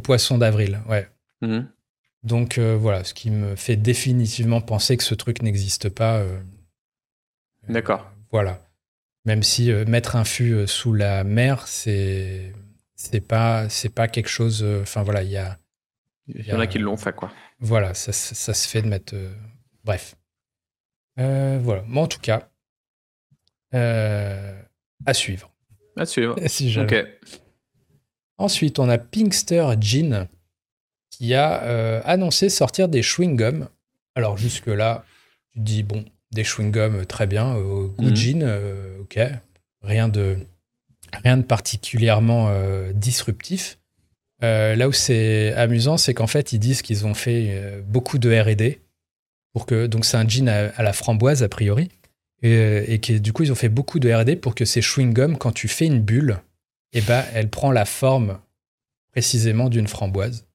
poissons 0.02 0.36
d'avril. 0.36 0.80
Ouais. 0.88 1.08
Mhm. 1.42 1.68
Donc 2.24 2.58
euh, 2.58 2.76
voilà, 2.76 3.04
ce 3.04 3.14
qui 3.14 3.30
me 3.30 3.54
fait 3.54 3.76
définitivement 3.76 4.60
penser 4.60 4.96
que 4.96 5.04
ce 5.04 5.14
truc 5.14 5.42
n'existe 5.42 5.90
pas. 5.90 6.16
Euh, 6.16 6.40
D'accord. 7.68 8.10
voilà. 8.32 8.60
Même 9.26 9.44
si 9.44 9.70
euh, 9.70 9.84
mettre 9.84 10.16
un 10.16 10.24
fût 10.24 10.66
sous 10.66 10.92
la 10.92 11.22
mer, 11.22 11.68
c'est 11.68 12.52
c'est 12.96 13.20
pas 13.20 13.68
c'est 13.68 13.94
pas 13.94 14.08
quelque 14.08 14.28
chose. 14.28 14.66
Enfin 14.82 15.04
voilà, 15.04 15.22
il 15.22 15.30
y 15.30 15.36
a. 15.36 15.56
Il 16.26 16.44
y, 16.44 16.52
en 16.52 16.58
a 16.58 16.66
qui 16.66 16.78
l'ont 16.78 16.96
fait 16.96 17.14
quoi. 17.14 17.30
Voilà, 17.60 17.94
ça, 17.94 18.12
ça, 18.12 18.52
se 18.52 18.68
fait 18.68 18.82
de 18.82 18.88
mettre. 18.88 19.14
bref. 19.84 20.17
Euh, 21.18 21.58
voilà. 21.62 21.84
Mais 21.88 22.00
en 22.00 22.06
tout 22.06 22.20
cas, 22.20 22.48
euh, 23.74 24.60
à 25.06 25.14
suivre. 25.14 25.50
À 25.96 26.06
suivre. 26.06 26.36
Si 26.46 26.74
Ensuite, 28.40 28.78
on 28.78 28.88
a 28.88 28.98
Pinkster 28.98 29.66
Jean 29.80 30.28
qui 31.10 31.34
a 31.34 31.64
euh, 31.64 32.00
annoncé 32.04 32.48
sortir 32.48 32.88
des 32.88 33.02
chewing-gums. 33.02 33.66
Alors, 34.14 34.38
jusque-là, 34.38 35.04
tu 35.52 35.60
dis, 35.60 35.82
bon, 35.82 36.04
des 36.30 36.44
chewing-gums, 36.44 37.04
très 37.06 37.26
bien. 37.26 37.58
goût 37.58 37.94
mhm. 37.98 38.16
jean, 38.16 38.60
ok. 39.00 39.18
Rien 39.82 40.08
de, 40.08 40.38
rien 41.24 41.36
de 41.36 41.42
particulièrement 41.42 42.52
disruptif. 42.92 43.78
là 44.40 44.86
où 44.86 44.92
c'est 44.92 45.52
amusant, 45.54 45.96
c'est 45.96 46.14
qu'en 46.14 46.28
fait, 46.28 46.52
ils 46.52 46.60
disent 46.60 46.82
qu'ils 46.82 47.06
ont 47.06 47.14
fait 47.14 47.82
beaucoup 47.88 48.18
de 48.18 48.30
RD 48.30 48.78
pour 49.58 49.66
que 49.66 49.88
donc 49.88 50.04
c'est 50.04 50.16
un 50.16 50.28
jean 50.28 50.48
à, 50.48 50.80
la 50.84 50.92
framboise 50.92 51.42
a 51.42 51.48
priori 51.48 51.88
et, 52.42 52.94
et 52.94 53.00
qui 53.00 53.20
du 53.20 53.32
coup 53.32 53.42
ils 53.42 53.50
ont 53.50 53.56
fait 53.56 53.68
beaucoup 53.68 53.98
de 53.98 54.08
R&D 54.08 54.36
pour 54.36 54.54
que 54.54 54.64
ces 54.64 54.80
chewing 54.80 55.12
gum 55.12 55.36
quand 55.36 55.50
tu 55.50 55.66
fais 55.66 55.86
une 55.86 56.00
bulle 56.00 56.38
et 56.92 56.98
eh 56.98 57.00
ben 57.00 57.24
elle 57.34 57.50
prend 57.50 57.72
la 57.72 57.84
forme 57.84 58.38
précisément 59.10 59.68
d'une 59.68 59.88
framboise 59.88 60.46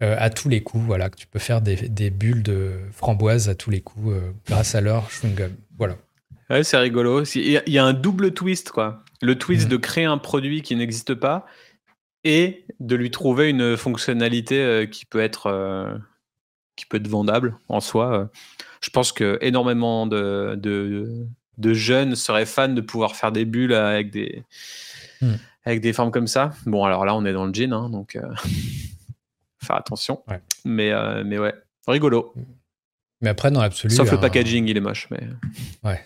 à 0.00 0.30
tous 0.30 0.48
les 0.48 0.62
coups. 0.62 0.84
Voilà, 0.86 1.10
que 1.10 1.16
tu 1.16 1.26
peux 1.26 1.38
faire 1.38 1.60
des, 1.60 2.10
bulles 2.10 2.42
de 2.42 2.78
framboise 2.92 3.50
à 3.50 3.54
tous 3.54 3.70
les 3.70 3.82
coups 3.82 4.16
grâce 4.46 4.74
à 4.74 4.80
leur 4.80 5.10
chewing 5.10 5.34
gum. 5.34 5.52
Voilà. 5.76 5.98
Ouais, 6.48 6.64
c'est 6.64 6.78
rigolo. 6.78 7.24
Il 7.34 7.62
y 7.66 7.78
a 7.78 7.84
un 7.84 7.92
double 7.92 8.32
twist, 8.32 8.70
quoi. 8.70 9.04
Le 9.20 9.36
twist 9.36 9.66
mm. 9.66 9.70
de 9.70 9.76
créer 9.76 10.04
un 10.06 10.18
produit 10.18 10.62
qui 10.62 10.76
n'existe 10.76 11.14
pas 11.14 11.44
et 12.24 12.64
de 12.80 12.96
lui 12.96 13.10
trouver 13.10 13.50
une 13.50 13.76
fonctionnalité 13.76 14.88
qui 14.90 15.04
peut 15.04 15.20
être 15.20 16.00
qui 16.78 16.86
peut 16.86 16.96
être 16.96 17.08
vendable 17.08 17.56
en 17.68 17.80
soi. 17.80 18.30
Je 18.80 18.90
pense 18.90 19.12
que 19.12 19.38
énormément 19.42 20.06
de, 20.06 20.54
de, 20.56 21.74
jeunes 21.74 22.14
seraient 22.14 22.46
fans 22.46 22.68
de 22.68 22.80
pouvoir 22.80 23.16
faire 23.16 23.32
des 23.32 23.44
bulles 23.44 23.74
avec 23.74 24.10
des, 24.10 24.44
mm. 25.20 25.34
avec 25.64 25.80
des 25.80 25.92
formes 25.92 26.10
comme 26.10 26.28
ça. 26.28 26.52
Bon, 26.64 26.84
alors 26.84 27.04
là, 27.04 27.14
on 27.14 27.24
est 27.26 27.32
dans 27.32 27.44
le 27.44 27.52
jean, 27.52 27.72
hein, 27.72 27.90
donc 27.90 28.16
faire 29.62 29.76
attention. 29.76 30.22
Mais, 30.64 30.92
mais 31.24 31.38
ouais, 31.38 31.54
rigolo. 31.86 32.32
Mais 33.20 33.30
après, 33.30 33.50
dans 33.50 33.60
l'absolu. 33.60 33.94
Sauf 33.94 34.10
le 34.12 34.20
packaging, 34.20 34.68
il 34.68 34.76
est 34.76 34.80
moche. 34.80 35.08
Mais... 35.10 35.20
Ouais. 35.82 36.00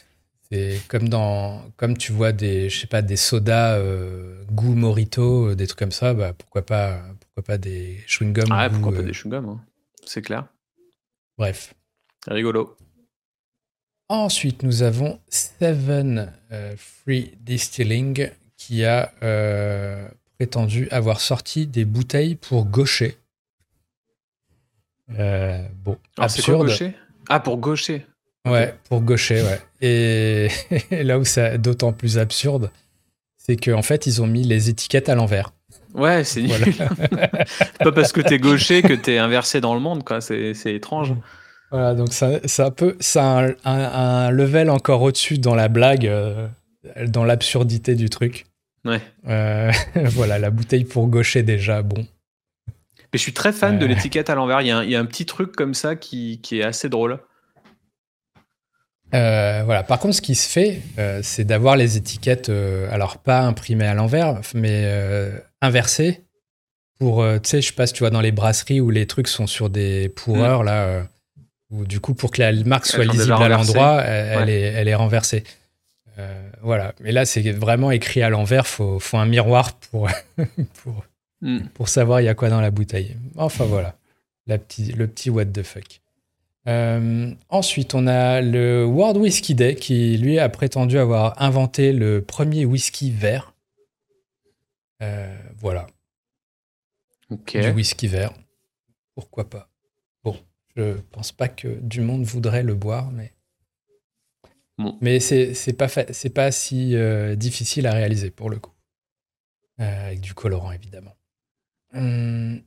C'est 0.52 0.82
comme 0.88 1.08
dans, 1.08 1.62
comme 1.78 1.96
tu 1.96 2.12
vois 2.12 2.32
des, 2.32 2.68
je 2.68 2.80
sais 2.80 2.86
pas, 2.86 3.00
des 3.00 3.16
sodas 3.16 3.78
euh, 3.78 4.44
goût 4.52 4.74
Morito, 4.74 5.48
euh, 5.48 5.56
des 5.56 5.66
trucs 5.66 5.78
comme 5.78 5.92
ça, 5.92 6.12
bah 6.12 6.34
pourquoi 6.36 6.60
pas, 6.60 7.00
pourquoi 7.20 7.42
pas 7.42 7.56
des 7.56 8.00
chewing 8.06 8.34
gums. 8.34 8.48
Ah, 8.50 8.68
pourquoi 8.68 8.92
pas 8.92 8.98
euh, 8.98 9.02
des 9.02 9.14
chewing 9.14 9.32
gums, 9.32 9.48
hein. 9.48 9.60
c'est 10.04 10.20
clair. 10.20 10.46
Bref. 11.38 11.74
Rigolo. 12.26 12.76
Ensuite, 14.08 14.62
nous 14.62 14.82
avons 14.82 15.18
Seven 15.28 16.32
Free 16.76 17.32
Distilling 17.40 18.30
qui 18.56 18.84
a 18.84 19.12
prétendu 20.38 20.88
avoir 20.90 21.20
sorti 21.20 21.66
des 21.66 21.84
bouteilles 21.84 22.34
pour 22.34 22.66
gaucher. 22.66 23.16
bon, 25.08 25.98
ah, 26.18 26.24
absurde. 26.24 26.76
Quoi, 26.76 26.90
ah, 27.28 27.40
pour 27.40 27.56
gaucher. 27.56 28.06
Ouais, 28.46 28.74
pour 28.88 29.02
gaucher, 29.02 29.42
ouais. 29.42 29.60
Et, 29.80 30.48
là 31.04 31.18
où 31.18 31.24
c'est 31.24 31.58
d'autant 31.58 31.92
plus 31.92 32.18
absurde, 32.18 32.70
c'est 33.36 33.56
qu'en 33.56 33.82
fait, 33.82 34.06
ils 34.06 34.20
ont 34.20 34.26
mis 34.26 34.44
les 34.44 34.68
étiquettes 34.68 35.08
à 35.08 35.14
l'envers. 35.14 35.52
Ouais, 35.94 36.24
c'est 36.24 36.42
nul. 36.42 36.50
pas 37.78 37.92
parce 37.92 38.12
que 38.12 38.20
t'es 38.20 38.38
gaucher 38.38 38.82
que 38.82 38.94
t'es 38.94 39.18
inversé 39.18 39.60
dans 39.60 39.74
le 39.74 39.80
monde, 39.80 40.04
quoi. 40.04 40.20
C'est 40.20 40.54
étrange. 40.66 41.14
Voilà, 41.70 41.94
donc 41.94 42.12
ça, 42.12 42.38
un 42.58 42.70
peu, 42.70 42.96
ça 43.00 43.46
un, 43.64 44.30
level 44.30 44.70
encore 44.70 45.02
au-dessus 45.02 45.38
dans 45.38 45.54
la 45.54 45.68
blague, 45.68 46.06
euh, 46.06 46.48
dans 47.06 47.24
l'absurdité 47.24 47.94
du 47.94 48.10
truc. 48.10 48.46
Ouais. 48.84 49.00
Euh, 49.28 49.72
voilà, 49.94 50.38
la 50.38 50.50
bouteille 50.50 50.84
pour 50.84 51.06
gaucher 51.08 51.42
déjà, 51.42 51.82
bon. 51.82 52.06
Mais 53.12 53.18
je 53.18 53.22
suis 53.22 53.34
très 53.34 53.52
fan 53.52 53.78
de 53.78 53.84
l'étiquette 53.84 54.30
à 54.30 54.34
l'envers. 54.34 54.62
Il 54.62 54.66
y, 54.66 54.90
y, 54.90 54.96
a 54.96 55.00
un 55.00 55.04
petit 55.04 55.26
truc 55.26 55.54
comme 55.54 55.74
ça 55.74 55.96
qui, 55.96 56.40
qui 56.42 56.60
est 56.60 56.64
assez 56.64 56.88
drôle. 56.88 57.18
Euh, 59.14 59.62
voilà. 59.64 59.82
Par 59.82 59.98
contre, 59.98 60.14
ce 60.14 60.22
qui 60.22 60.34
se 60.34 60.48
fait, 60.48 60.80
euh, 60.98 61.20
c'est 61.22 61.44
d'avoir 61.44 61.76
les 61.76 61.96
étiquettes, 61.96 62.48
euh, 62.48 62.88
alors 62.90 63.18
pas 63.18 63.40
imprimées 63.40 63.86
à 63.86 63.94
l'envers, 63.94 64.40
mais 64.54 64.88
inversées. 65.62 66.20
Pour, 66.98 67.24
tu 67.42 67.48
sais, 67.48 67.62
je 67.62 67.68
sais 67.68 67.72
pas 67.72 67.86
si 67.86 67.94
tu 67.94 68.00
vois 68.00 68.10
dans 68.10 68.20
les 68.20 68.30
brasseries 68.30 68.80
où 68.80 68.90
les 68.90 69.06
trucs 69.06 69.28
sont 69.28 69.46
sur 69.46 69.70
des 69.70 70.10
pourreurs, 70.10 70.62
mm. 70.62 70.66
là, 70.66 71.06
où 71.70 71.84
du 71.84 71.98
coup, 71.98 72.14
pour 72.14 72.30
que 72.30 72.42
la 72.42 72.52
marque 72.64 72.86
soit 72.86 73.04
lisible 73.04 73.32
à 73.32 73.48
l'endroit, 73.48 74.02
elle, 74.02 74.50
est, 74.50 74.60
elle 74.60 74.88
est 74.88 74.94
renversée. 74.94 75.42
voilà. 76.62 76.94
Mais 77.00 77.10
là, 77.10 77.24
c'est 77.24 77.50
vraiment 77.52 77.90
écrit 77.90 78.22
à 78.22 78.28
l'envers. 78.28 78.66
Faut, 78.66 78.98
faut 78.98 79.16
un 79.16 79.26
miroir 79.26 79.72
pour, 79.72 80.08
pour, 80.84 81.04
mm. 81.40 81.60
pour 81.74 81.88
savoir 81.88 82.20
il 82.20 82.24
y 82.24 82.28
a 82.28 82.34
quoi 82.34 82.50
dans 82.50 82.60
la 82.60 82.70
bouteille. 82.70 83.16
Enfin, 83.36 83.64
voilà. 83.64 83.96
La 84.46 84.58
petit, 84.58 84.92
le 84.92 85.06
petit 85.06 85.30
what 85.30 85.46
the 85.46 85.62
fuck. 85.62 86.02
Euh, 86.68 87.32
ensuite, 87.48 87.94
on 87.94 88.06
a 88.06 88.40
le 88.40 88.84
World 88.84 89.16
Whisky 89.16 89.54
Day 89.54 89.74
qui, 89.74 90.16
lui, 90.18 90.38
a 90.38 90.48
prétendu 90.48 90.98
avoir 90.98 91.40
inventé 91.42 91.92
le 91.92 92.22
premier 92.22 92.64
whisky 92.64 93.10
vert. 93.10 93.51
Euh, 95.02 95.36
voilà. 95.58 95.86
Du 97.30 97.70
whisky 97.70 98.08
vert. 98.08 98.32
Pourquoi 99.14 99.48
pas 99.48 99.68
Bon, 100.24 100.36
je 100.76 100.94
pense 101.10 101.32
pas 101.32 101.48
que 101.48 101.68
du 101.80 102.00
monde 102.00 102.24
voudrait 102.24 102.62
le 102.62 102.74
boire, 102.74 103.10
mais. 103.10 103.32
Mais 105.00 105.20
c'est 105.20 105.72
pas, 105.74 105.88
c'est 105.88 106.30
pas 106.30 106.50
si 106.50 106.96
euh, 106.96 107.36
difficile 107.36 107.86
à 107.86 107.92
réaliser 107.92 108.30
pour 108.30 108.50
le 108.50 108.58
coup. 108.58 108.72
avec 109.78 110.20
du 110.20 110.34
colorant, 110.34 110.72
évidemment. 110.72 111.14
Hum, 111.94 112.62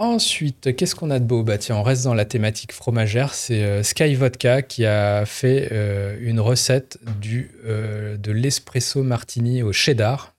Ensuite, 0.00 0.74
qu'est-ce 0.76 0.94
qu'on 0.94 1.10
a 1.10 1.18
de 1.18 1.26
beau? 1.26 1.42
Bah 1.42 1.58
tiens, 1.58 1.76
on 1.76 1.82
reste 1.82 2.04
dans 2.04 2.14
la 2.14 2.24
thématique 2.24 2.72
fromagère. 2.72 3.34
C'est 3.34 3.62
euh, 3.62 3.82
Sky 3.82 4.14
Vodka 4.14 4.62
qui 4.62 4.86
a 4.86 5.26
fait 5.26 5.68
euh, 5.72 6.16
une 6.22 6.40
recette 6.40 6.98
du, 7.20 7.50
euh, 7.66 8.16
de 8.16 8.32
l'espresso 8.32 9.02
martini 9.02 9.62
au 9.62 9.74
cheddar. 9.74 10.34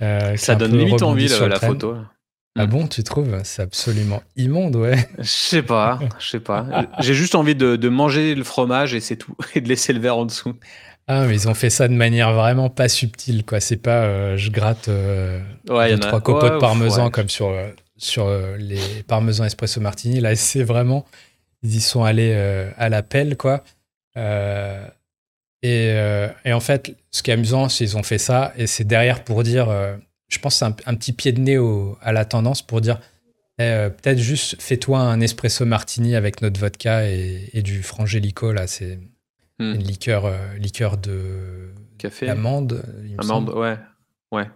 Ça 0.00 0.54
donne 0.54 0.76
limite 0.76 1.02
envie 1.02 1.28
la 1.28 1.58
photo. 1.58 1.96
Ah 2.56 2.66
mm. 2.66 2.70
bon, 2.70 2.86
tu 2.86 3.02
trouves 3.02 3.40
C'est 3.42 3.62
absolument 3.62 4.22
immonde, 4.36 4.76
ouais. 4.76 5.08
Je 5.18 5.24
sais 5.24 5.62
pas, 5.62 5.98
je 6.20 6.28
sais 6.28 6.40
pas. 6.40 6.86
J'ai 7.00 7.14
juste 7.14 7.34
envie 7.34 7.56
de, 7.56 7.88
manger 7.88 8.34
le 8.34 8.44
fromage 8.44 8.94
et 8.94 9.00
c'est 9.00 9.16
tout, 9.16 9.34
et 9.54 9.60
de 9.60 9.68
laisser 9.68 9.92
le 9.92 10.00
verre 10.00 10.18
en 10.18 10.26
dessous. 10.26 10.54
Ah, 11.06 11.26
mais 11.26 11.34
ils 11.34 11.48
ont 11.48 11.54
fait 11.54 11.68
ça 11.68 11.88
de 11.88 11.94
manière 11.94 12.32
vraiment 12.32 12.70
pas 12.70 12.88
subtile, 12.88 13.44
quoi. 13.44 13.60
C'est 13.60 13.76
pas 13.76 14.36
je 14.36 14.50
gratte 14.50 14.88
ouais, 15.68 15.98
trois 15.98 16.20
copeaux 16.20 16.48
de 16.48 16.58
parmesan 16.58 17.10
comme 17.10 17.28
sur 17.28 17.52
sur 17.96 18.26
euh, 18.26 18.56
les 18.56 19.02
parmesans 19.06 19.44
espresso 19.44 19.80
martini. 19.80 20.20
Là, 20.20 20.34
c'est 20.36 20.62
vraiment, 20.62 21.04
ils 21.62 21.76
y 21.76 21.80
sont 21.80 22.04
allés 22.04 22.32
euh, 22.34 22.70
à 22.76 22.88
la 22.88 23.02
pelle, 23.02 23.36
quoi. 23.36 23.62
Euh, 25.64 26.28
et, 26.44 26.52
en 26.52 26.60
fait, 26.60 26.94
ce 27.10 27.22
qui 27.22 27.30
est 27.30 27.34
amusant, 27.34 27.68
c'est 27.68 27.84
qu'ils 27.84 27.96
ont 27.96 28.02
fait 28.02 28.18
ça, 28.18 28.52
et 28.56 28.66
c'est 28.66 28.84
derrière 28.84 29.24
pour 29.24 29.42
dire, 29.42 29.68
je 30.28 30.38
pense 30.38 30.56
c'est 30.56 30.64
un, 30.64 30.72
petit 30.72 31.12
pied 31.12 31.32
de 31.32 31.40
nez 31.40 31.58
à 32.02 32.12
la 32.12 32.24
tendance 32.24 32.60
pour 32.60 32.80
dire, 32.80 33.00
eh, 33.58 33.88
peut-être 34.02 34.18
juste 34.18 34.60
fais-toi 34.60 34.98
un 34.98 35.20
espresso 35.20 35.64
martini 35.64 36.16
avec 36.16 36.42
notre 36.42 36.60
vodka 36.60 37.08
et, 37.08 37.62
du 37.62 37.82
frangelico, 37.82 38.52
là, 38.52 38.66
c'est 38.66 38.98
hmm. 39.58 39.74
une 39.74 39.82
liqueur, 39.82 40.30
liqueur 40.58 40.98
de 40.98 41.72
café, 41.98 42.28
amande. 42.28 42.82
Amande, 43.18 43.50
ouais, 43.50 43.78
ouais. 44.32 44.48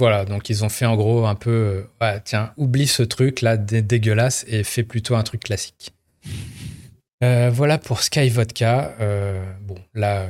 Voilà, 0.00 0.24
donc 0.24 0.48
ils 0.48 0.64
ont 0.64 0.70
fait 0.70 0.86
en 0.86 0.96
gros 0.96 1.26
un 1.26 1.34
peu, 1.34 1.84
euh, 2.02 2.18
tiens, 2.24 2.54
oublie 2.56 2.86
ce 2.86 3.02
truc 3.02 3.42
là 3.42 3.58
dégueulasse 3.58 4.46
et 4.48 4.64
fais 4.64 4.82
plutôt 4.82 5.14
un 5.14 5.22
truc 5.22 5.42
classique. 5.42 5.92
Euh, 7.22 7.50
voilà 7.50 7.78
pour 7.78 8.02
Sky 8.02 8.28
Vodka. 8.28 8.94
Euh, 9.00 9.42
bon, 9.62 9.76
là. 9.94 10.28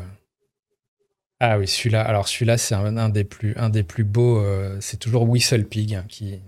ah 1.39 1.59
oui, 1.59 1.69
celui-là. 1.69 2.03
Alors 2.03 2.29
celui-là, 2.29 2.59
c'est 2.59 2.75
un, 2.75 3.09
des 3.09 3.25
plus, 3.25 3.55
un 3.57 3.69
des 3.69 3.83
plus 3.83 4.05
beaux. 4.05 4.45
c'est 4.81 4.99
toujours 4.99 5.29
Whistle 5.29 5.65
Pig 5.65 5.95
hein, 5.95 6.05
qui, 6.09 6.41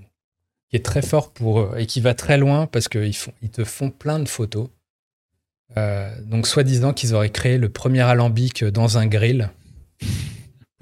est 0.73 0.85
très 0.85 1.03
fort 1.03 1.33
pour 1.33 1.77
et 1.77 1.87
qui 1.87 2.01
va 2.01 2.15
très 2.15 2.39
loin 2.39 2.67
parce 2.67 2.89
qu'ils 2.89 3.15
ils 3.43 3.51
te 3.51 3.63
font 3.63 3.91
plein 3.91 4.19
de 4.19 4.29
photos. 4.29 4.69
donc, 5.77 6.47
soi-disant 6.47 6.93
qu'ils 6.93 7.15
auraient 7.15 7.31
créé 7.31 7.59
le 7.59 7.69
premier 7.69 8.01
alambic 8.01 8.65
dans 8.65 8.99
un 8.99 9.07
grill 9.07 9.51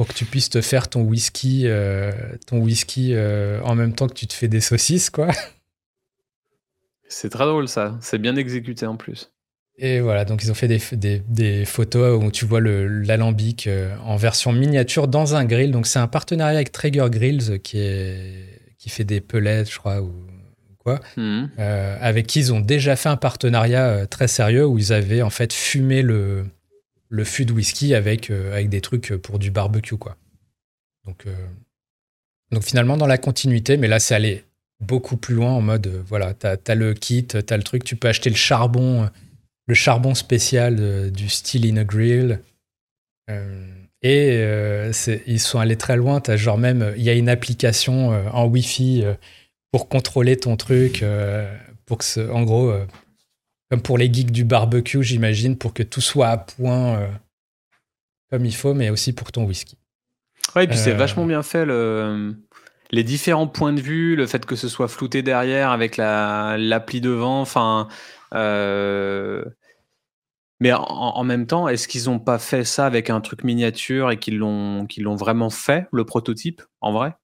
pour 0.00 0.08
que 0.08 0.14
tu 0.14 0.24
puisses 0.24 0.48
te 0.48 0.62
faire 0.62 0.88
ton 0.88 1.02
whisky, 1.02 1.64
euh, 1.66 2.11
ton 2.46 2.56
whisky 2.61 3.12
euh, 3.12 3.61
en 3.64 3.74
même 3.74 3.94
temps 3.94 4.06
que 4.08 4.14
tu 4.14 4.26
te 4.26 4.32
fais 4.32 4.48
des 4.48 4.62
saucisses, 4.62 5.11
quoi. 5.11 5.28
C'est 7.06 7.28
très 7.28 7.44
drôle 7.44 7.68
ça, 7.68 7.98
c'est 8.00 8.16
bien 8.16 8.34
exécuté 8.36 8.86
en 8.86 8.96
plus. 8.96 9.30
Et 9.82 10.00
voilà, 10.00 10.24
donc 10.24 10.42
ils 10.44 10.50
ont 10.50 10.54
fait 10.54 10.68
des, 10.68 11.22
des, 11.26 11.64
photos 11.64 12.22
où 12.22 12.30
tu 12.30 12.44
vois 12.44 12.60
l'alambic 12.60 13.66
euh, 13.66 13.96
en 14.04 14.16
version 14.16 14.52
miniature 14.52 15.08
dans 15.08 15.34
un 15.34 15.44
grill. 15.46 15.72
Donc 15.72 15.86
c'est 15.86 15.98
un 15.98 16.06
partenariat 16.06 16.58
avec 16.58 16.70
Traeger 16.70 17.08
Grills 17.08 17.60
qui, 17.60 17.78
est, 17.78 18.76
qui 18.78 18.90
fait 18.90 19.04
des 19.04 19.20
pellets, 19.20 19.64
je 19.64 19.78
crois, 19.78 20.02
ou 20.02 20.12
quoi, 20.78 21.00
mhm. 21.16 21.48
avec 21.58 22.26
qui 22.26 22.40
ils 22.40 22.52
ont 22.52 22.60
déjà 22.60 22.94
fait 22.94 23.08
un 23.08 23.16
partenariat 23.16 24.06
très 24.06 24.28
sérieux 24.28 24.66
où 24.66 24.78
ils 24.78 24.92
avaient 24.92 25.22
en 25.22 25.30
fait 25.30 25.52
fumé 25.52 26.02
le, 26.02 26.44
le 27.10 27.24
fût 27.24 27.44
de 27.44 27.52
whisky 27.52 27.94
avec, 27.94 28.30
euh, 28.30 28.52
avec 28.52 28.70
des 28.70 28.80
trucs 28.80 29.14
pour 29.16 29.38
du 29.38 29.50
barbecue, 29.50 29.96
quoi. 29.96 30.16
Donc, 31.04 31.26
euh, 31.26 31.34
donc 32.52 32.62
finalement, 32.62 32.96
dans 32.96 33.06
la 33.06 33.18
continuité, 33.18 33.76
mais 33.76 33.88
là, 33.88 33.98
c'est 33.98 34.14
aller 34.14 34.44
beaucoup 34.80 35.16
plus 35.16 35.34
loin 35.34 35.50
en 35.50 35.60
mode, 35.60 35.88
euh, 35.88 36.02
voilà, 36.06 36.32
t'as 36.34 36.56
as 36.66 36.74
le 36.74 36.94
kit, 36.94 37.26
t'as 37.26 37.56
le 37.56 37.62
truc, 37.62 37.84
tu 37.84 37.96
peux 37.96 38.08
acheter 38.08 38.30
le 38.30 38.36
charbon, 38.36 39.10
le 39.66 39.74
charbon 39.74 40.14
spécial 40.14 41.11
du 41.11 41.28
Steel 41.28 41.66
in 41.72 41.76
a 41.76 41.84
Grill. 41.84 42.40
et 44.02 44.90
ils 45.26 45.40
sont 45.40 45.58
allés 45.58 45.76
très 45.76 45.96
loin, 45.96 46.20
genre 46.34 46.58
même, 46.58 46.92
il 46.96 47.02
y 47.02 47.11
a 47.11 47.14
une 47.14 47.28
application 47.28 48.08
en 48.32 48.46
Wi-Fi 48.46 49.04
pour 49.70 49.88
contrôler 49.88 50.36
ton 50.36 50.56
truc, 50.56 51.04
pour 51.86 51.98
que, 51.98 52.04
ce, 52.04 52.28
en 52.30 52.42
gros, 52.42 52.74
comme 53.70 53.82
pour 53.82 53.98
les 53.98 54.12
geeks 54.12 54.32
du 54.32 54.44
barbecue, 54.44 55.02
j'imagine, 55.02 55.56
pour 55.56 55.72
que 55.72 55.84
tout 55.84 56.00
soit 56.00 56.28
à 56.28 56.36
point 56.36 56.98
euh, 56.98 57.08
comme 58.30 58.44
il 58.44 58.54
faut, 58.54 58.74
mais 58.74 58.90
aussi 58.90 59.12
pour 59.12 59.30
ton 59.30 59.44
whisky. 59.44 59.78
Ouais, 60.56 60.64
et 60.64 60.66
puis 60.66 60.76
c'est 60.76 60.92
euh, 60.92 60.96
vachement 60.96 61.24
bien 61.24 61.42
fait. 61.44 61.64
les 62.90 63.04
différents 63.04 63.46
points 63.46 63.72
de 63.72 63.80
vue, 63.80 64.16
le 64.16 64.26
fait 64.26 64.44
que 64.44 64.56
ce 64.56 64.68
soit 64.68 64.88
flouté 64.88 65.22
derrière 65.22 65.70
avec 65.70 65.96
la 65.96 66.56
l'appli 66.58 67.00
devant, 67.00 67.40
enfin. 67.40 67.88
Euh, 68.34 69.44
mais 70.60 70.72
en, 70.74 71.24
même 71.24 71.46
temps, 71.46 71.68
est-ce 71.68 71.88
qu'ils 71.88 72.04
n'ont 72.04 72.18
pas 72.18 72.38
fait 72.38 72.64
ça 72.64 72.84
avec 72.84 73.08
un 73.08 73.20
truc 73.22 73.44
miniature 73.44 74.10
et 74.10 74.18
qu'ils 74.18 74.36
l'ont 74.36 75.16
vraiment 75.16 75.48
fait 75.48 75.86
le 75.90 76.04
prototype 76.04 76.62
en 76.82 76.92
vrai? 76.92 77.14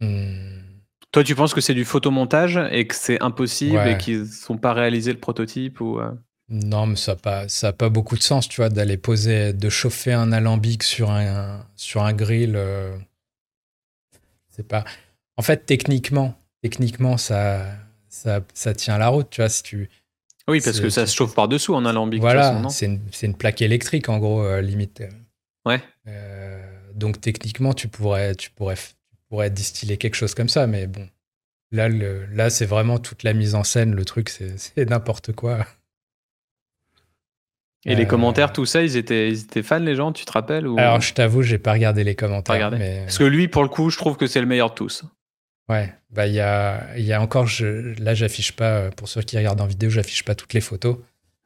Mmh. 0.00 0.62
Toi, 1.10 1.24
tu 1.24 1.34
penses 1.34 1.52
que 1.52 1.60
c'est 1.60 1.74
du 1.74 1.84
photomontage 1.84 2.58
et 2.70 2.86
que 2.86 2.94
c'est 2.94 3.20
impossible 3.22 3.86
et 3.86 3.98
qu'ils 3.98 4.26
sont 4.26 4.56
pas 4.56 4.72
réalisé 4.72 5.12
le 5.12 5.18
prototype 5.18 5.80
ou 5.80 5.98
euh? 5.98 6.12
Non, 6.48 6.86
mais 6.86 6.96
ça 6.96 7.12
n'a 7.12 7.16
pas, 7.16 7.48
ça 7.48 7.72
pas 7.72 7.88
beaucoup 7.88 8.16
de 8.16 8.22
sens, 8.22 8.48
tu 8.48 8.60
vois, 8.60 8.68
d'aller 8.68 8.96
poser, 8.96 9.52
de 9.52 9.68
chauffer 9.68 10.12
un 10.12 10.32
alambic 10.32 10.82
sur 10.82 11.10
un, 11.10 11.66
sur 11.76 12.02
un 12.02 12.12
grill. 12.12 12.56
Euh, 12.56 12.96
c'est 14.50 14.66
pas. 14.66 14.84
En 15.36 15.42
fait, 15.42 15.64
techniquement, 15.64 16.34
techniquement, 16.62 17.16
ça, 17.16 17.66
ça, 18.12 18.40
ça 18.52 18.74
tient 18.74 18.98
la 18.98 19.08
route, 19.08 19.28
tu 19.30 19.40
vois, 19.40 19.48
si 19.48 19.62
tu. 19.62 19.88
Oui, 20.46 20.60
parce 20.62 20.80
que 20.80 20.90
ça 20.90 21.06
se 21.06 21.16
chauffe 21.16 21.34
par-dessous 21.34 21.74
en 21.74 21.86
alambic. 21.86 22.20
Voilà, 22.20 22.68
c'est 22.68 22.86
une, 22.86 23.00
une, 23.22 23.36
plaque 23.36 23.62
électrique, 23.62 24.08
en 24.08 24.18
gros, 24.18 24.42
euh, 24.42 24.60
limite. 24.60 25.02
Ouais. 25.64 25.80
Euh, 26.08 26.60
donc, 26.94 27.20
techniquement, 27.20 27.72
tu 27.72 27.88
pourrais, 27.88 28.34
tu, 28.34 28.50
pourrais, 28.50 28.76
tu 28.76 29.22
pourrais 29.28 29.50
distiller 29.50 29.96
quelque 29.96 30.14
chose 30.14 30.34
comme 30.34 30.48
ça, 30.48 30.66
mais 30.66 30.86
bon. 30.86 31.08
Là, 31.70 31.88
le, 31.88 32.26
là 32.26 32.50
c'est 32.50 32.66
vraiment 32.66 32.98
toute 32.98 33.22
la 33.22 33.32
mise 33.32 33.54
en 33.54 33.64
scène, 33.64 33.94
le 33.94 34.04
truc, 34.04 34.28
c'est 34.56 34.90
n'importe 34.90 35.32
quoi. 35.32 35.66
Et 37.86 37.94
les 37.94 38.04
euh, 38.04 38.06
commentaires, 38.06 38.52
tout 38.52 38.66
ça, 38.66 38.82
ils 38.82 38.98
étaient, 38.98 39.30
ils 39.30 39.40
étaient 39.40 39.62
fans, 39.62 39.78
les 39.78 39.96
gens, 39.96 40.12
tu 40.12 40.26
te 40.26 40.32
rappelles 40.32 40.68
ou... 40.68 40.78
Alors, 40.78 41.00
je 41.00 41.14
t'avoue, 41.14 41.40
j'ai 41.42 41.58
pas 41.58 41.72
regardé 41.72 42.04
les 42.04 42.14
commentaires. 42.14 42.70
Mais... 42.72 43.04
Parce 43.06 43.18
que 43.18 43.24
lui, 43.24 43.48
pour 43.48 43.62
le 43.62 43.68
coup, 43.68 43.88
je 43.88 43.96
trouve 43.96 44.18
que 44.18 44.26
c'est 44.26 44.40
le 44.40 44.46
meilleur 44.46 44.70
de 44.70 44.74
tous. 44.74 45.02
Ouais, 45.68 45.92
bah 46.10 46.26
il 46.26 46.34
y 46.34 46.40
a, 46.40 46.98
y 46.98 47.12
a 47.12 47.20
encore, 47.20 47.46
je, 47.46 47.94
là, 48.02 48.14
j'affiche 48.14 48.52
pas, 48.52 48.76
euh, 48.76 48.90
pour 48.90 49.08
ceux 49.08 49.22
qui 49.22 49.36
regardent 49.36 49.60
en 49.60 49.66
vidéo, 49.66 49.90
j'affiche 49.90 50.24
pas 50.24 50.34
toutes 50.34 50.54
les 50.54 50.60
photos. 50.60 50.98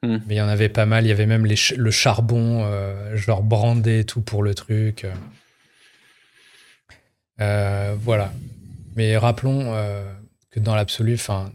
Hmm. 0.03 0.19
Mais 0.27 0.35
il 0.35 0.39
y 0.39 0.41
en 0.41 0.49
avait 0.49 0.69
pas 0.69 0.87
mal. 0.87 1.05
Il 1.05 1.09
y 1.09 1.13
avait 1.13 1.27
même 1.27 1.47
les, 1.47 1.57
le 1.77 1.91
charbon, 1.91 2.65
euh, 2.65 3.17
genre 3.17 3.43
brandé 3.43 4.01
et 4.01 4.05
tout 4.05 4.21
pour 4.21 4.43
le 4.43 4.55
truc. 4.55 5.07
voilà. 7.39 8.33
Mais 8.97 9.17
rappelons 9.17 9.75
que 10.51 10.61
dans 10.61 10.75
l'absolu, 10.75 11.15
enfin, 11.15 11.53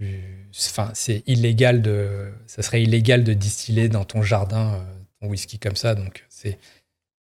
enfin, 0.00 0.90
c'est 0.94 1.22
illégal 1.26 1.82
de, 1.82 2.32
ça 2.46 2.62
serait 2.62 2.82
illégal 2.82 3.24
de 3.24 3.32
distiller 3.32 3.88
dans 3.88 4.04
ton 4.04 4.22
jardin 4.22 4.74
euh, 4.74 4.82
ton 5.20 5.28
whisky 5.28 5.58
comme 5.58 5.76
ça. 5.76 5.94
Donc, 5.94 6.24
c'est, 6.28 6.58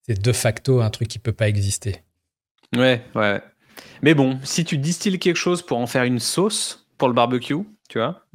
c'est 0.01 0.21
de 0.21 0.31
facto 0.31 0.81
un 0.81 0.89
truc 0.89 1.07
qui 1.07 1.19
peut 1.19 1.33
pas 1.33 1.47
exister. 1.47 2.01
Ouais, 2.75 3.01
ouais. 3.15 3.41
Mais 4.01 4.13
bon, 4.13 4.39
si 4.43 4.65
tu 4.65 4.77
distilles 4.77 5.19
quelque 5.19 5.37
chose 5.37 5.61
pour 5.61 5.77
en 5.77 5.87
faire 5.87 6.03
une 6.03 6.19
sauce 6.19 6.87
pour 6.97 7.07
le 7.07 7.13
barbecue, 7.13 7.55
tu 7.89 7.99
vois, 7.99 8.25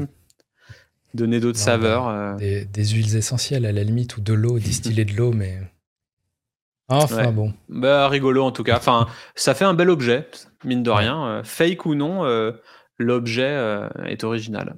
donner 1.14 1.40
d'autres 1.40 1.58
saveurs. 1.58 2.04
Bah, 2.04 2.36
euh. 2.40 2.64
des, 2.64 2.84
huiles 2.86 3.16
essentielles 3.16 3.66
à 3.66 3.72
la 3.72 3.82
limite 3.82 4.16
ou 4.16 4.20
de 4.20 4.32
l'eau, 4.32 4.58
distiller 4.58 5.04
de 5.04 5.14
l'eau, 5.14 5.32
mais. 5.32 5.58
Enfin 6.88 7.30
bon. 7.30 7.54
Bah 7.68 8.08
rigolo 8.08 8.42
en 8.42 8.50
tout 8.50 8.64
cas. 8.64 8.76
Enfin, 8.76 9.06
ça 9.36 9.54
fait 9.54 9.64
un 9.64 9.74
bel 9.74 9.90
objet, 9.90 10.28
mine 10.64 10.82
de 10.82 10.90
rien. 10.90 11.24
Euh, 11.24 11.42
fake 11.44 11.86
ou 11.86 11.94
non, 11.94 12.24
l'objet 12.98 13.86
est 14.06 14.24
original. 14.24 14.74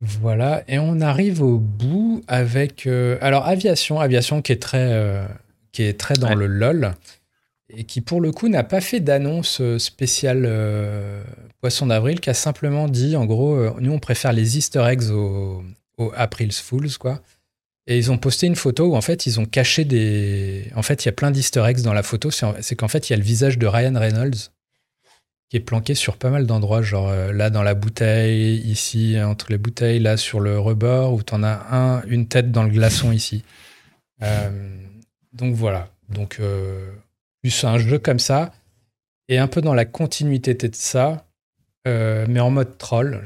Voilà, 0.00 0.62
et 0.68 0.78
on 0.78 1.00
arrive 1.00 1.42
au 1.42 1.58
bout 1.58 2.22
avec 2.28 2.86
euh, 2.86 3.16
alors 3.22 3.46
aviation, 3.46 3.98
aviation 3.98 4.42
qui 4.42 4.52
est 4.52 4.60
très 4.60 4.92
euh, 4.92 5.26
qui 5.72 5.84
est 5.84 5.98
très 5.98 6.14
dans 6.14 6.34
le 6.34 6.46
lol 6.46 6.92
et 7.78 7.84
qui 7.84 8.00
pour 8.00 8.20
le 8.20 8.32
coup 8.32 8.48
n'a 8.48 8.64
pas 8.64 8.80
fait 8.80 9.00
d'annonce 9.00 9.60
euh, 9.60 9.78
spéciale 9.78 10.48
poisson 11.60 11.86
d'avril, 11.86 12.20
qui 12.20 12.30
a 12.30 12.34
simplement 12.34 12.88
dit 12.88 13.16
en 13.16 13.26
gros 13.26 13.78
nous 13.80 13.92
on 13.92 13.98
préfère 13.98 14.32
les 14.32 14.58
Easter 14.58 14.84
eggs 14.86 15.10
aux 15.10 15.62
au 15.98 16.12
April's 16.16 16.60
Fools 16.60 16.98
quoi. 16.98 17.20
Et 17.88 17.96
ils 17.96 18.10
ont 18.10 18.18
posté 18.18 18.46
une 18.46 18.56
photo 18.56 18.86
où 18.86 18.96
en 18.96 19.00
fait 19.00 19.26
ils 19.26 19.38
ont 19.38 19.46
caché 19.46 19.84
des 19.84 20.70
en 20.74 20.82
fait 20.82 21.04
il 21.04 21.06
y 21.06 21.10
a 21.10 21.12
plein 21.12 21.30
d'Easter 21.30 21.64
eggs 21.66 21.82
dans 21.82 21.94
la 21.94 22.02
photo, 22.02 22.30
c'est 22.30 22.76
qu'en 22.76 22.88
fait 22.88 23.08
il 23.08 23.12
y 23.12 23.14
a 23.14 23.16
le 23.16 23.22
visage 23.22 23.58
de 23.58 23.66
Ryan 23.66 23.98
Reynolds 23.98 24.50
qui 25.48 25.56
est 25.56 25.60
planqué 25.60 25.94
sur 25.94 26.16
pas 26.16 26.30
mal 26.30 26.46
d'endroits, 26.46 26.82
genre 26.82 27.08
euh, 27.08 27.32
là 27.32 27.50
dans 27.50 27.62
la 27.62 27.74
bouteille, 27.74 28.58
ici 28.58 29.16
entre 29.20 29.50
les 29.50 29.58
bouteilles, 29.58 30.00
là 30.00 30.16
sur 30.16 30.40
le 30.40 30.58
rebord, 30.58 31.12
où 31.14 31.22
tu 31.22 31.34
en 31.34 31.42
as 31.42 31.66
un, 31.70 32.02
une 32.06 32.26
tête 32.26 32.50
dans 32.50 32.64
le 32.64 32.70
glaçon 32.70 33.12
ici. 33.12 33.44
Euh, 34.22 34.76
donc 35.32 35.54
voilà. 35.54 35.88
Donc, 36.08 36.38
euh, 36.40 36.90
un 37.64 37.78
jeu 37.78 37.98
comme 37.98 38.18
ça, 38.18 38.52
et 39.28 39.38
un 39.38 39.48
peu 39.48 39.60
dans 39.60 39.74
la 39.74 39.84
continuité 39.84 40.54
de 40.54 40.70
ça, 40.72 41.26
mais 41.84 42.40
en 42.40 42.50
mode 42.50 42.78
troll, 42.78 43.22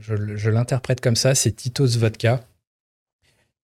je, 0.00 0.50
l'interprète 0.50 1.00
comme 1.00 1.16
ça, 1.16 1.34
c'est 1.34 1.52
Tito's 1.52 1.96
Vodka, 1.96 2.44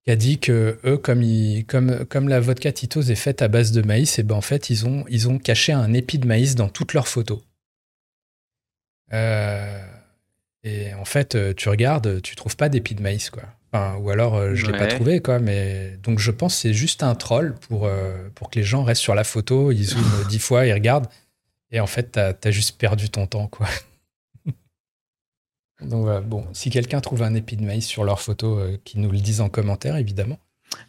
qui 0.05 0.11
a 0.11 0.17
dit 0.17 0.39
que 0.39 0.79
eux, 0.85 0.97
comme, 0.97 2.29
la 2.29 2.41
vodka 2.41 2.73
Tito's 2.73 3.11
est 3.11 3.15
faite 3.15 3.43
à 3.43 3.49
base 3.49 3.73
de 3.73 3.83
maïs, 3.83 4.19
et 4.19 4.23
ben 4.23 4.35
en 4.35 4.41
fait, 4.41 4.71
ils 4.71 4.87
ont, 4.87 5.05
ils 5.09 5.29
ont 5.29 5.39
caché 5.39 5.73
un 5.73 5.93
épi 5.93 6.19
de 6.19 6.27
maïs 6.27 6.55
dans 6.55 6.69
toutes 6.69 6.95
leurs 6.95 7.09
photos. 7.09 7.41
Euh, 9.13 9.85
et 10.63 10.95
en 10.95 11.05
fait, 11.05 11.35
euh, 11.35 11.55
tu 11.55 11.69
regardes, 11.69 12.23
tu 12.23 12.37
trouves 12.37 12.57
pas 12.57 12.69
d'épi 12.69 12.95
de 12.95 13.03
maïs, 13.03 13.31
quoi. 13.31 13.43
Ou 13.73 14.11
alors, 14.11 14.35
euh, 14.35 14.55
je 14.55 14.67
l'ai 14.67 14.77
pas 14.77 14.87
trouvé, 14.87 15.21
quoi. 15.21 15.39
Mais 15.39 15.97
donc, 16.03 16.19
je 16.19 16.31
pense 16.31 16.55
que 16.55 16.61
c'est 16.61 16.75
juste 16.75 17.03
un 17.03 17.15
troll 17.15 17.55
pour, 17.69 17.89
pour 18.35 18.51
que 18.51 18.59
les 18.59 18.65
gens 18.65 18.83
restent 18.83 19.03
sur 19.03 19.15
la 19.15 19.25
photo, 19.25 19.71
ils 19.71 19.85
zooment 19.91 20.27
dix 20.29 20.39
fois, 20.39 20.67
ils 20.67 20.73
regardent. 20.73 21.09
Et 21.71 21.81
en 21.81 21.87
fait, 21.87 22.13
t'as 22.13 22.33
as 22.43 22.51
juste 22.51 22.79
perdu 22.79 23.11
ton 23.11 23.27
temps, 23.27 23.47
quoi. 23.47 23.69
donc, 25.83 26.25
bon, 26.25 26.47
si 26.53 26.71
quelqu'un 26.71 27.01
trouve 27.01 27.23
un 27.23 27.35
épi 27.35 27.57
de 27.57 27.65
maïs 27.65 27.87
sur 27.87 28.05
leur 28.05 28.21
photo, 28.21 28.61
qui 28.85 28.99
nous 28.99 29.11
le 29.11 29.19
disent 29.19 29.41
en 29.41 29.49
commentaire, 29.49 29.97
évidemment. 29.97 30.39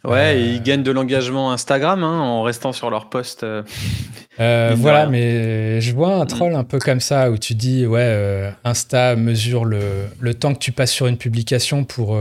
Ouais, 0.04 0.42
ils 0.42 0.58
euh, 0.58 0.62
gagnent 0.62 0.82
de 0.82 0.90
l'engagement 0.90 1.52
Instagram 1.52 2.02
hein, 2.02 2.18
en 2.18 2.42
restant 2.42 2.72
sur 2.72 2.90
leur 2.90 3.08
post. 3.08 3.44
Euh, 3.44 3.62
euh, 4.40 4.74
voilà, 4.76 5.06
mais 5.06 5.80
je 5.80 5.94
vois 5.94 6.16
un 6.16 6.26
troll 6.26 6.54
un 6.54 6.64
peu 6.64 6.78
comme 6.80 7.00
ça 7.00 7.30
où 7.30 7.38
tu 7.38 7.54
dis 7.54 7.86
ouais, 7.86 8.52
Insta 8.64 9.14
mesure 9.14 9.64
le, 9.64 9.80
le, 10.20 10.34
temps 10.34 10.54
que 10.54 10.58
tu 10.58 10.72
passes 10.72 10.90
sur 10.90 11.06
une 11.06 11.18
publication 11.18 11.84
pour 11.84 12.16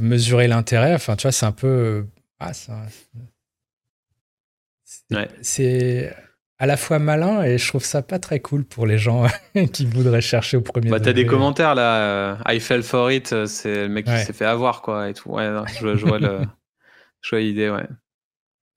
mesurer 0.00 0.48
l'intérêt. 0.48 0.94
Enfin, 0.94 1.16
tu 1.16 1.22
vois, 1.22 1.32
c'est 1.32 1.46
un 1.46 1.52
peu. 1.52 2.06
Ah, 2.40 2.52
c'est 5.42 6.14
à 6.58 6.64
la 6.64 6.78
fois 6.78 6.98
malin 6.98 7.42
et 7.42 7.58
je 7.58 7.68
trouve 7.68 7.84
ça 7.84 8.00
pas 8.00 8.18
très 8.18 8.40
cool 8.40 8.64
pour 8.64 8.86
les 8.86 8.96
gens 8.96 9.26
qui 9.74 9.84
voudraient 9.84 10.22
chercher 10.22 10.56
au 10.56 10.62
premier. 10.62 10.88
Bah, 10.88 11.00
t'as 11.00 11.12
des 11.12 11.26
commentaires 11.26 11.74
là. 11.74 12.38
I 12.48 12.60
fell 12.60 12.82
for 12.82 13.10
it. 13.10 13.44
C'est 13.44 13.82
le 13.82 13.88
mec 13.90 14.06
qui 14.06 14.18
s'est 14.20 14.32
fait 14.32 14.46
avoir 14.46 14.80
quoi 14.80 15.10
et 15.10 15.12
tout. 15.12 15.32
Ouais, 15.32 15.50
je, 15.78 15.96
je 15.96 16.06
vois 16.06 16.18
le. 16.18 16.38
Chouette 17.26 17.44
idée, 17.44 17.70
ouais. 17.70 17.88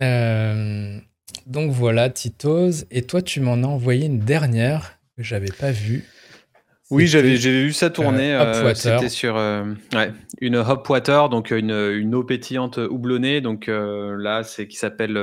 Euh, 0.02 0.98
donc 1.46 1.70
voilà, 1.70 2.10
Tito's. 2.10 2.86
Et 2.90 3.04
toi, 3.04 3.22
tu 3.22 3.42
m'en 3.42 3.62
as 3.62 3.68
envoyé 3.68 4.08
une 4.08 4.18
dernière 4.18 4.98
que 5.16 5.22
j'avais 5.22 5.52
pas 5.52 5.70
vue. 5.70 6.04
Oui, 6.90 7.06
j'avais 7.06 7.36
vu 7.36 7.72
ça 7.74 7.92
tourner. 7.92 8.34
Euh, 8.34 8.64
euh 8.64 8.74
C'était 8.74 9.10
sur 9.10 9.36
ouais, 9.36 10.14
une 10.42 10.56
Hopwater, 10.56 11.30
donc 11.30 11.52
une, 11.52 11.70
une, 11.70 12.16
eau 12.16 12.24
pétillante 12.24 12.80
houblonnée. 12.80 13.40
Donc 13.40 13.70
euh, 13.70 14.16
là, 14.18 14.42
c'est 14.42 14.68
qui 14.68 14.78
s'appelle. 14.78 15.16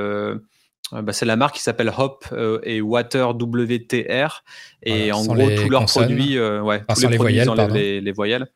Bah, 0.91 1.11
c'est 1.11 1.25
la 1.25 1.35
marque 1.35 1.55
qui 1.55 1.61
s'appelle 1.61 1.91
Hop 1.97 2.25
et 2.63 2.81
Water 2.81 3.35
WTR. 3.35 4.43
Et 4.83 5.11
en 5.11 5.25
gros, 5.25 5.49
tous 5.49 5.69
leurs 5.69 5.85
produits, 5.85 6.39
ouais, 6.39 6.83
tous 6.87 7.07
les, 7.07 7.17
produits 7.17 7.43
voyelles, 7.43 7.73
les, 7.73 8.01
les, 8.01 8.11
voyelles. 8.11 8.47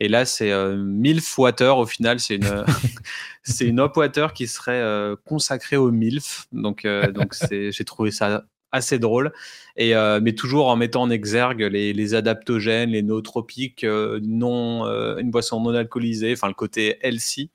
Et 0.00 0.08
là, 0.08 0.24
c'est 0.24 0.50
euh, 0.50 0.76
MILF 0.76 1.38
Water. 1.38 1.76
Au 1.76 1.86
final, 1.86 2.18
c'est 2.18 2.36
une, 2.36 2.64
c'est 3.42 3.66
une 3.66 3.80
hop 3.80 3.96
water 3.96 4.32
qui 4.32 4.46
serait 4.46 4.80
euh, 4.80 5.14
consacrée 5.24 5.76
au 5.76 5.90
MILF. 5.90 6.46
Donc, 6.52 6.84
euh, 6.84 7.12
donc 7.12 7.34
j'ai 7.50 7.84
trouvé 7.84 8.10
ça 8.10 8.44
assez 8.72 8.98
drôle. 8.98 9.32
Et, 9.76 9.94
mais 10.22 10.32
toujours 10.32 10.68
en 10.68 10.76
mettant 10.76 11.02
en 11.02 11.10
exergue 11.10 11.62
les, 11.62 11.92
les 11.92 12.14
adaptogènes, 12.14 12.90
les 12.90 13.02
nootropiques, 13.02 13.84
non, 13.84 14.84
une 15.18 15.30
boisson 15.30 15.60
non 15.60 15.74
alcoolisée, 15.74 16.32
enfin 16.32 16.48
le 16.48 16.54
côté 16.54 16.98
healthy. 17.02 17.50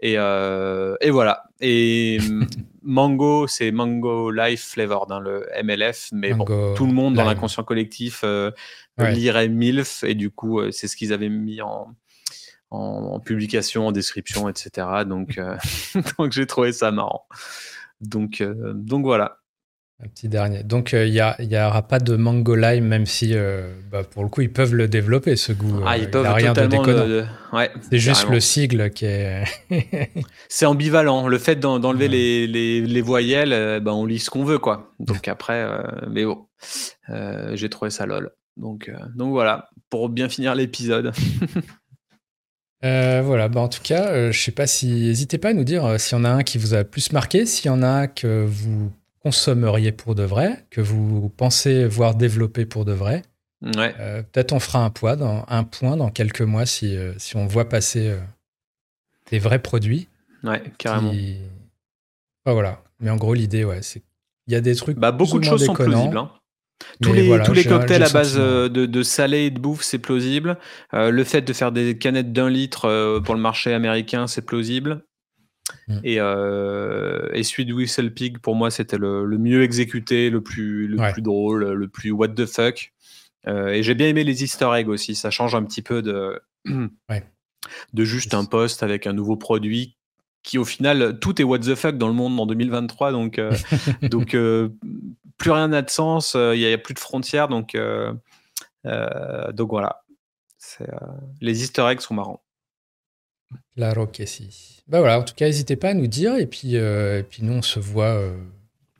Et, 0.00 0.14
et 0.14 1.10
voilà. 1.10 1.44
Et 1.60 2.18
Mango, 2.82 3.46
c'est 3.46 3.70
Mango 3.72 4.30
Life 4.30 4.70
Flavored, 4.70 5.08
dans 5.08 5.20
le 5.20 5.46
MLF. 5.62 6.10
Mais 6.12 6.34
bon, 6.34 6.74
tout 6.74 6.86
le 6.86 6.92
monde 6.92 7.14
dans 7.14 7.24
l'inconscient 7.24 7.64
collectif 7.64 8.24
lirait 8.98 9.48
MILF. 9.48 10.04
Et 10.04 10.14
du 10.14 10.30
coup, 10.30 10.60
c'est 10.70 10.88
ce 10.88 10.96
qu'ils 10.96 11.12
avaient 11.12 11.28
mis 11.28 11.60
en, 11.60 11.94
en, 12.70 13.20
publication, 13.20 13.88
en 13.88 13.92
description, 13.92 14.48
etc. 14.48 14.86
Donc, 15.06 15.40
donc 16.18 16.32
j'ai 16.32 16.46
trouvé 16.46 16.72
ça 16.72 16.90
marrant. 16.90 17.26
Donc, 18.00 18.42
donc 18.74 19.04
voilà. 19.04 19.38
Un 20.00 20.08
petit 20.08 20.28
dernier. 20.28 20.62
Donc, 20.62 20.92
il 20.92 21.10
n'y 21.10 21.58
aura 21.58 21.82
pas 21.82 21.98
de 21.98 22.14
Mango 22.14 22.54
Lime, 22.54 22.84
même 22.84 23.04
si, 23.04 23.34
bah, 23.90 24.04
pour 24.04 24.22
le 24.22 24.28
coup, 24.28 24.42
ils 24.42 24.52
peuvent 24.52 24.74
le 24.74 24.86
développer, 24.86 25.34
ce 25.34 25.52
goût. 25.52 25.80
Ah, 25.84 25.98
ils 25.98 26.08
peuvent 26.08 26.24
a 26.24 26.34
rien 26.34 26.52
de 26.52 26.66
déconnant. 26.66 27.26
Ouais, 27.52 27.70
c'est 27.90 27.98
juste 27.98 28.28
le 28.28 28.38
sigle 28.38 28.90
qui 28.90 29.06
est. 29.06 29.42
c'est 30.48 30.66
ambivalent. 30.66 31.26
Le 31.26 31.38
fait 31.38 31.56
d'enlever 31.56 32.06
les, 32.06 32.46
les, 32.46 32.80
les, 32.80 33.00
voyelles, 33.00 33.80
bah, 33.80 33.92
on 33.92 34.04
lit 34.04 34.20
ce 34.20 34.30
qu'on 34.30 34.44
veut, 34.44 34.60
quoi. 34.60 34.92
Donc 35.00 35.26
après, 35.26 35.66
mais 36.08 36.24
bon, 36.24 36.46
j'ai 37.54 37.68
trouvé 37.68 37.90
ça 37.90 38.06
lol. 38.06 38.30
Donc, 38.56 38.90
donc 39.16 39.30
voilà, 39.30 39.68
pour 39.90 40.08
bien 40.08 40.28
finir 40.28 40.54
l'épisode. 40.54 41.12
Euh, 42.84 43.22
voilà, 43.24 43.48
bah 43.48 43.60
en 43.60 43.68
tout 43.68 43.82
cas, 43.82 44.06
euh, 44.12 44.30
je 44.30 44.40
sais 44.40 44.52
pas 44.52 44.66
si. 44.66 44.86
N'hésitez 44.86 45.38
pas 45.38 45.48
à 45.48 45.52
nous 45.52 45.64
dire 45.64 45.84
euh, 45.84 45.98
s'il 45.98 46.16
y 46.16 46.20
en 46.20 46.24
a 46.24 46.30
un 46.30 46.42
qui 46.44 46.58
vous 46.58 46.74
a 46.74 46.84
plus 46.84 47.12
marqué, 47.12 47.44
s'il 47.44 47.66
y 47.66 47.70
en 47.70 47.82
a 47.82 47.88
un 47.88 48.06
que 48.06 48.44
vous 48.46 48.92
consommeriez 49.28 49.92
pour 49.92 50.14
de 50.14 50.22
vrai, 50.22 50.64
que 50.70 50.80
vous 50.80 51.28
pensez 51.28 51.86
voir 51.86 52.14
développer 52.14 52.66
pour 52.66 52.84
de 52.84 52.92
vrai. 52.92 53.22
Ouais. 53.62 53.92
Peut-être 54.32 54.52
on 54.52 54.60
fera 54.60 54.84
un, 54.84 54.90
poids 54.90 55.16
dans, 55.16 55.44
un 55.48 55.64
point 55.64 55.96
dans 55.96 56.10
quelques 56.10 56.42
mois 56.42 56.66
si, 56.66 56.96
si 57.16 57.36
on 57.36 57.46
voit 57.46 57.68
passer 57.68 58.16
des 59.30 59.38
vrais 59.38 59.58
produits. 59.60 60.08
Ouais, 60.44 60.62
carrément. 60.78 61.12
voilà. 62.46 62.82
Mais 63.00 63.10
en 63.10 63.16
gros, 63.16 63.34
l'idée, 63.34 63.64
ouais, 63.64 63.82
c'est 63.82 64.02
il 64.48 64.54
y 64.54 64.56
a 64.56 64.60
des 64.60 64.74
trucs. 64.74 64.98
Bah, 64.98 65.12
beaucoup 65.12 65.38
de 65.38 65.44
choses 65.44 65.64
sont 65.64 65.74
plausibles. 65.74 66.16
Hein. 66.16 66.32
Tous 67.02 67.12
les, 67.12 67.42
tous 67.44 67.52
les 67.52 67.64
cocktails 67.64 68.02
à 68.02 68.08
base 68.08 68.36
euh, 68.38 68.68
de, 68.68 68.86
de, 68.86 69.02
salé 69.02 69.46
et 69.46 69.50
de 69.50 69.58
bouffe, 69.58 69.82
c'est 69.82 69.98
plausible. 69.98 70.58
Euh, 70.94 71.10
le 71.10 71.24
fait 71.24 71.42
de 71.42 71.52
faire 71.52 71.70
des 71.70 71.98
canettes 71.98 72.32
d'un 72.32 72.48
litre 72.48 72.86
euh, 72.86 73.20
pour 73.20 73.34
le 73.34 73.40
marché 73.40 73.74
américain, 73.74 74.26
c'est 74.26 74.42
plausible. 74.42 75.04
Mm. 75.88 75.98
Et, 76.04 76.14
et 76.14 77.42
celui 77.42 77.66
de 77.66 77.72
Whistle 77.72 78.12
Pig, 78.12 78.38
pour 78.38 78.54
moi, 78.54 78.70
c'était 78.70 78.98
le, 78.98 79.26
mieux 79.38 79.62
exécuté, 79.62 80.30
le 80.30 80.42
plus, 80.42 80.86
le 80.86 81.12
plus 81.12 81.22
drôle, 81.22 81.64
le 81.64 81.88
plus 81.88 82.10
what 82.10 82.28
the 82.28 82.46
fuck. 82.46 82.92
et 83.46 83.82
j'ai 83.82 83.94
bien 83.94 84.08
aimé 84.08 84.24
les 84.24 84.44
easter 84.44 84.70
eggs 84.74 84.88
aussi. 84.88 85.14
Ça 85.14 85.30
change 85.30 85.54
un 85.54 85.62
petit 85.64 85.82
peu 85.82 86.02
de, 86.02 86.40
de 87.92 88.04
juste 88.04 88.34
un 88.34 88.44
poste 88.44 88.82
avec 88.82 89.06
un 89.06 89.12
nouveau 89.12 89.36
produit 89.36 89.96
qui 90.44 90.56
au 90.56 90.64
final 90.64 91.18
tout 91.20 91.40
est 91.40 91.44
what 91.44 91.58
the 91.58 91.74
fuck 91.74 91.98
dans 91.98 92.06
le 92.06 92.14
monde 92.14 92.38
en 92.38 92.46
2023 92.46 93.10
donc 93.10 93.40
donc 94.02 94.34
plus 95.38 95.52
rien 95.52 95.68
n'a 95.68 95.82
de 95.82 95.90
sens, 95.90 96.34
euh, 96.34 96.54
il 96.54 96.58
n'y 96.58 96.70
a, 96.70 96.76
plus 96.76 96.94
de 96.94 96.98
frontières, 96.98 97.48
donc, 97.48 97.74
euh, 97.74 98.12
euh, 98.84 99.50
donc 99.52 99.70
voilà. 99.70 100.02
les 101.40 101.62
easter 101.62 101.86
eggs 101.88 102.00
sont 102.00 102.14
marrants. 102.14 102.42
La 103.76 103.94
que 103.94 104.26
si. 104.26 104.82
Bah 104.88 105.00
voilà, 105.00 105.18
en 105.18 105.22
tout 105.22 105.34
cas, 105.34 105.46
n'hésitez 105.46 105.76
pas 105.76 105.90
à 105.90 105.94
nous 105.94 106.06
dire, 106.06 106.36
et 106.36 106.46
puis, 106.46 106.74
et 106.74 107.24
puis 107.28 107.42
nous, 107.42 107.54
on 107.54 107.62
se 107.62 107.78
voit 107.78 108.20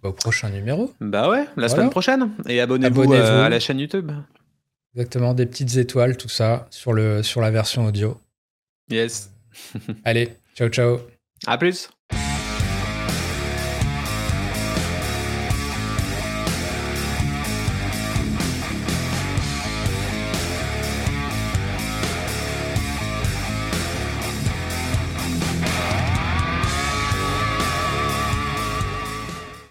au 0.03 0.13
prochain 0.13 0.51
numéro. 0.51 0.93
Bah 1.01 1.29
ouais, 1.29 1.47
la 1.57 1.69
semaine 1.69 1.91
prochaine. 1.91 2.31
Et 2.49 2.61
abonnez-vous 2.61 3.13
à 3.13 3.49
la 3.49 3.61
chaîne 3.61 3.81
YouTube. 3.81 4.13
Exactement, 4.95 5.35
des 5.35 5.47
petites 5.47 5.77
étoiles, 5.77 6.17
tout 6.17 6.29
ça, 6.29 6.67
sur, 6.71 6.93
le, 6.93 7.23
sur 7.23 7.41
la 7.41 7.51
version 7.51 7.87
audio. 7.87 8.19
Yes. 8.91 9.31
Allez, 10.05 10.31
ciao, 10.57 10.69
ciao. 10.69 11.01
À 11.47 11.59
plus. 11.59 11.91